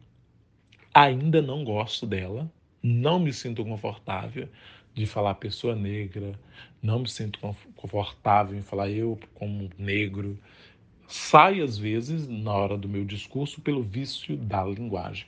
Ainda 0.93 1.41
não 1.41 1.63
gosto 1.63 2.07
dela, 2.07 2.51
não 2.81 3.19
me 3.19 3.31
sinto 3.31 3.63
confortável 3.63 4.49
de 4.93 5.05
falar 5.05 5.35
pessoa 5.35 5.75
negra, 5.75 6.33
não 6.81 6.99
me 6.99 7.09
sinto 7.09 7.39
confortável 7.75 8.57
em 8.57 8.63
falar 8.63 8.89
eu 8.89 9.19
como 9.35 9.69
negro 9.77 10.37
sai 11.09 11.59
às 11.59 11.75
vezes 11.75 12.27
na 12.27 12.53
hora 12.53 12.77
do 12.77 12.87
meu 12.87 13.03
discurso 13.03 13.59
pelo 13.61 13.81
vício 13.81 14.37
da 14.37 14.63
linguagem. 14.63 15.25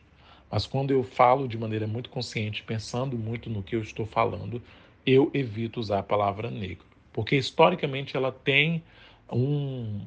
Mas 0.50 0.68
quando 0.68 0.92
eu 0.92 1.04
falo 1.04 1.48
de 1.48 1.58
maneira 1.58 1.88
muito 1.88 2.10
consciente, 2.12 2.62
pensando 2.62 3.18
muito 3.18 3.50
no 3.50 3.64
que 3.64 3.76
eu 3.76 3.82
estou 3.82 4.06
falando, 4.06 4.62
eu 5.04 5.32
evito 5.34 5.80
usar 5.80 6.00
a 6.00 6.04
palavra 6.04 6.52
negro, 6.52 6.86
porque 7.12 7.36
historicamente 7.36 8.16
ela 8.16 8.32
tem 8.32 8.84
um, 9.32 10.02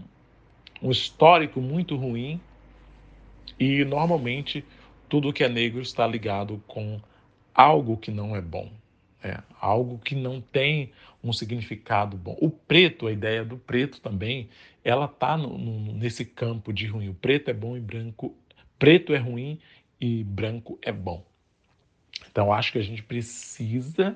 um 0.81 0.91
histórico 0.93 1.61
muito 1.61 1.97
ruim 1.97 2.41
e 3.59 3.85
normalmente 3.85 4.65
tudo 5.09 5.33
que 5.33 5.43
é 5.43 5.49
negro 5.49 5.83
está 5.83 6.07
ligado 6.07 6.63
com 6.69 7.01
algo 7.53 7.97
que 7.97 8.13
não 8.13 8.37
é 8.37 8.41
bom, 8.41 8.71
é, 9.25 9.43
algo 9.59 9.99
que 9.99 10.15
não 10.15 10.39
tem 10.39 10.93
um 11.23 11.33
significado 11.33 12.15
bom. 12.15 12.37
O 12.39 12.51
preto, 12.51 13.07
a 13.07 13.13
ideia 13.13 13.43
do 13.43 13.57
preto 13.57 13.99
também, 14.01 14.51
ela 14.85 15.07
está 15.07 15.39
nesse 15.39 16.27
campo 16.27 16.73
de 16.73 16.87
ruim. 16.87 17.09
O 17.09 17.15
preto 17.15 17.51
é 17.51 17.55
bom 17.55 17.75
e 17.75 17.81
branco. 17.81 18.37
Preto 18.79 19.15
é 19.15 19.19
ruim 19.19 19.59
e 19.99 20.23
branco 20.23 20.79
é 20.83 20.93
bom. 20.93 21.25
Então, 22.31 22.53
acho 22.53 22.71
que 22.71 22.79
a 22.79 22.83
gente 22.83 23.03
precisa 23.03 24.15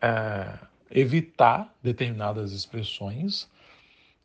é, 0.00 0.58
evitar 0.90 1.72
determinadas 1.80 2.50
expressões. 2.50 3.48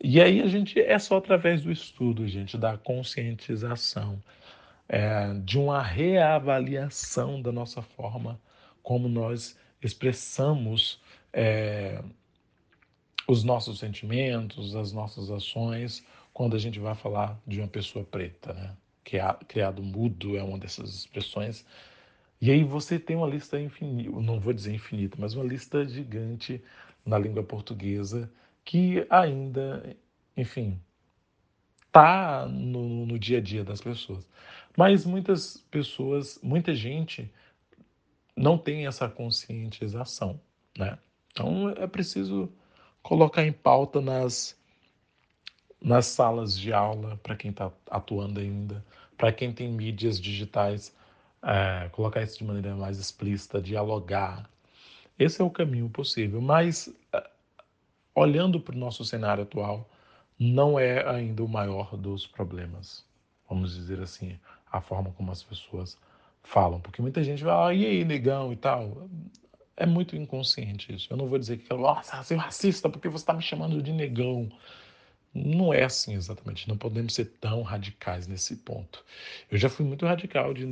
E 0.03 0.19
aí 0.19 0.41
a 0.41 0.47
gente 0.47 0.79
é 0.79 0.97
só 0.97 1.17
através 1.17 1.61
do 1.61 1.71
estudo, 1.71 2.27
gente, 2.27 2.57
da 2.57 2.75
conscientização, 2.75 4.21
é, 4.89 5.33
de 5.43 5.59
uma 5.59 5.81
reavaliação 5.83 7.39
da 7.39 7.51
nossa 7.51 7.83
forma 7.83 8.39
como 8.81 9.07
nós 9.07 9.57
expressamos 9.87 11.01
é, 11.33 12.03
os 13.27 13.43
nossos 13.43 13.79
sentimentos, 13.79 14.75
as 14.75 14.91
nossas 14.91 15.31
ações, 15.31 16.05
quando 16.33 16.55
a 16.55 16.59
gente 16.59 16.79
vai 16.79 16.95
falar 16.95 17.39
de 17.47 17.59
uma 17.59 17.67
pessoa 17.67 18.05
preta, 18.05 18.53
né? 18.53 18.75
Criado 19.47 19.81
mudo 19.81 20.37
é 20.37 20.43
uma 20.43 20.57
dessas 20.57 20.93
expressões. 20.93 21.65
E 22.39 22.51
aí 22.51 22.63
você 22.63 22.99
tem 22.99 23.15
uma 23.15 23.27
lista 23.27 23.59
infinita, 23.59 24.11
não 24.21 24.39
vou 24.39 24.53
dizer 24.53 24.73
infinita, 24.73 25.17
mas 25.19 25.33
uma 25.33 25.45
lista 25.45 25.87
gigante 25.87 26.61
na 27.05 27.17
língua 27.17 27.41
portuguesa 27.41 28.29
que 28.63 29.07
ainda, 29.09 29.95
enfim, 30.35 30.79
tá 31.91 32.45
no, 32.47 33.05
no 33.05 33.17
dia 33.17 33.37
a 33.37 33.41
dia 33.41 33.63
das 33.63 33.81
pessoas. 33.81 34.27
Mas 34.77 35.05
muitas 35.05 35.57
pessoas, 35.71 36.37
muita 36.43 36.75
gente 36.75 37.31
não 38.37 38.55
tem 38.57 38.85
essa 38.85 39.09
conscientização, 39.09 40.39
né? 40.77 40.99
Então 41.31 41.69
é 41.71 41.87
preciso 41.87 42.49
colocar 43.01 43.43
em 43.43 43.51
pauta 43.51 43.99
nas, 43.99 44.55
nas 45.81 46.05
salas 46.05 46.57
de 46.57 46.71
aula, 46.71 47.17
para 47.23 47.35
quem 47.35 47.49
está 47.49 47.71
atuando 47.89 48.39
ainda, 48.39 48.85
para 49.17 49.31
quem 49.31 49.51
tem 49.51 49.71
mídias 49.71 50.21
digitais, 50.21 50.95
é, 51.41 51.89
colocar 51.89 52.21
isso 52.21 52.37
de 52.37 52.43
maneira 52.43 52.75
mais 52.75 52.99
explícita, 52.99 53.59
dialogar. 53.59 54.47
Esse 55.17 55.41
é 55.41 55.43
o 55.43 55.49
caminho 55.49 55.89
possível. 55.89 56.39
Mas 56.39 56.93
é, 57.13 57.29
olhando 58.13 58.59
para 58.59 58.75
o 58.75 58.77
nosso 58.77 59.03
cenário 59.03 59.43
atual, 59.43 59.89
não 60.39 60.79
é 60.79 61.07
ainda 61.09 61.43
o 61.43 61.47
maior 61.47 61.97
dos 61.97 62.27
problemas. 62.27 63.03
Vamos 63.49 63.75
dizer 63.75 63.99
assim, 63.99 64.37
a 64.71 64.79
forma 64.79 65.11
como 65.13 65.31
as 65.31 65.41
pessoas 65.41 65.97
falam. 66.47 66.79
Porque 66.79 67.01
muita 67.01 67.23
gente 67.23 67.43
vai, 67.43 67.53
ah, 67.53 67.73
e 67.73 67.85
aí, 67.85 68.05
negão 68.05 68.51
e 68.51 68.55
tal. 68.55 69.09
É 69.75 69.85
muito 69.85 70.15
inconsciente 70.15 70.93
isso. 70.93 71.07
Eu 71.11 71.17
não 71.17 71.27
vou 71.27 71.37
dizer 71.37 71.57
que, 71.57 71.73
nossa, 71.73 72.23
você 72.23 72.33
é 72.33 72.37
racista 72.37 72.89
porque 72.89 73.09
você 73.09 73.23
está 73.23 73.33
me 73.33 73.41
chamando 73.41 73.81
de 73.81 73.91
negão. 73.93 74.49
Não 75.33 75.73
é 75.73 75.83
assim 75.83 76.15
exatamente. 76.15 76.67
Não 76.67 76.77
podemos 76.77 77.13
ser 77.13 77.25
tão 77.39 77.61
radicais 77.61 78.27
nesse 78.27 78.55
ponto. 78.57 79.05
Eu 79.51 79.57
já 79.57 79.69
fui 79.69 79.85
muito 79.85 80.05
radical 80.05 80.53
de 80.53 80.65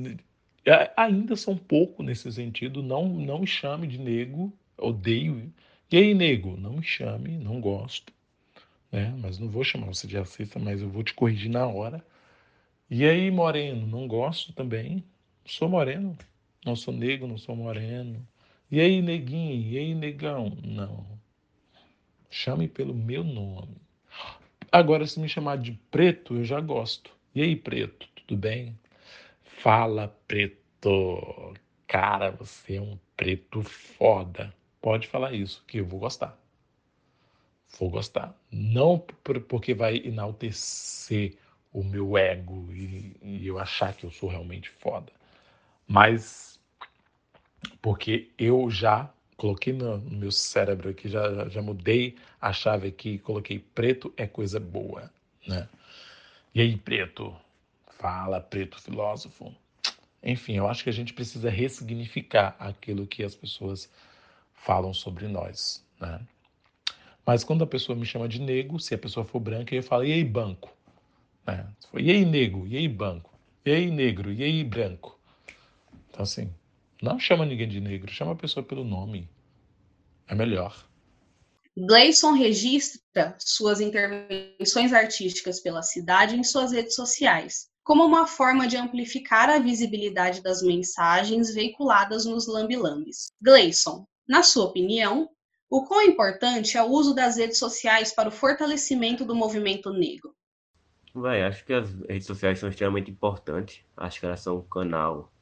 ainda 0.97 1.35
sou 1.35 1.53
um 1.53 1.57
pouco 1.57 2.01
nesse 2.01 2.31
sentido. 2.31 2.81
Não, 2.81 3.07
não 3.07 3.39
me 3.39 3.47
chame 3.47 3.87
de 3.87 3.99
nego, 3.99 4.51
odeio. 4.77 5.53
E 5.91 5.97
aí, 5.97 6.13
nego, 6.15 6.57
não 6.57 6.73
me 6.73 6.83
chame, 6.83 7.37
não 7.37 7.61
gosto. 7.61 8.11
Né? 8.91 9.13
Mas 9.21 9.37
não 9.37 9.49
vou 9.49 9.63
chamar 9.63 9.87
você 9.87 10.07
de 10.07 10.17
racista, 10.17 10.57
mas 10.57 10.81
eu 10.81 10.89
vou 10.89 11.03
te 11.03 11.13
corrigir 11.13 11.51
na 11.51 11.67
hora. 11.67 12.03
E 12.89 13.05
aí, 13.05 13.29
moreno, 13.29 13.85
não 13.85 14.07
gosto 14.07 14.53
também. 14.53 15.03
Sou 15.45 15.69
moreno. 15.69 16.17
Não 16.65 16.75
sou 16.75 16.93
negro, 16.93 17.27
não 17.27 17.37
sou 17.37 17.55
moreno. 17.55 18.27
E 18.71 18.79
aí, 18.79 19.01
neguinho? 19.01 19.61
E 19.61 19.77
aí, 19.77 19.93
negão? 19.93 20.57
Não. 20.63 21.05
Chame 22.29 22.67
pelo 22.67 22.93
meu 22.93 23.23
nome. 23.23 23.77
Agora, 24.71 25.05
se 25.05 25.19
me 25.19 25.29
chamar 25.29 25.57
de 25.57 25.73
preto, 25.91 26.35
eu 26.35 26.43
já 26.43 26.59
gosto. 26.59 27.11
E 27.33 27.41
aí, 27.41 27.55
preto, 27.55 28.09
tudo 28.15 28.35
bem? 28.35 28.77
Fala, 29.43 30.07
preto. 30.27 31.53
Cara, 31.87 32.31
você 32.31 32.77
é 32.77 32.81
um 32.81 32.97
preto 33.15 33.61
foda. 33.61 34.51
Pode 34.81 35.07
falar 35.07 35.33
isso, 35.33 35.63
que 35.67 35.77
eu 35.77 35.85
vou 35.85 35.99
gostar. 35.99 36.37
Vou 37.79 37.89
gostar. 37.89 38.35
Não 38.51 38.97
porque 38.99 39.73
vai 39.75 39.97
enaltecer 39.97 41.37
o 41.71 41.83
meu 41.83 42.17
ego 42.17 42.71
e, 42.71 43.15
e 43.21 43.47
eu 43.47 43.59
achar 43.59 43.93
que 43.93 44.05
eu 44.05 44.11
sou 44.11 44.29
realmente 44.29 44.69
foda, 44.69 45.11
mas 45.87 46.59
porque 47.81 48.31
eu 48.37 48.69
já 48.69 49.09
coloquei 49.37 49.73
no, 49.73 49.99
meu 49.99 50.31
cérebro 50.31 50.89
aqui, 50.89 51.09
já, 51.09 51.47
já 51.49 51.61
mudei 51.61 52.15
a 52.41 52.51
chave 52.53 52.87
aqui, 52.87 53.19
coloquei 53.19 53.59
preto 53.59 54.13
é 54.17 54.25
coisa 54.25 54.59
boa, 54.59 55.11
né? 55.47 55.67
E 56.53 56.61
aí, 56.61 56.77
preto? 56.77 57.35
Fala, 57.99 58.39
preto 58.39 58.81
filósofo. 58.81 59.53
Enfim, 60.23 60.53
eu 60.53 60.67
acho 60.67 60.83
que 60.83 60.89
a 60.89 60.93
gente 60.93 61.13
precisa 61.13 61.49
ressignificar 61.49 62.55
aquilo 62.57 63.05
que 63.05 63.23
as 63.23 63.35
pessoas 63.35 63.91
falam 64.53 64.93
sobre 64.93 65.27
nós, 65.27 65.85
né? 65.99 66.21
Mas 67.25 67.43
quando 67.43 67.63
a 67.63 67.67
pessoa 67.67 67.95
me 67.95 68.05
chama 68.05 68.27
de 68.27 68.39
negro, 68.39 68.79
se 68.79 68.93
a 68.93 68.97
pessoa 68.97 69.25
for 69.25 69.39
branca, 69.39 69.75
eu 69.75 69.81
falo, 69.81 70.05
e 70.05 70.13
aí, 70.13 70.23
banco? 70.23 70.71
Né? 71.45 71.67
E 71.95 72.11
aí, 72.11 72.23
negro? 72.23 72.67
E 72.67 72.77
aí, 72.77 72.87
banco? 72.87 73.33
E 73.65 73.71
aí, 73.71 73.89
negro? 73.89 74.31
E 74.31 74.43
aí, 74.43 74.63
branco? 74.63 75.14
Então, 76.15 76.23
assim, 76.23 76.49
não 77.01 77.19
chama 77.19 77.45
ninguém 77.45 77.67
de 77.67 77.81
negro, 77.81 78.09
chama 78.09 78.31
a 78.31 78.37
pessoa 78.37 78.65
pelo 78.65 78.85
nome. 78.85 79.29
É 80.25 80.33
melhor. 80.33 80.87
Gleison 81.77 82.31
registra 82.31 83.35
suas 83.37 83.81
intervenções 83.81 84.93
artísticas 84.93 85.59
pela 85.59 85.83
cidade 85.83 86.37
em 86.37 86.43
suas 86.43 86.71
redes 86.71 86.95
sociais, 86.95 87.67
como 87.83 88.05
uma 88.05 88.25
forma 88.25 88.65
de 88.65 88.77
amplificar 88.77 89.49
a 89.49 89.59
visibilidade 89.59 90.41
das 90.41 90.63
mensagens 90.63 91.53
veiculadas 91.53 92.23
nos 92.23 92.47
lambilambes. 92.47 93.27
Gleison, 93.41 94.07
na 94.25 94.41
sua 94.41 94.67
opinião, 94.67 95.29
o 95.69 95.83
quão 95.83 96.01
importante 96.01 96.77
é 96.77 96.81
o 96.81 96.87
uso 96.87 97.13
das 97.13 97.35
redes 97.35 97.57
sociais 97.57 98.15
para 98.15 98.29
o 98.29 98.31
fortalecimento 98.31 99.25
do 99.25 99.35
movimento 99.35 99.91
negro? 99.91 100.33
Vai, 101.13 101.43
acho 101.43 101.65
que 101.65 101.73
as 101.73 101.93
redes 102.07 102.25
sociais 102.25 102.57
são 102.57 102.69
extremamente 102.69 103.11
importantes. 103.11 103.83
Acho 103.97 104.21
que 104.21 104.25
elas 104.25 104.39
são 104.39 104.59
um 104.59 104.61
canal 104.61 105.34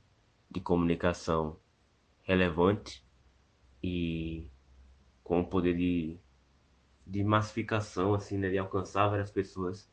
de 0.54 0.62
comunicação 0.62 1.58
relevante 2.22 3.04
e 3.82 4.47
com 5.24 5.41
o 5.41 5.45
poder 5.45 5.76
de, 5.76 6.18
de 7.06 7.24
massificação, 7.24 8.14
assim, 8.14 8.38
né, 8.38 8.49
de 8.49 8.58
alcançar 8.58 9.10
várias 9.10 9.32
pessoas 9.32 9.91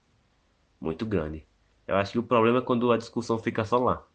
muito 0.80 1.06
grande. 1.06 1.46
Eu 1.86 1.96
acho 1.96 2.12
que 2.12 2.18
o 2.18 2.22
problema 2.22 2.58
é 2.58 2.62
quando 2.62 2.92
a 2.92 2.98
discussão 2.98 3.38
fica 3.38 3.64
só 3.64 3.78
lá. 3.78 4.06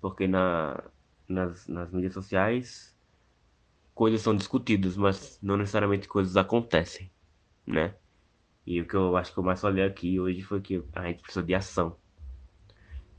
Porque 0.00 0.26
na, 0.26 0.82
nas, 1.28 1.66
nas 1.68 1.90
mídias 1.92 2.14
sociais 2.14 2.94
coisas 3.94 4.20
são 4.20 4.34
discutidas, 4.34 4.96
mas 4.96 5.38
não 5.40 5.56
necessariamente 5.56 6.08
coisas 6.08 6.36
acontecem, 6.36 7.10
né? 7.66 7.94
E 8.66 8.80
o 8.80 8.86
que 8.86 8.94
eu 8.94 9.16
acho 9.16 9.32
que 9.32 9.38
eu 9.38 9.44
mais 9.44 9.60
falei 9.60 9.84
aqui 9.84 10.18
hoje 10.18 10.42
foi 10.42 10.60
que 10.60 10.82
a 10.92 11.06
gente 11.06 11.22
precisa 11.22 11.44
de 11.44 11.54
ação. 11.54 11.96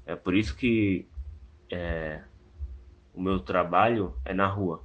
É 0.06 0.16
por 0.16 0.36
isso 0.36 0.56
que 0.56 1.08
é, 1.70 2.24
o 3.14 3.22
meu 3.22 3.40
trabalho 3.40 4.16
é 4.26 4.34
na 4.34 4.48
rua. 4.48 4.84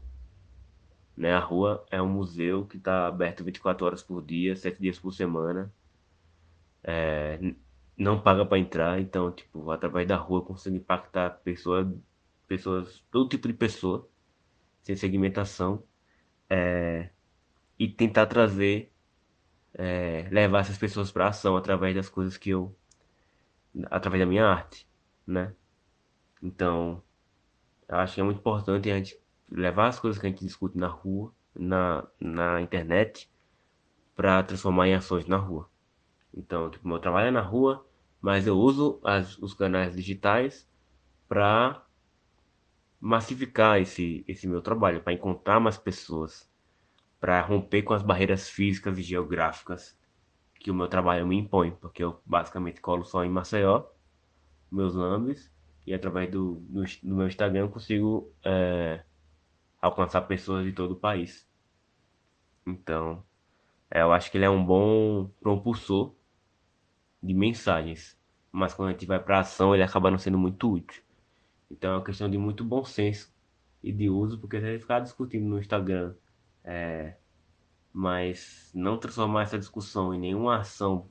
Né? 1.16 1.33
A 1.33 1.41
rua 1.41 1.85
é 1.91 2.01
um 2.01 2.09
museu 2.09 2.66
que 2.66 2.76
está 2.76 3.07
aberto 3.07 3.45
24 3.45 3.85
horas 3.85 4.03
por 4.03 4.22
dia, 4.24 4.55
7 4.55 4.81
dias 4.81 4.99
por 4.99 5.12
semana. 5.12 5.72
É, 6.83 7.39
não 7.97 8.20
paga 8.20 8.47
para 8.47 8.59
entrar, 8.59 9.01
então, 9.01 9.33
tipo, 9.33 9.70
através 9.70 10.07
da 10.07 10.16
rua 10.16 10.45
consigo 10.45 10.76
impactar 10.76 11.31
pessoas, 11.43 11.87
pessoas, 12.47 13.05
todo 13.11 13.29
tipo 13.29 13.49
de 13.49 13.55
pessoa, 13.55 14.09
sem 14.83 14.95
segmentação, 14.97 15.83
é, 16.49 17.11
e 17.79 17.89
tentar 17.89 18.26
trazer 18.26 18.93
é, 19.74 20.29
levar 20.31 20.61
essas 20.61 20.79
pessoas 20.79 21.11
para 21.11 21.29
ação 21.29 21.57
através 21.57 21.95
das 21.95 22.09
coisas 22.09 22.37
que 22.37 22.51
eu 22.51 22.74
através 23.91 24.20
da 24.20 24.26
minha 24.26 24.45
arte, 24.47 24.89
né? 25.26 25.55
Então, 26.43 27.03
acho 27.89 28.14
que 28.14 28.20
é 28.20 28.24
muito 28.24 28.39
importante 28.39 28.91
a 28.91 28.97
gente 28.97 29.18
levar 29.51 29.89
as 29.89 29.99
coisas 29.99 30.20
que 30.20 30.26
a 30.26 30.30
gente 30.30 30.45
discute 30.45 30.76
na 30.76 30.89
rua, 30.89 31.32
na, 31.55 32.07
na 32.20 32.61
internet, 32.61 33.30
para 34.14 34.43
transformar 34.43 34.89
em 34.89 34.95
ações 34.95 35.26
na 35.26 35.36
rua. 35.36 35.68
Então, 36.34 36.70
tipo, 36.70 36.86
meu 36.86 36.99
trabalho 36.99 37.28
é 37.28 37.30
na 37.30 37.41
rua, 37.41 37.86
mas 38.20 38.47
eu 38.47 38.59
uso 38.59 39.01
as, 39.03 39.39
os 39.39 39.55
canais 39.55 39.95
digitais 39.95 40.68
para 41.28 41.84
massificar 43.01 43.80
esse, 43.80 44.24
esse 44.26 44.47
meu 44.47 44.61
trabalho, 44.61 45.03
para 45.03 45.12
encontrar 45.12 45.61
mais 45.61 45.76
pessoas, 45.76 46.51
para 47.20 47.41
romper 47.41 47.82
com 47.82 47.95
as 47.95 48.03
barreiras 48.03 48.49
físicas 48.49 48.99
e 48.99 49.03
geográficas 49.03 49.97
que 50.55 50.70
o 50.70 50.74
meu 50.74 50.89
trabalho 50.89 51.26
me 51.26 51.36
impõe, 51.36 51.70
porque 51.70 52.03
eu 52.03 52.20
basicamente 52.26 52.80
colo 52.80 53.05
só 53.05 53.24
em 53.24 53.30
Maceió, 53.30 53.84
meus 54.70 54.95
lambes, 54.95 55.51
e 55.89 55.95
através 55.95 56.30
do, 56.30 56.57
do, 56.68 56.82
do 57.03 57.16
meu 57.16 57.26
Instagram 57.26 57.61
eu 57.61 57.70
consigo 57.70 58.30
é, 58.45 59.03
alcançar 59.80 60.20
pessoas 60.22 60.66
de 60.66 60.72
todo 60.72 60.93
o 60.93 60.97
país. 60.97 61.49
Então, 62.66 63.24
é, 63.91 64.03
eu 64.03 64.12
acho 64.12 64.30
que 64.30 64.36
ele 64.36 64.45
é 64.45 64.51
um 64.51 64.62
bom 64.62 65.30
propulsor 65.41 66.14
de 67.22 67.32
mensagens, 67.32 68.20
mas 68.53 68.74
quando 68.74 68.91
a 68.91 68.93
gente 68.93 69.07
vai 69.07 69.18
para 69.18 69.41
ação 69.41 69.74
ele 69.74 69.82
acaba 69.82 70.11
não 70.11 70.18
sendo 70.18 70.36
muito 70.36 70.70
útil. 70.70 71.03
Então 71.70 71.93
é 71.93 71.97
uma 71.97 72.05
questão 72.05 72.28
de 72.28 72.36
muito 72.36 72.62
bom 72.62 72.84
senso 72.84 73.34
e 73.82 73.91
de 73.91 74.11
uso, 74.11 74.39
porque 74.39 74.61
se 74.61 74.66
a 74.66 74.72
gente 74.72 74.82
ficar 74.82 75.01
discutindo 75.01 75.47
no 75.47 75.59
Instagram 75.59 76.14
é, 76.62 77.16
mas 77.95 78.70
não 78.74 78.99
transformar 78.99 79.45
essa 79.45 79.59
discussão 79.59 80.12
em 80.12 80.20
nenhuma 80.20 80.59
ação 80.59 81.09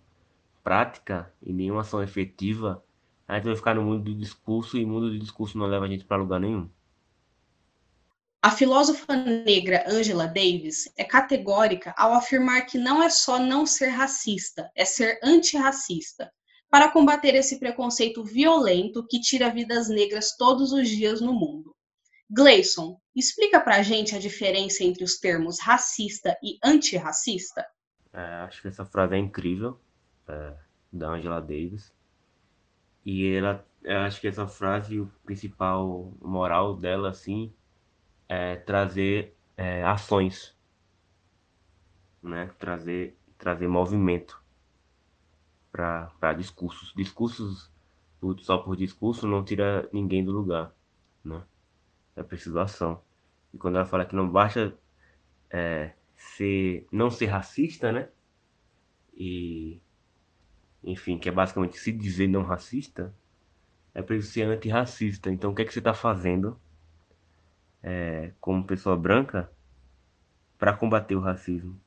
prática, 0.63 1.33
em 1.41 1.51
nenhuma 1.51 1.81
ação 1.81 2.03
efetiva, 2.03 2.83
a 3.27 3.35
gente 3.35 3.45
vai 3.45 3.55
ficar 3.55 3.75
no 3.75 3.83
mundo 3.83 4.03
do 4.03 4.15
discurso 4.15 4.77
e 4.77 4.85
o 4.85 4.87
mundo 4.87 5.09
do 5.09 5.19
discurso 5.19 5.57
não 5.57 5.65
leva 5.65 5.85
a 5.85 5.87
gente 5.87 6.05
para 6.05 6.17
lugar 6.17 6.39
nenhum. 6.39 6.69
A 8.41 8.51
filósofa 8.51 9.15
negra 9.15 9.83
Angela 9.87 10.25
Davis 10.25 10.89
é 10.95 11.03
categórica 11.03 11.93
ao 11.97 12.13
afirmar 12.13 12.61
que 12.61 12.77
não 12.77 13.03
é 13.03 13.09
só 13.09 13.37
não 13.37 13.65
ser 13.65 13.89
racista, 13.89 14.71
é 14.73 14.85
ser 14.85 15.19
antirracista, 15.21 16.31
para 16.69 16.89
combater 16.89 17.35
esse 17.35 17.59
preconceito 17.59 18.23
violento 18.23 19.05
que 19.05 19.19
tira 19.19 19.49
vidas 19.49 19.89
negras 19.89 20.35
todos 20.37 20.71
os 20.71 20.87
dias 20.87 21.19
no 21.19 21.33
mundo. 21.33 21.75
Gleison, 22.29 22.99
explica 23.15 23.59
pra 23.59 23.81
gente 23.81 24.15
a 24.15 24.19
diferença 24.19 24.83
entre 24.83 25.03
os 25.03 25.17
termos 25.17 25.59
racista 25.59 26.37
e 26.41 26.57
antirracista. 26.63 27.65
É, 28.13 28.21
acho 28.45 28.61
que 28.61 28.67
essa 28.67 28.85
frase 28.85 29.15
é 29.15 29.17
incrível, 29.17 29.79
é, 30.27 30.53
da 30.91 31.09
Angela 31.09 31.41
Davis. 31.41 31.91
E 33.09 33.25
ela, 33.25 33.65
acho 34.05 34.19
que 34.19 34.27
essa 34.27 34.45
frase, 34.49 34.99
o 34.99 35.07
principal 35.23 36.11
moral 36.21 36.75
dela, 36.75 37.09
assim, 37.09 37.53
é 38.27 38.57
trazer 38.57 39.33
é, 39.55 39.81
ações, 39.85 40.53
né? 42.21 42.51
Trazer, 42.59 43.17
trazer 43.37 43.65
movimento 43.69 44.43
para 45.71 46.33
discursos. 46.33 46.93
Discursos 46.97 47.71
só 48.39 48.57
por 48.57 48.75
discurso 48.75 49.25
não 49.25 49.41
tira 49.41 49.87
ninguém 49.93 50.25
do 50.25 50.33
lugar, 50.33 50.75
né? 51.23 51.41
é 52.13 52.23
preciso 52.23 52.59
ação. 52.59 53.01
E 53.53 53.57
quando 53.57 53.77
ela 53.77 53.85
fala 53.85 54.03
que 54.03 54.17
não 54.17 54.29
basta 54.29 54.77
é, 55.49 55.93
ser, 56.13 56.85
não 56.91 57.09
ser 57.09 57.27
racista, 57.27 57.89
né? 57.89 58.09
E, 59.15 59.79
enfim, 60.87 61.17
que 61.17 61.27
é 61.27 61.31
basicamente 61.31 61.77
se 61.77 61.91
dizer 61.91 62.27
não 62.27 62.43
racista, 62.43 63.13
é 63.93 64.01
para 64.01 64.21
ser 64.21 64.43
antirracista. 64.43 65.29
Então, 65.29 65.51
o 65.51 65.55
que 65.55 65.61
é 65.61 65.65
que 65.65 65.73
você 65.73 65.79
está 65.79 65.93
fazendo 65.93 66.57
é, 67.83 68.31
como 68.39 68.63
pessoa 68.63 68.95
branca 68.95 69.51
para 70.57 70.73
combater 70.73 71.15
o 71.15 71.19
racismo? 71.19 71.77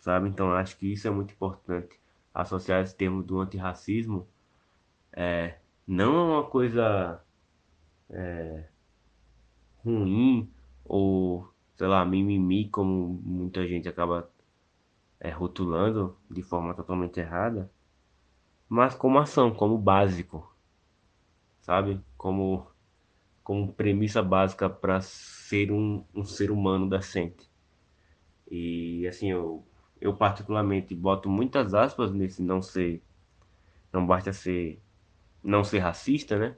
Sabe? 0.00 0.30
Então, 0.30 0.52
acho 0.52 0.78
que 0.78 0.90
isso 0.90 1.06
é 1.06 1.10
muito 1.10 1.34
importante. 1.34 2.00
Associar 2.32 2.82
esse 2.82 2.96
termo 2.96 3.22
do 3.22 3.38
antirracismo 3.38 4.26
é, 5.12 5.58
não 5.86 6.16
é 6.16 6.22
uma 6.36 6.44
coisa 6.44 7.22
é, 8.08 8.64
ruim 9.84 10.50
ou, 10.86 11.52
sei 11.76 11.86
lá, 11.86 12.02
mimimi, 12.02 12.66
como 12.70 13.20
muita 13.22 13.66
gente 13.66 13.88
acaba 13.88 14.30
é, 15.20 15.30
rotulando 15.30 16.16
de 16.30 16.42
forma 16.42 16.74
totalmente 16.74 17.18
errada, 17.20 17.70
mas 18.68 18.94
como 18.94 19.18
ação, 19.18 19.52
como 19.54 19.78
básico, 19.78 20.52
sabe? 21.60 22.00
Como, 22.16 22.66
como 23.44 23.72
premissa 23.72 24.22
básica 24.22 24.68
para 24.70 25.00
ser 25.00 25.72
um, 25.72 26.04
um 26.14 26.24
ser 26.24 26.50
humano 26.50 26.88
decente. 26.88 27.48
E 28.50 29.06
assim, 29.06 29.30
eu, 29.30 29.64
eu 30.00 30.14
particularmente 30.16 30.94
boto 30.94 31.28
muitas 31.28 31.74
aspas 31.74 32.12
nesse 32.12 32.42
não 32.42 32.62
ser, 32.62 33.02
não 33.92 34.06
basta 34.06 34.32
ser, 34.32 34.80
não 35.42 35.64
ser 35.64 35.80
racista, 35.80 36.38
né? 36.38 36.56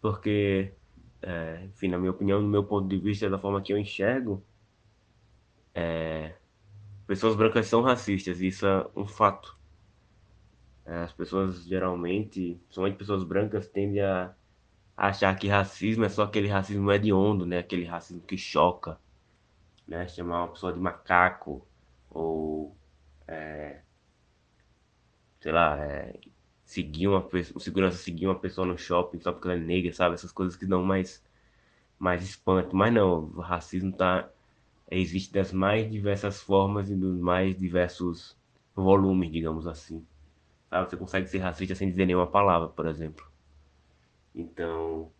Porque 0.00 0.74
é, 1.22 1.64
enfim, 1.66 1.88
na 1.88 1.98
minha 1.98 2.10
opinião, 2.10 2.40
no 2.40 2.48
meu 2.48 2.64
ponto 2.64 2.88
de 2.88 2.98
vista, 2.98 3.28
da 3.30 3.38
forma 3.38 3.62
que 3.62 3.72
eu 3.72 3.78
enxergo, 3.78 4.42
é, 5.74 6.34
pessoas 7.10 7.34
brancas 7.34 7.66
são 7.66 7.82
racistas, 7.82 8.40
isso 8.40 8.64
é 8.64 8.86
um 8.94 9.04
fato. 9.04 9.58
É, 10.86 10.98
as 10.98 11.12
pessoas 11.12 11.64
geralmente, 11.64 12.56
somente 12.70 12.96
pessoas 12.96 13.24
brancas, 13.24 13.66
tendem 13.66 14.00
a 14.00 14.32
achar 14.96 15.36
que 15.36 15.48
racismo 15.48 16.04
é 16.04 16.08
só 16.08 16.22
aquele 16.22 16.46
racismo 16.46 16.92
hediondo, 16.92 17.44
né? 17.44 17.58
Aquele 17.58 17.84
racismo 17.84 18.22
que 18.22 18.38
choca, 18.38 18.96
né? 19.88 20.06
Chamar 20.06 20.44
uma 20.44 20.52
pessoa 20.52 20.72
de 20.72 20.78
macaco 20.78 21.66
ou, 22.08 22.76
é, 23.26 23.80
sei 25.40 25.50
lá, 25.50 25.84
é, 25.84 26.16
seguir 26.64 27.08
uma 27.08 27.22
pessoa, 27.22 27.56
o 27.56 27.60
segurança 27.60 27.96
seguir 27.96 28.26
uma 28.28 28.38
pessoa 28.38 28.64
no 28.64 28.78
shopping 28.78 29.18
só 29.18 29.32
porque 29.32 29.48
ela 29.48 29.56
é 29.56 29.60
negra, 29.60 29.92
sabe? 29.92 30.14
Essas 30.14 30.30
coisas 30.30 30.54
que 30.54 30.64
dão 30.64 30.84
mais, 30.84 31.20
mais 31.98 32.22
espanto. 32.22 32.76
Mas 32.76 32.94
não, 32.94 33.24
o 33.34 33.40
racismo 33.40 33.92
tá, 33.92 34.30
existe 34.90 35.32
das 35.32 35.52
mais 35.52 35.90
diversas 35.90 36.40
formas 36.40 36.90
e 36.90 36.96
dos 36.96 37.18
mais 37.18 37.56
diversos 37.56 38.36
volumes, 38.74 39.30
digamos 39.30 39.66
assim. 39.66 40.06
Sabe? 40.68 40.90
Você 40.90 40.96
consegue 40.96 41.26
ser 41.28 41.38
racista 41.38 41.74
sem 41.74 41.88
dizer 41.90 42.06
nenhuma 42.06 42.26
palavra, 42.26 42.68
por 42.68 42.86
exemplo. 42.86 43.28
Então, 44.34 45.10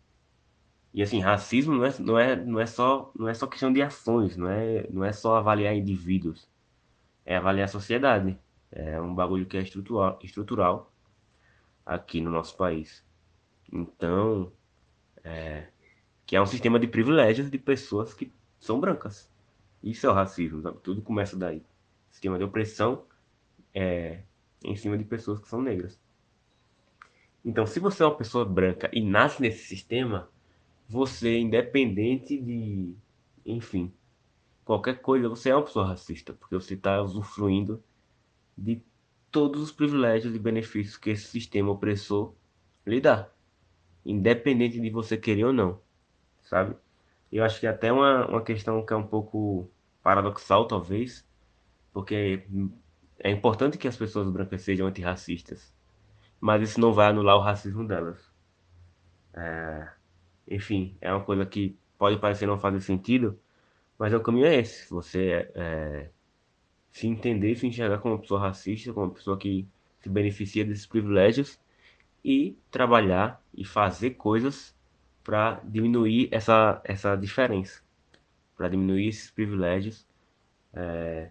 e 0.93 1.03
assim, 1.03 1.21
racismo 1.21 1.75
não 1.75 1.85
é, 1.85 1.99
não 2.01 2.19
é, 2.19 2.37
não 2.37 2.61
é, 2.61 2.67
só, 2.67 3.13
não 3.17 3.29
é 3.29 3.35
só 3.35 3.47
questão 3.47 3.73
de 3.73 3.81
ações, 3.81 4.37
não 4.37 4.49
é, 4.49 4.89
não 4.91 5.05
é 5.05 5.13
só 5.13 5.37
avaliar 5.37 5.75
indivíduos, 5.75 6.49
é 7.25 7.37
avaliar 7.37 7.67
a 7.67 7.69
sociedade. 7.69 8.39
É 8.73 9.01
um 9.01 9.15
bagulho 9.15 9.47
que 9.47 9.57
é 9.57 9.63
estrutural, 9.63 10.19
estrutural 10.23 10.93
aqui 11.87 12.21
no 12.21 12.31
nosso 12.31 12.57
país. 12.57 13.05
Então, 13.73 14.53
é, 15.25 15.69
que 16.27 16.37
é 16.37 16.43
um 16.43 16.47
sistema 16.47 16.79
de 16.79 16.89
privilégios 16.89 17.51
de 17.51 17.59
pessoas 17.59 18.15
que 18.15 18.33
são 18.59 18.81
brancas. 18.81 19.30
Isso 19.83 20.07
é 20.07 20.11
o 20.11 20.13
racismo, 20.13 20.61
sabe? 20.63 20.79
tudo 20.83 21.03
começa 21.03 21.37
daí. 21.37 21.63
Sistema 22.11 22.39
de 22.39 22.45
opressão 22.45 23.05
é, 23.75 24.23
em 24.65 24.77
cima 24.77 24.99
de 24.99 25.05
pessoas 25.05 25.41
que 25.41 25.49
são 25.49 25.63
negras. 25.63 25.99
Então, 27.45 27.67
se 27.67 27.81
você 27.81 28.03
é 28.03 28.07
uma 28.07 28.17
pessoa 28.17 28.45
branca 28.45 28.91
e 28.93 29.03
nasce 29.03 29.41
nesse 29.41 29.67
sistema, 29.67 30.29
você, 30.89 31.39
independente 31.39 32.39
de, 32.39 32.95
enfim, 33.47 33.93
qualquer 34.65 35.01
coisa, 35.01 35.29
você 35.29 35.51
é 35.51 35.57
uma 35.57 35.65
pessoa 35.65 35.87
racista, 35.87 36.33
porque 36.35 36.55
você 36.55 36.75
está 36.75 37.01
usufruindo 37.01 37.83
de 38.57 38.83
todos 39.31 39.63
os 39.63 39.73
privilégios 39.73 40.35
e 40.35 40.39
benefícios 40.39 40.97
que 40.97 41.11
esse 41.11 41.27
sistema 41.27 41.71
opressor 41.71 42.35
lhe 42.87 43.01
dá, 43.01 43.31
independente 44.05 44.81
de 44.81 44.91
você 44.91 45.17
querer 45.17 45.45
ou 45.45 45.53
não, 45.53 45.81
sabe? 46.43 46.77
Eu 47.31 47.45
acho 47.45 47.61
que 47.61 47.67
é 47.67 47.71
até 47.71 47.93
uma, 47.93 48.27
uma 48.27 48.43
questão 48.43 48.85
que 48.85 48.93
é 48.93 48.97
um 48.97 49.07
pouco 49.07 49.71
paradoxal, 50.03 50.67
talvez, 50.67 51.27
porque 51.93 52.45
é 53.19 53.31
importante 53.31 53.79
que 53.79 53.87
as 53.89 53.97
pessoas 53.97 54.29
brancas 54.31 54.63
sejam 54.63 54.87
antirracistas, 54.87 55.73
mas 56.41 56.63
isso 56.63 56.81
não 56.81 56.93
vai 56.93 57.09
anular 57.09 57.37
o 57.37 57.41
racismo 57.41 57.87
delas. 57.87 58.19
É, 59.35 59.89
enfim, 60.49 60.97
é 61.01 61.13
uma 61.13 61.25
coisa 61.25 61.47
que 61.47 61.79
pode 61.99 62.19
parecer 62.19 62.47
não 62.47 62.59
fazer 62.59 62.81
sentido, 62.81 63.39
mas 63.99 64.13
o 64.15 64.21
caminho 64.21 64.47
é 64.47 64.57
esse. 64.57 64.89
Você 64.91 65.51
é, 65.55 66.11
se 66.91 67.07
entender, 67.07 67.55
se 67.57 67.67
enxergar 67.67 67.99
como 67.99 68.15
uma 68.15 68.21
pessoa 68.21 68.41
racista, 68.41 68.93
como 68.93 69.07
uma 69.07 69.15
pessoa 69.15 69.39
que 69.39 69.69
se 70.01 70.09
beneficia 70.09 70.65
desses 70.65 70.87
privilégios 70.87 71.61
e 72.25 72.57
trabalhar 72.71 73.43
e 73.55 73.65
fazer 73.65 74.11
coisas 74.13 74.75
para 75.25 75.61
diminuir 75.65 76.29
essa, 76.31 76.81
essa 76.85 77.17
diferença, 77.17 77.83
para 78.57 78.69
diminuir 78.69 79.09
esses 79.09 79.31
privilégios 79.31 80.07
é, 80.73 81.31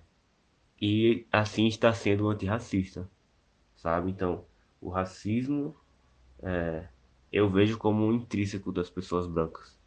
e 0.81 1.25
assim 1.31 1.67
está 1.67 1.93
sendo 1.93 2.29
antirracista, 2.29 3.09
sabe? 3.75 4.11
Então, 4.11 4.45
o 4.81 4.89
racismo 4.89 5.75
é, 6.41 6.87
eu 7.31 7.49
vejo 7.49 7.77
como 7.77 8.05
um 8.05 8.13
intrínseco 8.13 8.71
das 8.71 8.89
pessoas 8.89 9.27
brancas. 9.27 9.77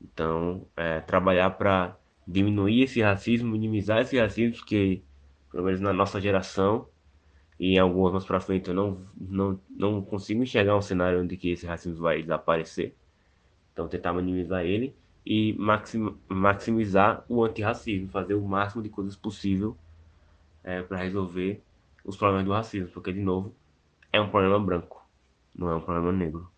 Então, 0.00 0.66
é, 0.76 1.00
trabalhar 1.00 1.50
para 1.50 1.96
diminuir 2.26 2.82
esse 2.82 3.00
racismo, 3.00 3.50
minimizar 3.50 4.00
esse 4.00 4.18
racismo 4.18 4.64
que, 4.64 5.02
pelo 5.50 5.64
menos 5.64 5.80
na 5.80 5.92
nossa 5.92 6.20
geração, 6.20 6.88
e 7.58 7.74
em 7.74 7.78
algumas 7.78 8.12
mais 8.12 8.24
para 8.24 8.40
frente 8.40 8.68
eu 8.68 8.74
não, 8.74 9.06
não, 9.16 9.60
não 9.70 10.02
consigo 10.02 10.42
enxergar 10.42 10.76
um 10.76 10.82
cenário 10.82 11.22
onde 11.22 11.36
que 11.36 11.50
esse 11.50 11.66
racismo 11.66 12.02
vai 12.02 12.22
desaparecer. 12.22 12.94
Então 13.74 13.88
tentar 13.88 14.12
minimizar 14.12 14.64
ele 14.64 14.94
e 15.26 15.52
maxim, 15.54 16.16
maximizar 16.28 17.24
o 17.28 17.44
antirracismo, 17.44 18.08
fazer 18.08 18.34
o 18.34 18.42
máximo 18.42 18.82
de 18.82 18.88
coisas 18.88 19.16
possível 19.16 19.76
é, 20.62 20.80
para 20.80 20.98
resolver 20.98 21.60
os 22.04 22.16
problemas 22.16 22.46
do 22.46 22.52
racismo, 22.52 22.88
porque 22.88 23.12
de 23.12 23.20
novo 23.20 23.52
é 24.12 24.20
um 24.20 24.30
problema 24.30 24.60
branco, 24.60 25.04
não 25.52 25.68
é 25.70 25.74
um 25.74 25.80
problema 25.80 26.12
negro. 26.12 26.48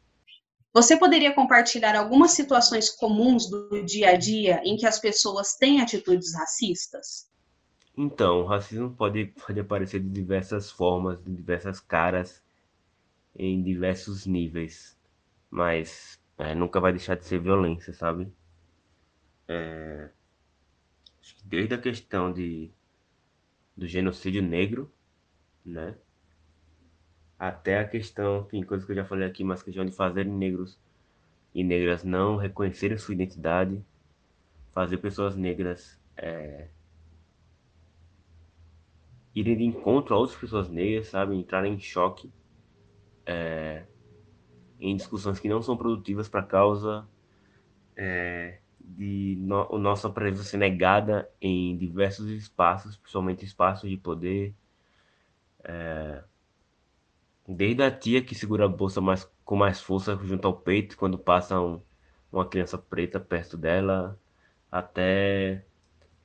Você 0.74 0.94
poderia 0.94 1.32
compartilhar 1.32 1.96
algumas 1.96 2.32
situações 2.32 2.90
comuns 2.90 3.48
do 3.48 3.82
dia 3.82 4.10
a 4.10 4.16
dia 4.16 4.60
em 4.62 4.76
que 4.76 4.84
as 4.84 5.00
pessoas 5.00 5.54
têm 5.54 5.80
atitudes 5.80 6.34
racistas? 6.34 7.30
Então, 7.96 8.42
o 8.42 8.44
racismo 8.44 8.90
pode, 8.90 9.32
pode 9.46 9.58
aparecer 9.58 10.00
de 10.00 10.10
diversas 10.10 10.70
formas, 10.70 11.18
de 11.24 11.32
diversas 11.32 11.80
caras, 11.80 12.42
em 13.34 13.62
diversos 13.62 14.26
níveis, 14.26 14.94
mas 15.50 16.20
é, 16.38 16.54
nunca 16.54 16.80
vai 16.80 16.92
deixar 16.92 17.16
de 17.16 17.24
ser 17.24 17.40
violência, 17.40 17.92
sabe? 17.92 18.32
É, 19.48 20.10
desde 21.44 21.74
a 21.74 21.78
questão 21.78 22.32
de, 22.32 22.70
do 23.76 23.86
genocídio 23.86 24.42
negro, 24.42 24.92
né? 25.64 25.96
até 27.38 27.78
a 27.78 27.88
questão, 27.88 28.46
enfim, 28.46 28.62
coisas 28.62 28.86
que 28.86 28.92
eu 28.92 28.96
já 28.96 29.04
falei 29.04 29.26
aqui, 29.28 29.44
mas 29.44 29.62
questão 29.62 29.84
de 29.84 29.92
fazer 29.92 30.24
negros 30.24 30.78
e 31.54 31.62
negras 31.62 32.02
não 32.02 32.36
reconhecerem 32.36 32.98
sua 32.98 33.14
identidade, 33.14 33.84
fazer 34.72 34.98
pessoas 34.98 35.36
negras 35.36 36.00
é, 36.16 36.68
irem 39.34 39.56
de 39.56 39.64
encontro 39.64 40.14
a 40.14 40.18
outras 40.18 40.38
pessoas 40.38 40.68
negras, 40.68 41.08
sabe, 41.08 41.36
entrarem 41.36 41.74
em 41.74 41.80
choque 41.80 42.32
é, 43.24 43.84
em 44.80 44.96
discussões 44.96 45.40
que 45.40 45.48
não 45.48 45.62
são 45.62 45.76
produtivas 45.76 46.28
para 46.28 46.42
causa 46.42 47.06
é, 47.96 48.58
de 48.80 49.36
no, 49.40 49.78
nossa 49.78 50.10
presença 50.10 50.56
negada 50.56 51.30
em 51.40 51.76
diversos 51.76 52.28
espaços, 52.30 52.96
principalmente 52.96 53.44
espaços 53.44 53.88
de 53.90 53.96
poder. 53.96 54.54
É, 55.64 56.22
Desde 57.48 57.82
a 57.82 57.90
tia 57.90 58.22
que 58.24 58.34
segura 58.34 58.64
a 58.64 58.68
bolsa 58.68 59.00
mais, 59.00 59.30
com 59.44 59.56
mais 59.56 59.80
força 59.80 60.16
junto 60.16 60.46
ao 60.48 60.56
peito 60.56 60.96
quando 60.96 61.16
passa 61.16 61.60
um, 61.60 61.80
uma 62.32 62.44
criança 62.48 62.76
preta 62.76 63.20
perto 63.20 63.56
dela, 63.56 64.18
até 64.70 65.64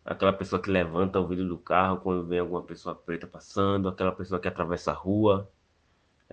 aquela 0.06 0.34
pessoa 0.34 0.62
que 0.62 0.70
levanta 0.72 1.20
o 1.20 1.28
vidro 1.28 1.48
do 1.48 1.58
carro 1.58 2.00
quando 2.02 2.26
vem 2.28 2.40
alguma 2.40 2.64
pessoa 2.64 2.96
preta 2.96 3.28
passando, 3.28 3.88
aquela 3.90 4.12
pessoa 4.12 4.40
que 4.42 4.48
atravessa 4.48 4.92
a 4.92 4.96
rua. 4.96 5.50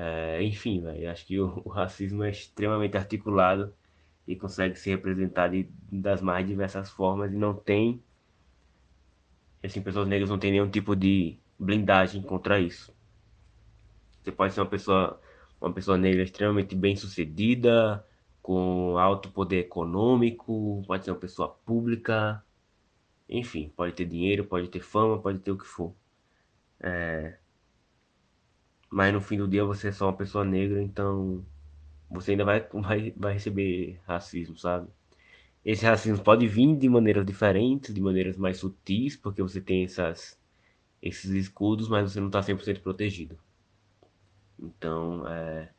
É, 0.01 0.41
enfim, 0.45 0.81
véio, 0.81 1.11
acho 1.11 1.27
que 1.27 1.41
o, 1.41 1.61
o, 1.67 1.69
racismo 1.71 2.23
é 2.23 2.31
extremamente 2.31 2.97
articulado 2.97 3.75
e 4.29 4.37
consegue 4.37 4.77
se 4.77 4.89
representar 4.91 5.49
de, 5.49 5.69
das 5.91 6.23
mais 6.23 6.47
diversas 6.47 6.89
formas 6.89 7.33
e 7.33 7.37
não 7.37 7.53
tem 7.53 8.01
assim, 9.61 9.83
pessoas 9.83 10.07
negras 10.07 10.31
não 10.31 10.39
têm 10.39 10.53
nenhum 10.53 10.71
tipo 10.71 10.95
de 10.95 11.37
blindagem 11.59 12.23
contra 12.23 12.61
isso. 12.61 12.95
Você 14.23 14.31
pode 14.31 14.55
ser 14.55 14.61
uma 14.61 14.69
pessoa, 14.69 15.21
uma 15.61 15.73
pessoa 15.73 15.99
negra 15.99 16.23
extremamente 16.23 16.77
bem 16.77 16.95
sucedida, 16.95 18.07
com 18.41 18.97
alto 18.99 19.33
poder 19.33 19.59
econômico, 19.59 20.81
pode 20.87 21.05
ser 21.05 21.11
uma 21.11 21.19
pessoa 21.19 21.49
pública, 21.67 22.41
enfim, 23.29 23.73
pode 23.77 23.95
ter 23.95 24.05
dinheiro, 24.05 24.45
pode 24.45 24.69
ter 24.69 24.81
fama, 24.81 25.21
pode 25.21 25.41
ter 25.41 25.51
o 25.51 25.59
que 25.59 25.67
for. 25.67 25.93
É... 26.79 27.37
Mas 28.91 29.13
no 29.13 29.21
fim 29.21 29.39
do 29.39 29.49
dia 29.49 29.65
você 29.65 29.89
é 29.89 29.93
só 29.93 30.07
uma 30.07 30.17
pessoa 30.17 30.45
negra, 30.45 30.83
então 30.83 31.45
você 32.11 32.33
ainda 32.33 32.45
vai, 32.45 32.61
vai, 32.73 33.13
vai 33.17 33.33
receber 33.35 34.01
racismo, 34.07 34.57
sabe? 34.57 34.89
Esse 35.65 35.85
racismo 35.85 36.23
pode 36.23 36.47
vir 36.47 36.77
de 36.77 36.89
maneiras 36.89 37.27
diferentes, 37.27 37.95
de 37.95 38.01
maneiras 38.01 38.37
mais 38.37 38.59
sutis, 38.59 39.17
porque 39.17 39.43
você 39.43 39.61
tem 39.61 39.85
essas, 39.85 40.39
esses 41.03 41.31
escudos, 41.33 41.89
mas 41.89 42.13
você 42.13 42.21
não 42.21 42.29
está 42.29 42.41
100% 42.43 42.81
protegido. 42.81 43.39
Então, 44.59 45.27
é, 45.29 45.71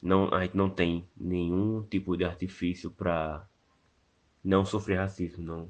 não, 0.00 0.34
a 0.34 0.42
gente 0.42 0.56
não 0.56 0.68
tem 0.68 1.06
nenhum 1.16 1.82
tipo 1.82 2.16
de 2.16 2.24
artifício 2.24 2.90
para 2.90 3.46
não 4.42 4.64
sofrer 4.64 4.98
racismo. 4.98 5.44
Não. 5.44 5.68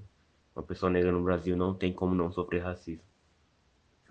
Uma 0.57 0.63
pessoa 0.63 0.91
negra 0.91 1.13
no 1.13 1.23
Brasil 1.23 1.57
não 1.57 1.75
tem 1.75 1.93
como 1.93 2.15
não 2.15 2.33
sofrer 2.33 2.63
racismo. 2.63 3.05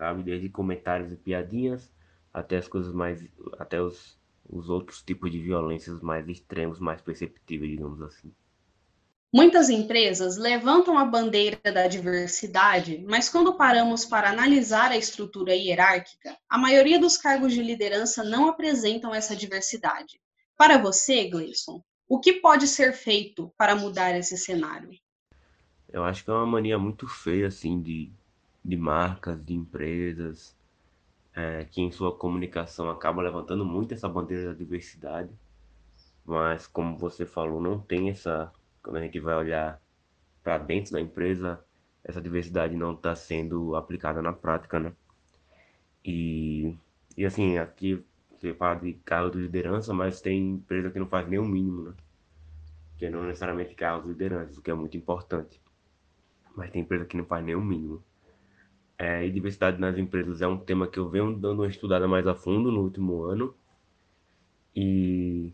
Sabe? 0.02 0.24
Desde 0.24 0.48
comentários 0.48 1.12
e 1.12 1.16
piadinhas 1.16 1.88
até 2.34 2.56
as 2.56 2.66
coisas 2.66 2.92
mais. 2.92 3.24
até 3.56 3.80
os, 3.80 4.18
os 4.48 4.68
outros 4.68 5.00
tipos 5.00 5.30
de 5.30 5.38
violências 5.38 6.00
mais 6.00 6.28
extremos, 6.28 6.80
mais 6.80 7.00
perceptíveis, 7.00 7.70
digamos 7.70 8.02
assim. 8.02 8.34
Muitas 9.32 9.70
empresas 9.70 10.36
levantam 10.36 10.98
a 10.98 11.04
bandeira 11.04 11.56
da 11.72 11.86
diversidade, 11.86 13.04
mas 13.08 13.28
quando 13.28 13.54
paramos 13.54 14.04
para 14.04 14.28
analisar 14.28 14.90
a 14.90 14.96
estrutura 14.96 15.54
hierárquica, 15.54 16.36
a 16.50 16.58
maioria 16.58 16.98
dos 16.98 17.16
cargos 17.16 17.52
de 17.52 17.62
liderança 17.62 18.24
não 18.24 18.48
apresentam 18.48 19.14
essa 19.14 19.36
diversidade. 19.36 20.20
Para 20.56 20.78
você, 20.78 21.28
Gleison, 21.28 21.80
o 22.08 22.18
que 22.18 22.32
pode 22.32 22.66
ser 22.66 22.92
feito 22.92 23.54
para 23.56 23.76
mudar 23.76 24.18
esse 24.18 24.36
cenário? 24.36 24.90
Eu 25.88 26.02
acho 26.02 26.24
que 26.24 26.30
é 26.30 26.34
uma 26.34 26.44
mania 26.44 26.78
muito 26.78 27.06
feia, 27.06 27.46
assim, 27.46 27.80
de, 27.80 28.12
de 28.64 28.76
marcas, 28.76 29.44
de 29.44 29.54
empresas, 29.54 30.56
é, 31.34 31.64
que 31.64 31.80
em 31.80 31.90
sua 31.90 32.16
comunicação 32.16 32.90
acaba 32.90 33.22
levantando 33.22 33.64
muito 33.64 33.94
essa 33.94 34.08
bandeira 34.08 34.48
da 34.48 34.54
diversidade, 34.54 35.30
mas 36.24 36.66
como 36.66 36.96
você 36.96 37.26
falou, 37.26 37.60
não 37.60 37.78
tem 37.80 38.10
essa 38.10 38.52
quando 38.82 38.96
a 38.96 39.00
gente 39.00 39.18
vai 39.20 39.36
olhar 39.36 39.80
para 40.42 40.58
dentro 40.58 40.92
da 40.92 41.00
empresa, 41.00 41.64
essa 42.04 42.20
diversidade 42.20 42.74
não 42.74 42.94
está 42.94 43.14
sendo 43.14 43.76
aplicada 43.76 44.20
na 44.20 44.32
prática, 44.32 44.78
né? 44.80 44.92
E, 46.04 46.76
e 47.16 47.24
assim, 47.24 47.58
aqui 47.58 48.04
você 48.30 48.52
fala 48.54 48.74
de 48.80 48.94
carro 49.04 49.30
de 49.30 49.38
liderança, 49.38 49.94
mas 49.94 50.20
tem 50.20 50.50
empresa 50.54 50.90
que 50.90 50.98
não 50.98 51.06
faz 51.06 51.28
nem 51.28 51.38
o 51.38 51.44
mínimo, 51.44 51.82
né? 51.82 51.94
Que 52.98 53.08
não 53.08 53.22
necessariamente 53.24 53.74
carros 53.74 54.02
de 54.02 54.10
liderança, 54.10 54.58
o 54.58 54.62
que 54.62 54.70
é 54.70 54.74
muito 54.74 54.96
importante. 54.96 55.60
Mas 56.56 56.70
tem 56.70 56.82
empresa 56.82 57.04
que 57.04 57.16
não 57.16 57.24
faz 57.24 57.44
nem 57.44 57.54
o 57.54 57.60
mínimo. 57.60 58.02
É, 59.02 59.26
e 59.26 59.32
diversidade 59.32 59.80
nas 59.80 59.98
empresas 59.98 60.40
é 60.42 60.46
um 60.46 60.56
tema 60.56 60.86
que 60.86 60.96
eu 60.96 61.08
venho 61.08 61.36
dando 61.36 61.62
uma 61.62 61.66
estudada 61.66 62.06
mais 62.06 62.24
a 62.24 62.36
fundo 62.36 62.70
no 62.70 62.82
último 62.82 63.24
ano. 63.24 63.52
E 64.76 65.52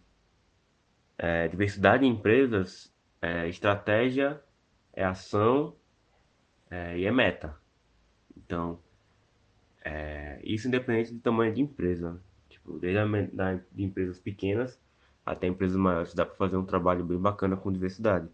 é, 1.16 1.48
diversidade 1.48 2.04
em 2.04 2.10
empresas 2.10 2.94
é, 3.22 3.48
estratégia, 3.48 4.38
é 4.92 5.02
ação 5.02 5.74
é, 6.70 6.98
e 6.98 7.06
é 7.06 7.10
meta. 7.10 7.56
Então, 8.36 8.78
é, 9.82 10.40
isso 10.44 10.68
independente 10.68 11.14
do 11.14 11.20
tamanho 11.20 11.54
de 11.54 11.62
empresa. 11.62 12.20
Tipo, 12.50 12.78
desde 12.78 12.98
a, 12.98 13.06
da, 13.32 13.54
de 13.54 13.82
empresas 13.82 14.18
pequenas 14.18 14.78
até 15.24 15.46
empresas 15.46 15.78
maiores, 15.78 16.12
dá 16.12 16.26
para 16.26 16.36
fazer 16.36 16.58
um 16.58 16.66
trabalho 16.66 17.02
bem 17.02 17.18
bacana 17.18 17.56
com 17.56 17.72
diversidade. 17.72 18.28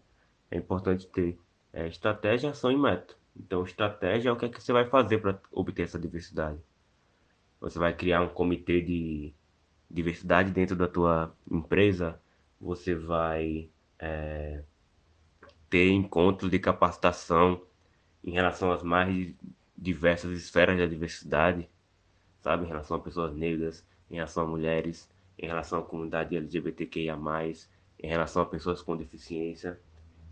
É 0.51 0.57
importante 0.57 1.07
ter 1.07 1.39
é, 1.71 1.87
estratégia, 1.87 2.49
ação 2.49 2.69
e 2.69 2.75
meta. 2.77 3.15
Então, 3.37 3.63
estratégia 3.63 4.29
é 4.29 4.31
o 4.31 4.35
que, 4.35 4.45
é 4.45 4.49
que 4.49 4.61
você 4.61 4.71
vai 4.71 4.85
fazer 4.85 5.19
para 5.19 5.39
obter 5.51 5.83
essa 5.83 5.99
diversidade. 5.99 6.59
Você 7.59 7.77
vai 7.77 7.93
criar 7.93 8.21
um 8.21 8.29
comitê 8.29 8.81
de 8.81 9.33
diversidade 9.89 10.51
dentro 10.51 10.75
da 10.75 10.87
tua 10.87 11.35
empresa. 11.49 12.19
Você 12.59 12.95
vai 12.95 13.69
é, 13.99 14.63
ter 15.69 15.89
encontros 15.89 16.49
de 16.49 16.59
capacitação 16.59 17.61
em 18.23 18.31
relação 18.31 18.71
às 18.71 18.81
mais 18.81 19.33
diversas 19.77 20.31
esferas 20.37 20.77
da 20.77 20.85
diversidade, 20.85 21.69
sabe? 22.41 22.65
Em 22.65 22.67
relação 22.67 22.97
a 22.97 22.99
pessoas 22.99 23.35
negras, 23.35 23.85
em 24.09 24.15
relação 24.15 24.43
a 24.43 24.47
mulheres, 24.47 25.09
em 25.37 25.47
relação 25.47 25.79
à 25.79 25.83
comunidade 25.83 26.35
LGBTQIA, 26.35 27.17
em 27.99 28.07
relação 28.07 28.41
a 28.41 28.45
pessoas 28.45 28.81
com 28.81 28.95
deficiência 28.95 29.79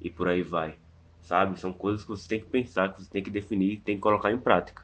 e 0.01 0.09
por 0.09 0.27
aí 0.27 0.41
vai, 0.41 0.77
sabe? 1.23 1.59
São 1.59 1.73
coisas 1.73 2.03
que 2.03 2.09
você 2.09 2.27
tem 2.27 2.39
que 2.41 2.47
pensar, 2.47 2.93
que 2.93 3.03
você 3.03 3.09
tem 3.09 3.23
que 3.23 3.31
definir, 3.31 3.81
tem 3.81 3.95
que 3.95 4.01
colocar 4.01 4.31
em 4.31 4.39
prática. 4.39 4.83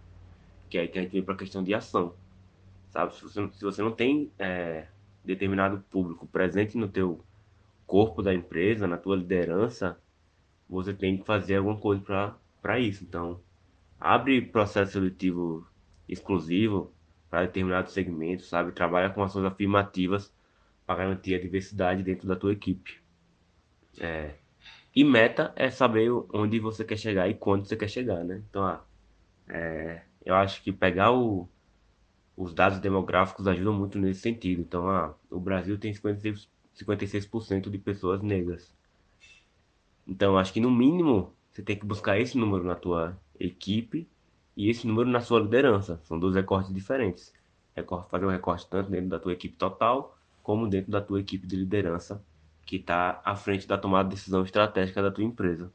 Que 0.70 0.78
é 0.78 0.82
aí 0.82 0.88
que 0.88 1.00
a 1.00 1.02
gente 1.04 1.12
vem 1.12 1.24
para 1.24 1.36
a 1.36 1.38
questão 1.38 1.64
de 1.64 1.74
ação, 1.74 2.16
sabe? 2.90 3.16
Se 3.16 3.24
você, 3.24 3.50
se 3.52 3.64
você 3.66 3.82
não 3.82 3.92
tem 3.92 4.32
é, 4.40 4.88
determinado 5.24 5.84
público 5.90 6.28
presente 6.28 6.78
no 6.78 6.88
teu 6.90 7.24
corpo 7.88 8.22
da 8.22 8.34
empresa, 8.34 8.88
na 8.88 8.98
tua 8.98 9.16
liderança, 9.18 10.00
você 10.70 10.94
tem 10.94 11.18
que 11.18 11.26
fazer 11.26 11.58
alguma 11.58 11.78
coisa 11.80 12.36
para 12.62 12.80
isso. 12.80 13.04
Então, 13.04 13.44
abre 14.00 14.42
processo 14.42 14.94
seletivo 14.94 15.68
exclusivo 16.08 16.94
para 17.30 17.46
determinados 17.46 17.94
segmentos, 17.94 18.48
sabe? 18.50 18.72
Trabalha 18.72 19.10
com 19.10 19.24
ações 19.24 19.46
afirmativas 19.46 20.34
para 20.86 21.04
garantir 21.04 21.36
a 21.36 21.42
diversidade 21.42 22.04
dentro 22.04 22.28
da 22.28 22.36
tua 22.36 22.54
equipe. 22.54 23.02
É. 24.00 24.39
E 24.96 25.04
meta 25.04 25.54
é 25.56 25.70
saber 25.70 26.12
onde 26.34 26.60
você 26.60 26.84
quer 26.84 26.98
chegar 26.98 27.30
e 27.30 27.34
quando 27.34 27.66
você 27.66 27.76
quer 27.76 27.88
chegar, 27.88 28.24
né? 28.24 28.42
Então, 28.50 28.64
ah, 28.66 28.84
é, 29.48 30.02
eu 30.26 30.36
acho 30.36 30.64
que 30.64 30.72
pegar 30.72 31.12
o, 31.12 31.48
os 32.36 32.54
dados 32.54 32.80
demográficos 32.80 33.48
ajudam 33.48 33.74
muito 33.74 34.00
nesse 34.00 34.22
sentido. 34.22 34.62
Então, 34.62 34.90
ah, 34.90 35.14
o 35.30 35.40
Brasil 35.40 35.78
tem 35.78 35.94
56%, 35.94 36.48
56 36.74 37.30
de 37.70 37.78
pessoas 37.78 38.22
negras. 38.22 38.74
Então, 40.08 40.38
acho 40.38 40.52
que 40.52 40.60
no 40.60 40.72
mínimo 40.72 41.34
você 41.52 41.62
tem 41.62 41.78
que 41.78 41.86
buscar 41.86 42.20
esse 42.20 42.38
número 42.38 42.64
na 42.64 42.76
tua 42.76 43.20
equipe 43.40 44.08
e 44.56 44.70
esse 44.70 44.88
número 44.88 45.10
na 45.10 45.22
sua 45.22 45.40
liderança. 45.40 46.00
São 46.04 46.20
dois 46.20 46.36
recortes 46.36 46.74
diferentes. 46.74 47.34
Recorte, 47.76 48.10
fazer 48.10 48.26
um 48.26 48.30
recorte 48.30 48.68
tanto 48.68 48.90
dentro 48.90 49.10
da 49.10 49.20
tua 49.20 49.34
equipe 49.34 49.56
total, 49.56 50.18
como 50.42 50.68
dentro 50.68 50.92
da 50.92 51.02
tua 51.02 51.20
equipe 51.20 51.46
de 51.46 51.56
liderança, 51.56 52.24
que 52.70 52.76
está 52.76 53.20
à 53.26 53.36
frente 53.36 53.68
da 53.68 53.80
tomada 53.80 54.08
de 54.08 54.14
decisão 54.14 54.44
estratégica 54.44 55.02
da 55.02 55.10
tua 55.10 55.24
empresa. 55.24 55.74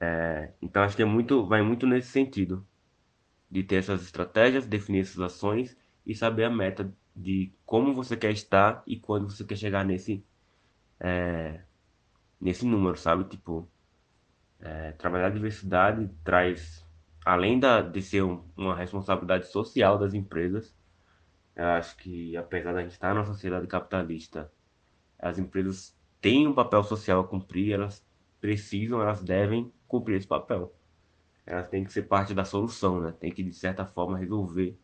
É, 0.00 0.54
então, 0.62 0.82
acho 0.82 0.96
que 0.96 1.02
é 1.02 1.04
muito, 1.04 1.44
vai 1.46 1.60
muito 1.60 1.86
nesse 1.86 2.08
sentido 2.08 2.66
de 3.50 3.62
ter 3.62 3.76
essas 3.76 4.00
estratégias, 4.00 4.66
definir 4.66 5.00
essas 5.00 5.20
ações 5.20 5.76
e 6.06 6.14
saber 6.14 6.44
a 6.44 6.50
meta 6.50 6.90
de 7.14 7.52
como 7.66 7.92
você 7.92 8.16
quer 8.16 8.30
estar 8.30 8.82
e 8.86 8.98
quando 8.98 9.28
você 9.28 9.44
quer 9.44 9.56
chegar 9.56 9.84
nesse, 9.84 10.24
é, 10.98 11.60
nesse 12.40 12.64
número, 12.64 12.96
sabe? 12.96 13.24
Tipo, 13.24 13.68
é, 14.58 14.92
trabalhar 14.92 15.26
a 15.26 15.30
diversidade 15.30 16.08
traz, 16.24 16.82
além 17.26 17.60
da, 17.60 17.82
de 17.82 18.00
ser 18.00 18.22
um, 18.22 18.42
uma 18.56 18.74
responsabilidade 18.74 19.48
social 19.48 19.98
das 19.98 20.14
empresas, 20.14 20.74
acho 21.54 21.94
que 21.98 22.34
apesar 22.38 22.72
da 22.72 22.80
gente 22.80 22.92
estar 22.92 23.14
numa 23.14 23.26
sociedade 23.26 23.66
capitalista, 23.66 24.50
as 25.18 25.38
empresas 25.38 25.96
têm 26.20 26.46
um 26.46 26.52
papel 26.52 26.82
social 26.84 27.20
a 27.20 27.26
cumprir, 27.26 27.72
elas 27.72 28.04
precisam, 28.40 29.00
elas 29.00 29.22
devem 29.22 29.72
cumprir 29.88 30.16
esse 30.16 30.26
papel. 30.26 30.74
Elas 31.44 31.68
têm 31.68 31.84
que 31.84 31.92
ser 31.92 32.02
parte 32.02 32.34
da 32.34 32.44
solução, 32.44 33.00
né? 33.00 33.14
Tem 33.18 33.30
que, 33.30 33.42
de 33.42 33.52
certa 33.52 33.86
forma, 33.86 34.18
resolver 34.18 34.76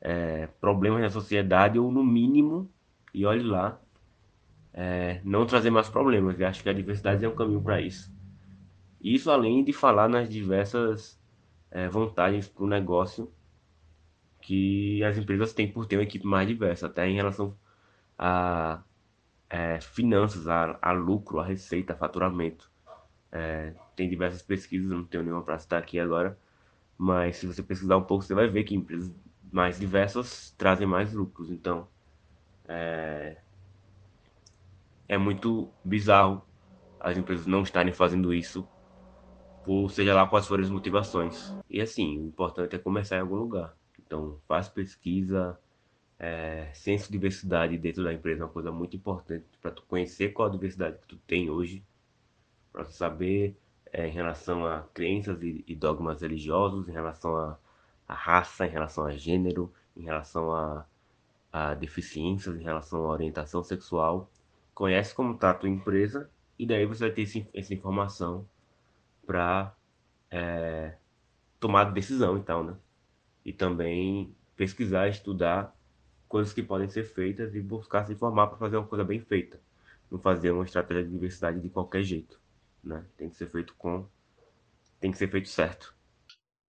é, 0.00 0.46
problemas 0.60 1.02
da 1.02 1.10
sociedade 1.10 1.78
ou, 1.78 1.90
no 1.90 2.04
mínimo, 2.04 2.70
e 3.12 3.26
olhe 3.26 3.42
lá, 3.42 3.80
é, 4.72 5.20
não 5.24 5.44
trazer 5.44 5.70
mais 5.70 5.88
problemas. 5.88 6.38
Eu 6.38 6.46
acho 6.46 6.62
que 6.62 6.68
a 6.68 6.72
diversidade 6.72 7.24
é 7.24 7.28
um 7.28 7.34
caminho 7.34 7.60
para 7.60 7.80
isso. 7.80 8.12
Isso 9.00 9.30
além 9.30 9.64
de 9.64 9.72
falar 9.72 10.08
nas 10.08 10.28
diversas 10.28 11.20
é, 11.70 11.88
vantagens 11.88 12.48
para 12.48 12.64
o 12.64 12.66
negócio 12.66 13.32
que 14.40 15.02
as 15.04 15.18
empresas 15.18 15.52
têm 15.52 15.70
por 15.70 15.86
ter 15.86 15.96
uma 15.96 16.04
equipe 16.04 16.26
mais 16.26 16.46
diversa, 16.48 16.86
até 16.86 17.08
em 17.08 17.16
relação 17.16 17.56
a 18.16 18.82
é, 19.50 19.80
finanças, 19.80 20.46
a, 20.48 20.78
a, 20.82 20.92
lucro, 20.92 21.40
a 21.40 21.44
receita, 21.44 21.92
a 21.94 21.96
faturamento. 21.96 22.70
É, 23.32 23.74
tem 23.96 24.08
diversas 24.08 24.42
pesquisas, 24.42 24.90
não 24.90 25.04
tenho 25.04 25.24
nenhuma 25.24 25.42
para 25.44 25.58
citar 25.58 25.80
aqui 25.82 25.98
agora, 26.00 26.38
mas 26.98 27.36
se 27.38 27.46
você 27.46 27.62
pesquisar 27.62 27.96
um 27.98 28.04
pouco, 28.04 28.24
você 28.24 28.34
vai 28.34 28.48
ver 28.48 28.64
que 28.64 28.74
empresas 28.74 29.14
mais 29.52 29.78
diversas 29.78 30.52
trazem 30.58 30.86
mais 30.86 31.12
lucros. 31.14 31.50
Então, 31.50 31.88
é, 32.68 33.38
é 35.08 35.18
muito 35.18 35.72
bizarro 35.84 36.42
as 37.00 37.16
empresas 37.16 37.46
não 37.46 37.62
estarem 37.62 37.92
fazendo 37.92 38.32
isso 38.34 38.68
ou 39.66 39.88
seja 39.88 40.14
lá 40.14 40.26
quais 40.26 40.46
forem 40.46 40.64
as 40.64 40.70
motivações. 40.70 41.54
E 41.68 41.80
assim, 41.80 42.18
o 42.18 42.26
importante 42.28 42.74
é 42.76 42.78
começar 42.78 43.16
em 43.16 43.20
algum 43.20 43.36
lugar. 43.36 43.76
Então, 43.98 44.40
faz 44.48 44.68
pesquisa, 44.68 45.58
é, 46.18 46.68
senso 46.74 47.06
de 47.06 47.12
diversidade 47.12 47.78
dentro 47.78 48.02
da 48.02 48.12
empresa 48.12 48.42
é 48.42 48.44
uma 48.44 48.52
coisa 48.52 48.72
muito 48.72 48.96
importante 48.96 49.46
para 49.62 49.70
tu 49.70 49.82
conhecer 49.84 50.32
qual 50.32 50.48
a 50.48 50.50
diversidade 50.50 50.98
que 50.98 51.06
tu 51.06 51.16
tem 51.18 51.48
hoje, 51.48 51.84
para 52.72 52.84
tu 52.84 52.92
saber 52.92 53.56
é, 53.92 54.08
em 54.08 54.10
relação 54.10 54.66
a 54.66 54.82
crenças 54.92 55.40
e, 55.42 55.64
e, 55.66 55.74
dogmas 55.76 56.20
religiosos, 56.20 56.88
em 56.88 56.92
relação 56.92 57.36
a, 57.36 57.58
a, 58.08 58.14
raça, 58.14 58.66
em 58.66 58.70
relação 58.70 59.04
a 59.04 59.12
gênero, 59.12 59.72
em 59.96 60.02
relação 60.02 60.52
a, 60.52 60.84
a 61.52 61.74
deficiências, 61.74 62.56
em 62.56 62.64
relação 62.64 63.04
à 63.04 63.08
orientação 63.08 63.62
sexual. 63.62 64.28
Conhece 64.74 65.14
como 65.14 65.34
está 65.34 65.50
a 65.50 65.54
tua 65.54 65.68
empresa 65.68 66.28
e 66.58 66.66
daí 66.66 66.84
você 66.84 67.04
vai 67.04 67.12
ter 67.12 67.22
esse, 67.22 67.48
essa 67.54 67.72
informação 67.72 68.46
para 69.24 69.74
é, 70.30 70.96
tomar 71.60 71.84
decisão 71.92 72.36
e 72.38 72.42
tal, 72.42 72.64
né? 72.64 72.74
E 73.44 73.52
também 73.52 74.34
pesquisar, 74.56 75.08
estudar 75.08 75.77
coisas 76.28 76.52
que 76.52 76.62
podem 76.62 76.88
ser 76.88 77.04
feitas 77.04 77.54
e 77.54 77.60
buscar 77.60 78.06
se 78.06 78.12
informar 78.12 78.48
para 78.48 78.58
fazer 78.58 78.76
uma 78.76 78.86
coisa 78.86 79.04
bem 79.04 79.20
feita. 79.20 79.60
Não 80.10 80.18
fazer 80.18 80.50
uma 80.50 80.64
estratégia 80.64 81.04
de 81.04 81.10
diversidade 81.10 81.60
de 81.60 81.68
qualquer 81.68 82.02
jeito, 82.02 82.40
né? 82.82 83.04
Tem 83.16 83.28
que 83.28 83.36
ser 83.36 83.50
feito 83.50 83.74
com 83.76 84.06
tem 85.00 85.12
que 85.12 85.18
ser 85.18 85.30
feito 85.30 85.48
certo. 85.48 85.94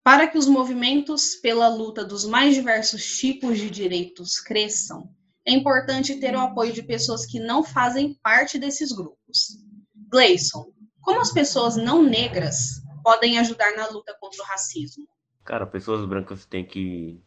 Para 0.03 0.27
que 0.27 0.37
os 0.37 0.47
movimentos 0.47 1.35
pela 1.35 1.67
luta 1.67 2.05
dos 2.05 2.25
mais 2.25 2.55
diversos 2.55 3.17
tipos 3.17 3.57
de 3.57 3.69
direitos 3.69 4.39
cresçam, 4.39 5.09
é 5.45 5.51
importante 5.51 6.19
ter 6.19 6.35
o 6.35 6.39
apoio 6.39 6.71
de 6.73 6.83
pessoas 6.83 7.25
que 7.25 7.39
não 7.39 7.63
fazem 7.63 8.13
parte 8.21 8.59
desses 8.59 8.91
grupos. 8.91 9.57
Gleison, 10.09 10.71
como 11.01 11.21
as 11.21 11.31
pessoas 11.31 11.75
não 11.75 12.03
negras 12.03 12.81
podem 13.03 13.39
ajudar 13.39 13.75
na 13.75 13.87
luta 13.87 14.15
contra 14.19 14.41
o 14.41 14.45
racismo? 14.45 15.07
Cara, 15.43 15.65
pessoas 15.65 16.07
brancas 16.07 16.45
têm 16.45 16.65
que 16.65 17.19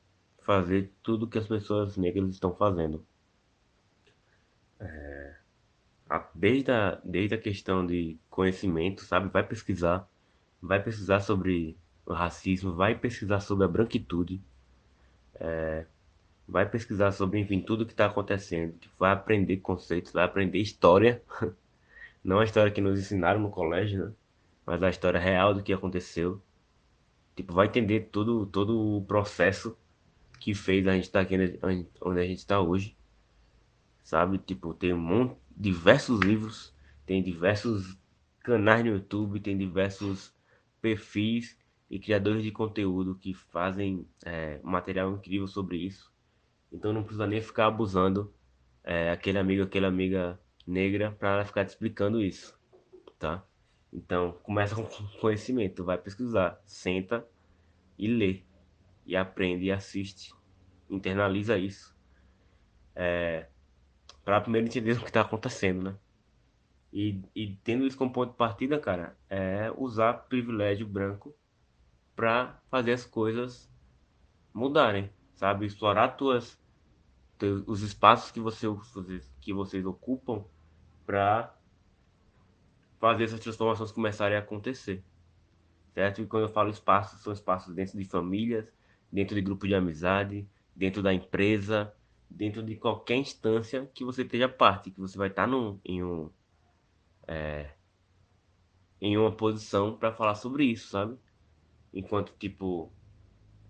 fazer 0.44 0.92
tudo 1.02 1.26
que 1.26 1.38
as 1.38 1.46
pessoas 1.46 1.96
negras 1.96 2.30
estão 2.30 2.54
fazendo. 2.54 3.04
É, 4.80 5.36
desde, 6.34 6.70
a, 6.70 7.00
desde 7.04 7.34
a 7.34 7.38
questão 7.38 7.86
de 7.86 8.18
conhecimento, 8.28 9.02
sabe? 9.02 9.28
Vai 9.28 9.42
pesquisar, 9.46 10.08
vai 10.60 10.82
pesquisar 10.82 11.20
sobre 11.20 11.76
o 12.04 12.12
racismo, 12.12 12.74
vai 12.74 12.94
pesquisar 12.94 13.40
sobre 13.40 13.64
a 13.64 13.68
branquitude, 13.68 14.40
é, 15.36 15.86
vai 16.46 16.68
pesquisar 16.68 17.12
sobre, 17.12 17.38
enfim, 17.38 17.60
tudo 17.60 17.86
que 17.86 17.92
está 17.92 18.06
acontecendo, 18.06 18.74
vai 18.98 19.12
aprender 19.12 19.58
conceitos, 19.58 20.12
vai 20.12 20.24
aprender 20.24 20.58
história, 20.58 21.22
não 22.22 22.40
a 22.40 22.44
história 22.44 22.72
que 22.72 22.80
nos 22.80 22.98
ensinaram 22.98 23.40
no 23.40 23.50
colégio, 23.50 24.06
né? 24.06 24.12
Mas 24.66 24.82
a 24.82 24.90
história 24.90 25.18
real 25.18 25.54
do 25.54 25.62
que 25.62 25.72
aconteceu. 25.72 26.40
Tipo, 27.34 27.54
vai 27.54 27.66
entender 27.66 28.10
todo, 28.12 28.46
todo 28.46 28.98
o 28.98 29.04
processo 29.04 29.76
que 30.42 30.54
fez 30.54 30.84
a 30.88 30.92
gente 30.92 31.04
estar 31.04 31.24
tá 31.24 31.34
aqui 31.34 31.58
onde 32.02 32.20
a 32.20 32.26
gente 32.26 32.38
está 32.38 32.60
hoje. 32.60 32.96
Sabe? 34.02 34.38
Tipo, 34.38 34.74
tem 34.74 34.92
um 34.92 34.98
monte, 34.98 35.36
diversos 35.56 36.18
livros, 36.18 36.74
tem 37.06 37.22
diversos 37.22 37.96
canais 38.40 38.84
no 38.84 38.90
YouTube, 38.90 39.38
tem 39.38 39.56
diversos 39.56 40.34
perfis 40.80 41.56
e 41.88 41.96
criadores 42.00 42.42
de 42.42 42.50
conteúdo 42.50 43.14
que 43.14 43.32
fazem 43.32 44.04
é, 44.24 44.58
material 44.64 45.12
incrível 45.12 45.46
sobre 45.46 45.76
isso. 45.76 46.12
Então 46.72 46.92
não 46.92 47.04
precisa 47.04 47.26
nem 47.26 47.40
ficar 47.40 47.66
abusando 47.66 48.34
é, 48.82 49.12
aquele 49.12 49.38
amigo, 49.38 49.62
aquela 49.62 49.86
amiga 49.86 50.40
negra 50.66 51.12
para 51.12 51.34
ela 51.34 51.44
ficar 51.44 51.64
te 51.64 51.68
explicando 51.68 52.20
isso, 52.20 52.58
tá? 53.16 53.46
Então 53.92 54.32
começa 54.42 54.74
com 54.74 54.88
conhecimento, 55.20 55.84
vai 55.84 55.98
pesquisar, 55.98 56.60
senta 56.66 57.24
e 57.96 58.08
lê 58.08 58.42
e 59.06 59.16
aprende 59.16 59.64
e 59.64 59.72
assiste, 59.72 60.34
internaliza 60.88 61.58
isso. 61.58 61.96
É, 62.94 63.48
para 64.24 64.40
primeiro 64.40 64.66
entender 64.66 64.92
o 64.98 65.00
que 65.00 65.06
está 65.08 65.20
acontecendo, 65.20 65.82
né? 65.82 65.96
E, 66.92 67.22
e, 67.34 67.56
tendo 67.64 67.86
isso 67.86 67.96
como 67.96 68.12
ponto 68.12 68.32
de 68.32 68.36
partida, 68.36 68.78
cara, 68.78 69.16
é 69.28 69.72
usar 69.78 70.12
privilégio 70.12 70.86
branco 70.86 71.34
para 72.14 72.60
fazer 72.70 72.92
as 72.92 73.04
coisas 73.04 73.70
mudarem, 74.52 75.10
sabe? 75.34 75.64
Explorar 75.64 76.08
tuas, 76.08 76.60
teus, 77.38 77.64
os 77.66 77.80
espaços 77.80 78.30
que, 78.30 78.40
você, 78.40 78.66
que 79.40 79.54
vocês 79.54 79.86
ocupam 79.86 80.44
para 81.06 81.56
fazer 83.00 83.24
essas 83.24 83.40
transformações 83.40 83.90
começarem 83.90 84.36
a 84.36 84.40
acontecer 84.40 85.02
certo? 85.92 86.22
E 86.22 86.26
quando 86.26 86.44
eu 86.44 86.48
falo 86.48 86.70
espaços, 86.70 87.20
são 87.22 87.32
espaços 87.32 87.74
dentro 87.74 87.98
de 87.98 88.04
famílias, 88.04 88.66
dentro 89.12 89.34
de 89.34 89.42
grupo 89.42 89.66
de 89.66 89.74
amizade, 89.74 90.48
dentro 90.74 91.02
da 91.02 91.12
empresa, 91.12 91.94
dentro 92.30 92.62
de 92.62 92.76
qualquer 92.76 93.16
instância 93.16 93.86
que 93.94 94.04
você 94.04 94.22
esteja 94.22 94.48
parte, 94.48 94.90
que 94.90 95.00
você 95.00 95.18
vai 95.18 95.28
estar 95.28 95.48
em 95.84 96.02
um 96.02 96.30
é, 97.28 97.70
em 99.00 99.16
uma 99.16 99.32
posição 99.32 99.96
para 99.96 100.12
falar 100.12 100.34
sobre 100.34 100.64
isso, 100.64 100.88
sabe? 100.88 101.18
Enquanto 101.92 102.32
tipo 102.38 102.90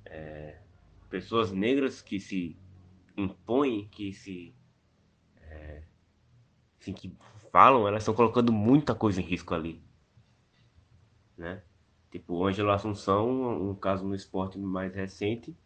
é, 0.05 0.61
pessoas 1.11 1.51
negras 1.51 2.01
que 2.01 2.21
se 2.21 2.57
impõem, 3.17 3.89
que 3.89 4.13
se 4.13 4.55
é, 5.41 5.83
assim, 6.81 6.93
que 6.93 7.13
falam, 7.51 7.87
elas 7.87 8.03
estão 8.03 8.15
colocando 8.15 8.53
muita 8.53 8.95
coisa 8.95 9.21
em 9.21 9.25
risco 9.25 9.55
ali, 9.55 9.83
né? 11.37 11.63
Tipo, 12.13 12.35
o 12.35 12.47
Ângelo 12.47 12.71
Assunção, 12.71 13.71
um 13.71 13.75
caso 13.75 14.07
no 14.07 14.15
esporte 14.15 14.59
mais 14.59 14.95
recente, 14.95 15.57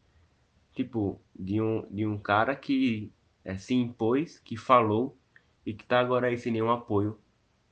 tipo, 0.73 1.21
de 1.35 1.61
um, 1.61 1.85
de 1.91 2.07
um 2.07 2.17
cara 2.17 2.55
que 2.55 3.13
é, 3.45 3.59
se 3.59 3.75
impôs, 3.75 4.39
que 4.39 4.57
falou 4.57 5.19
e 5.67 5.75
que 5.75 5.85
tá 5.85 5.99
agora 5.99 6.29
aí 6.29 6.39
sem 6.39 6.53
nenhum 6.53 6.71
apoio, 6.71 7.19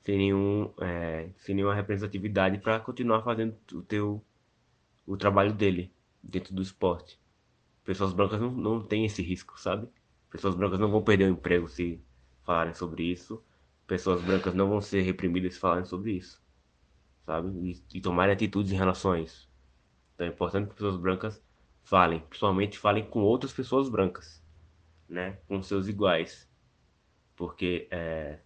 sem, 0.02 0.18
nenhum, 0.18 0.72
é, 0.80 1.30
sem 1.38 1.54
nenhuma 1.54 1.72
representatividade 1.72 2.58
para 2.58 2.80
continuar 2.80 3.22
fazendo 3.22 3.56
o 3.72 3.80
teu 3.80 4.20
o 5.06 5.16
trabalho 5.16 5.52
dele 5.52 5.92
dentro 6.20 6.52
do 6.52 6.60
esporte. 6.62 7.20
Pessoas 7.84 8.12
brancas 8.12 8.40
não, 8.40 8.50
não 8.50 8.82
têm 8.82 9.04
esse 9.04 9.22
risco, 9.22 9.60
sabe? 9.60 9.86
Pessoas 10.30 10.56
brancas 10.56 10.80
não 10.80 10.90
vão 10.90 11.02
perder 11.02 11.26
o 11.26 11.32
emprego 11.32 11.68
se 11.68 12.00
falarem 12.42 12.74
sobre 12.74 13.04
isso. 13.04 13.40
Pessoas 13.86 14.20
brancas 14.20 14.52
não 14.52 14.68
vão 14.68 14.80
ser 14.80 15.02
reprimidas 15.02 15.54
se 15.54 15.60
falarem 15.60 15.84
sobre 15.84 16.12
isso 16.12 16.43
sabe? 17.24 17.48
E, 17.70 17.98
e 17.98 18.00
tomarem 18.00 18.34
atitudes 18.34 18.72
em 18.72 18.76
relação 18.76 19.12
a 19.12 19.20
isso. 19.20 19.50
Então 20.14 20.26
é 20.26 20.30
importante 20.30 20.68
que 20.68 20.74
pessoas 20.74 20.96
brancas 20.96 21.42
falem, 21.82 22.20
principalmente 22.20 22.78
falem 22.78 23.04
com 23.04 23.20
outras 23.20 23.52
pessoas 23.52 23.88
brancas, 23.88 24.42
né? 25.08 25.38
Com 25.48 25.62
seus 25.62 25.88
iguais. 25.88 26.48
Porque 27.36 27.88
é, 27.90 28.38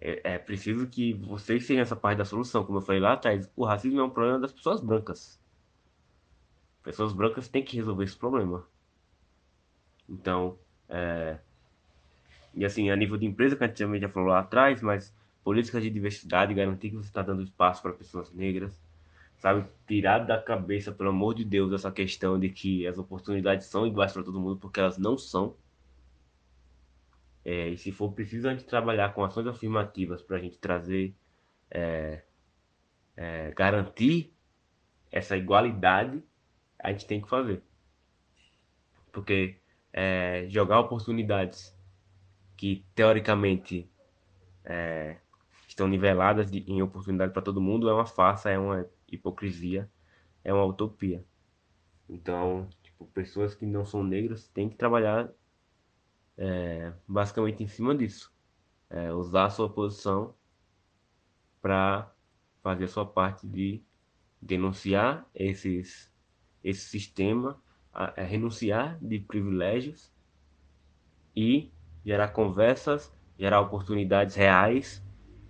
é, 0.00 0.34
é 0.34 0.38
preciso 0.38 0.86
que 0.86 1.12
vocês 1.14 1.66
sejam 1.66 1.82
essa 1.82 1.96
parte 1.96 2.18
da 2.18 2.24
solução. 2.24 2.64
Como 2.64 2.78
eu 2.78 2.82
falei 2.82 3.00
lá 3.00 3.12
atrás, 3.12 3.50
o 3.54 3.64
racismo 3.64 4.00
é 4.00 4.04
um 4.04 4.10
problema 4.10 4.38
das 4.38 4.52
pessoas 4.52 4.80
brancas. 4.80 5.38
Pessoas 6.82 7.12
brancas 7.12 7.48
têm 7.48 7.62
que 7.62 7.76
resolver 7.76 8.04
esse 8.04 8.16
problema. 8.16 8.66
Então, 10.08 10.58
é, 10.88 11.38
e 12.54 12.64
assim, 12.64 12.90
a 12.90 12.96
nível 12.96 13.16
de 13.16 13.26
empresa, 13.26 13.56
que 13.56 13.64
a 13.64 13.66
gente 13.66 14.00
já 14.00 14.08
falou 14.08 14.30
lá 14.30 14.40
atrás, 14.40 14.82
mas 14.82 15.14
políticas 15.42 15.82
de 15.82 15.90
diversidade, 15.90 16.54
garantir 16.54 16.90
que 16.90 16.96
você 16.96 17.08
está 17.08 17.22
dando 17.22 17.42
espaço 17.42 17.82
para 17.82 17.92
pessoas 17.92 18.32
negras, 18.32 18.78
sabe? 19.38 19.66
Tirar 19.86 20.20
da 20.20 20.40
cabeça, 20.40 20.92
pelo 20.92 21.10
amor 21.10 21.34
de 21.34 21.44
Deus, 21.44 21.72
essa 21.72 21.90
questão 21.90 22.38
de 22.38 22.50
que 22.50 22.86
as 22.86 22.98
oportunidades 22.98 23.66
são 23.66 23.86
iguais 23.86 24.12
para 24.12 24.22
todo 24.22 24.40
mundo, 24.40 24.58
porque 24.58 24.80
elas 24.80 24.98
não 24.98 25.16
são. 25.16 25.56
É, 27.44 27.68
e 27.68 27.78
se 27.78 27.90
for 27.90 28.12
preciso 28.12 28.48
a 28.48 28.52
gente 28.52 28.64
trabalhar 28.64 29.14
com 29.14 29.24
ações 29.24 29.46
afirmativas 29.46 30.20
para 30.22 30.36
a 30.36 30.40
gente 30.40 30.58
trazer, 30.58 31.14
é, 31.70 32.22
é, 33.16 33.50
garantir 33.52 34.32
essa 35.10 35.36
igualdade, 35.36 36.22
a 36.78 36.92
gente 36.92 37.06
tem 37.06 37.20
que 37.20 37.28
fazer. 37.28 37.62
Porque 39.10 39.56
é, 39.92 40.46
jogar 40.48 40.80
oportunidades 40.80 41.74
que 42.56 42.84
teoricamente 42.94 43.90
é, 44.64 45.16
estão 45.80 45.88
niveladas 45.88 46.50
de, 46.50 46.58
em 46.70 46.82
oportunidade 46.82 47.32
para 47.32 47.40
todo 47.40 47.60
mundo 47.60 47.88
é 47.88 47.94
uma 47.94 48.04
farsa, 48.04 48.50
é 48.50 48.58
uma 48.58 48.86
hipocrisia, 49.10 49.90
é 50.44 50.52
uma 50.52 50.64
utopia. 50.64 51.24
Então, 52.06 52.68
tipo, 52.82 53.06
pessoas 53.06 53.54
que 53.54 53.64
não 53.64 53.84
são 53.86 54.04
negras 54.04 54.46
têm 54.48 54.68
que 54.68 54.76
trabalhar 54.76 55.32
é, 56.36 56.92
basicamente 57.08 57.62
em 57.62 57.66
cima 57.66 57.94
disso. 57.94 58.30
É, 58.90 59.10
usar 59.12 59.46
a 59.46 59.50
sua 59.50 59.70
posição 59.70 60.34
para 61.62 62.12
fazer 62.62 62.84
a 62.84 62.88
sua 62.88 63.06
parte 63.06 63.46
de 63.46 63.82
denunciar 64.42 65.26
esses, 65.34 66.12
esse 66.62 66.88
sistema, 66.88 67.58
a, 67.90 68.20
a 68.20 68.24
renunciar 68.24 68.98
de 69.00 69.18
privilégios 69.18 70.12
e 71.34 71.72
gerar 72.04 72.28
conversas, 72.28 73.10
gerar 73.38 73.60
oportunidades 73.62 74.34
reais 74.34 75.02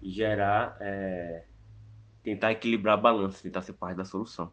gerar 0.03 0.76
é, 0.80 1.44
tentar 2.22 2.53
equilibrar 2.53 2.94
a 2.94 3.01
balança, 3.01 3.42
tentar 3.42 3.62
ser 3.62 3.74
parte 3.74 3.96
da 3.96 4.05
solução. 4.05 4.53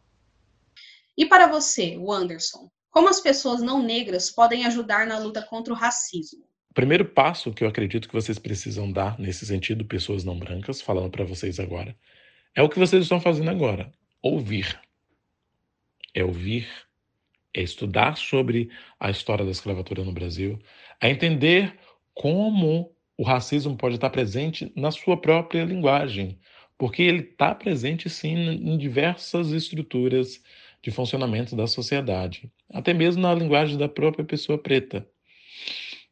E 1.17 1.25
para 1.25 1.47
você, 1.47 1.97
o 1.97 2.11
Anderson, 2.11 2.69
como 2.89 3.09
as 3.09 3.19
pessoas 3.19 3.61
não 3.61 3.81
negras 3.81 4.29
podem 4.29 4.65
ajudar 4.65 5.05
na 5.07 5.17
luta 5.19 5.41
contra 5.41 5.73
o 5.73 5.75
racismo? 5.75 6.45
O 6.69 6.73
primeiro 6.73 7.05
passo 7.05 7.51
que 7.51 7.63
eu 7.63 7.67
acredito 7.67 8.07
que 8.07 8.13
vocês 8.13 8.37
precisam 8.37 8.91
dar 8.91 9.19
nesse 9.19 9.45
sentido, 9.45 9.85
pessoas 9.85 10.23
não 10.23 10.37
brancas, 10.37 10.81
falando 10.81 11.09
para 11.09 11.25
vocês 11.25 11.59
agora, 11.59 11.95
é 12.55 12.61
o 12.61 12.69
que 12.69 12.79
vocês 12.79 13.03
estão 13.03 13.19
fazendo 13.19 13.49
agora: 13.49 13.91
ouvir. 14.21 14.79
É 16.13 16.23
ouvir, 16.23 16.67
é 17.53 17.61
estudar 17.61 18.17
sobre 18.17 18.71
a 18.99 19.09
história 19.09 19.45
da 19.45 19.51
escravatura 19.51 20.03
no 20.03 20.11
Brasil, 20.11 20.59
é 20.99 21.09
entender 21.09 21.77
como 22.13 22.95
o 23.17 23.23
racismo 23.23 23.75
pode 23.75 23.95
estar 23.95 24.09
presente 24.09 24.71
na 24.75 24.91
sua 24.91 25.17
própria 25.17 25.65
linguagem, 25.65 26.39
porque 26.77 27.01
ele 27.01 27.23
está 27.23 27.55
presente 27.55 28.09
sim 28.09 28.35
em 28.35 28.77
diversas 28.77 29.51
estruturas 29.51 30.41
de 30.81 30.91
funcionamento 30.91 31.55
da 31.55 31.65
sociedade, 31.65 32.51
até 32.69 32.93
mesmo 32.93 33.21
na 33.21 33.33
linguagem 33.33 33.77
da 33.77 33.89
própria 33.89 34.23
pessoa 34.23 34.57
preta. 34.57 35.07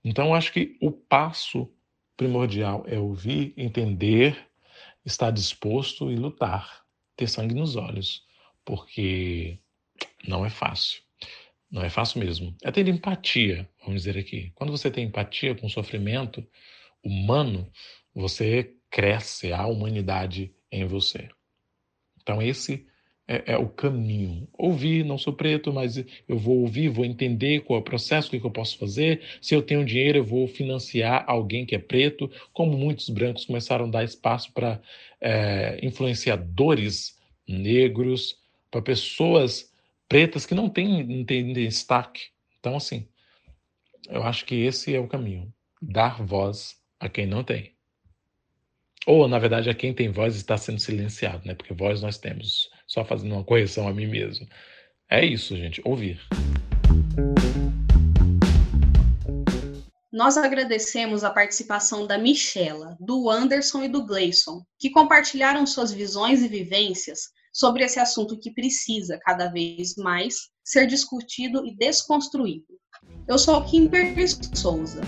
Então, 0.03 0.33
acho 0.33 0.51
que 0.51 0.75
o 0.81 0.91
passo 0.91 1.71
primordial 2.17 2.83
é 2.87 2.97
ouvir, 2.97 3.53
entender, 3.55 4.37
estar 5.05 5.31
disposto 5.31 6.11
e 6.11 6.15
lutar, 6.15 6.83
ter 7.15 7.27
sangue 7.27 7.53
nos 7.53 7.75
olhos, 7.75 8.23
porque 8.63 9.59
não 10.27 10.45
é 10.45 10.49
fácil. 10.49 11.01
Não 11.69 11.83
é 11.83 11.89
fácil 11.89 12.19
mesmo. 12.19 12.55
É 12.63 12.71
ter 12.71 12.87
empatia, 12.87 13.69
vamos 13.79 14.03
dizer 14.03 14.17
aqui. 14.17 14.51
Quando 14.55 14.71
você 14.71 14.89
tem 14.89 15.05
empatia 15.05 15.55
com 15.55 15.67
o 15.67 15.69
sofrimento 15.69 16.45
humano, 17.05 17.69
você 18.13 18.73
cresce, 18.89 19.53
a 19.53 19.65
humanidade 19.67 20.53
em 20.71 20.85
você. 20.85 21.29
Então, 22.21 22.41
esse 22.41 22.85
é, 23.27 23.53
é, 23.53 23.57
o 23.57 23.67
caminho. 23.67 24.47
Ouvir, 24.53 25.03
não 25.03 25.17
sou 25.17 25.33
preto, 25.33 25.73
mas 25.73 25.97
eu 25.97 26.37
vou 26.37 26.61
ouvir, 26.61 26.89
vou 26.89 27.05
entender 27.05 27.61
qual 27.61 27.77
é 27.77 27.81
o 27.81 27.83
processo, 27.83 28.27
o 28.27 28.39
que 28.39 28.45
eu 28.45 28.51
posso 28.51 28.77
fazer. 28.77 29.21
Se 29.41 29.55
eu 29.55 29.61
tenho 29.61 29.85
dinheiro, 29.85 30.19
eu 30.19 30.23
vou 30.23 30.47
financiar 30.47 31.23
alguém 31.27 31.65
que 31.65 31.75
é 31.75 31.79
preto, 31.79 32.29
como 32.53 32.77
muitos 32.77 33.09
brancos 33.09 33.45
começaram 33.45 33.85
a 33.85 33.89
dar 33.89 34.03
espaço 34.03 34.51
para 34.53 34.81
é, 35.19 35.79
influenciadores 35.83 37.17
negros, 37.47 38.37
para 38.69 38.81
pessoas 38.81 39.71
pretas 40.07 40.45
que 40.45 40.55
não 40.55 40.69
têm 40.69 41.53
destaque. 41.53 42.27
Então, 42.59 42.75
assim, 42.75 43.07
eu 44.07 44.23
acho 44.23 44.45
que 44.45 44.55
esse 44.55 44.93
é 44.93 44.99
o 44.99 45.07
caminho. 45.07 45.51
Dar 45.81 46.23
voz 46.23 46.79
a 46.99 47.09
quem 47.09 47.25
não 47.25 47.43
tem. 47.43 47.75
Ou, 49.05 49.27
na 49.27 49.37
verdade, 49.37 49.69
a 49.69 49.73
quem 49.73 49.93
tem 49.93 50.11
voz 50.11 50.35
está 50.35 50.57
sendo 50.57 50.79
silenciado, 50.79 51.45
né? 51.45 51.53
Porque 51.53 51.73
voz 51.73 52.01
nós 52.01 52.17
temos. 52.17 52.69
Só 52.87 53.05
fazendo 53.05 53.35
uma 53.35 53.43
correção 53.43 53.87
a 53.87 53.93
mim 53.93 54.07
mesmo. 54.07 54.47
É 55.09 55.23
isso, 55.23 55.55
gente. 55.55 55.81
Ouvir. 55.85 56.19
Nós 60.11 60.37
agradecemos 60.37 61.23
a 61.23 61.29
participação 61.29 62.07
da 62.07 62.17
Michela, 62.17 62.95
do 62.99 63.29
Anderson 63.29 63.83
e 63.83 63.89
do 63.89 64.05
Gleison, 64.05 64.63
que 64.79 64.89
compartilharam 64.89 65.67
suas 65.67 65.91
visões 65.91 66.41
e 66.41 66.47
vivências 66.47 67.29
sobre 67.53 67.83
esse 67.83 67.99
assunto 67.99 68.39
que 68.39 68.51
precisa 68.51 69.19
cada 69.21 69.49
vez 69.49 69.95
mais 69.97 70.49
ser 70.63 70.87
discutido 70.87 71.65
e 71.65 71.75
desconstruído. 71.75 72.65
Eu 73.27 73.37
sou 73.37 73.63
Kimberly 73.65 74.25
Souza, 74.55 75.01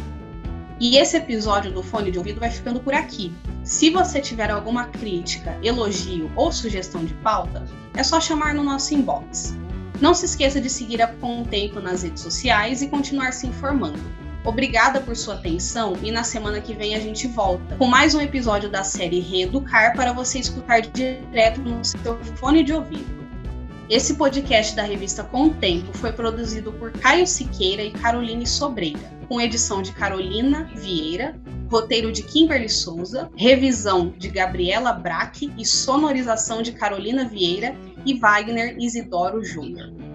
e 0.80 0.98
esse 0.98 1.18
episódio 1.18 1.72
do 1.72 1.82
Fone 1.82 2.12
de 2.12 2.18
Ouvido 2.18 2.40
vai 2.40 2.52
ficando 2.52 2.80
por 2.80 2.94
aqui. 2.94 3.34
Se 3.64 3.90
você 3.90 4.22
tiver 4.22 4.52
alguma 4.52 4.86
crítica, 4.86 5.58
elogio 5.64 6.32
ou 6.36 6.52
sugestão 6.52 7.04
de 7.04 7.14
pauta, 7.16 7.66
é 7.96 8.04
só 8.04 8.22
chamar 8.22 8.54
no 8.54 8.64
nosso 8.64 8.94
inbox. 8.94 9.58
Não 10.00 10.14
se 10.14 10.26
esqueça 10.26 10.62
de 10.62 10.70
seguir 10.70 11.02
a 11.02 11.08
Com 11.08 11.44
Tempo 11.44 11.80
nas 11.80 12.04
redes 12.04 12.22
sociais 12.22 12.82
e 12.82 12.88
continuar 12.88 13.34
se 13.34 13.48
informando. 13.48 14.00
Obrigada 14.46 15.02
por 15.02 15.18
sua 15.18 15.34
atenção 15.34 15.98
e 16.02 16.12
na 16.12 16.24
semana 16.24 16.62
que 16.62 16.74
vem 16.74 16.96
a 16.96 17.00
gente 17.00 17.28
volta 17.28 17.76
com 17.76 17.86
mais 17.86 18.16
um 18.16 18.22
episódio 18.22 18.70
da 18.70 18.84
série 18.84 19.20
Reeducar 19.20 19.96
para 19.96 20.14
você 20.14 20.40
escutar 20.40 20.82
direto 20.82 21.60
no 21.60 21.84
seu 21.84 22.18
fone 22.36 22.64
de 22.64 22.72
ouvido. 22.72 23.17
Esse 23.90 24.16
podcast 24.16 24.76
da 24.76 24.84
revista 24.84 25.24
Com 25.24 25.50
Tempo 25.50 25.98
foi 25.98 26.12
produzido 26.12 26.74
por 26.74 26.92
Caio 26.92 27.26
Siqueira 27.26 27.82
e 27.82 27.92
Caroline 27.92 28.46
Sobreira 28.46 29.18
com 29.28 29.42
edição 29.42 29.82
de 29.82 29.92
Carolina 29.92 30.70
Vieira, 30.76 31.40
roteiro 31.70 32.12
de 32.12 32.24
Kimberly 32.24 32.70
Souza, 32.70 33.30
revisão 33.36 34.14
de 34.18 34.30
Gabriela 34.30 34.94
Braque 34.94 35.52
e 35.58 35.66
sonorização 35.66 36.62
de 36.62 36.72
Carolina 36.72 37.28
Vieira 37.28 37.76
e 38.06 38.18
Wagner 38.18 38.78
Isidoro 38.80 39.44
Júnior. 39.44 40.07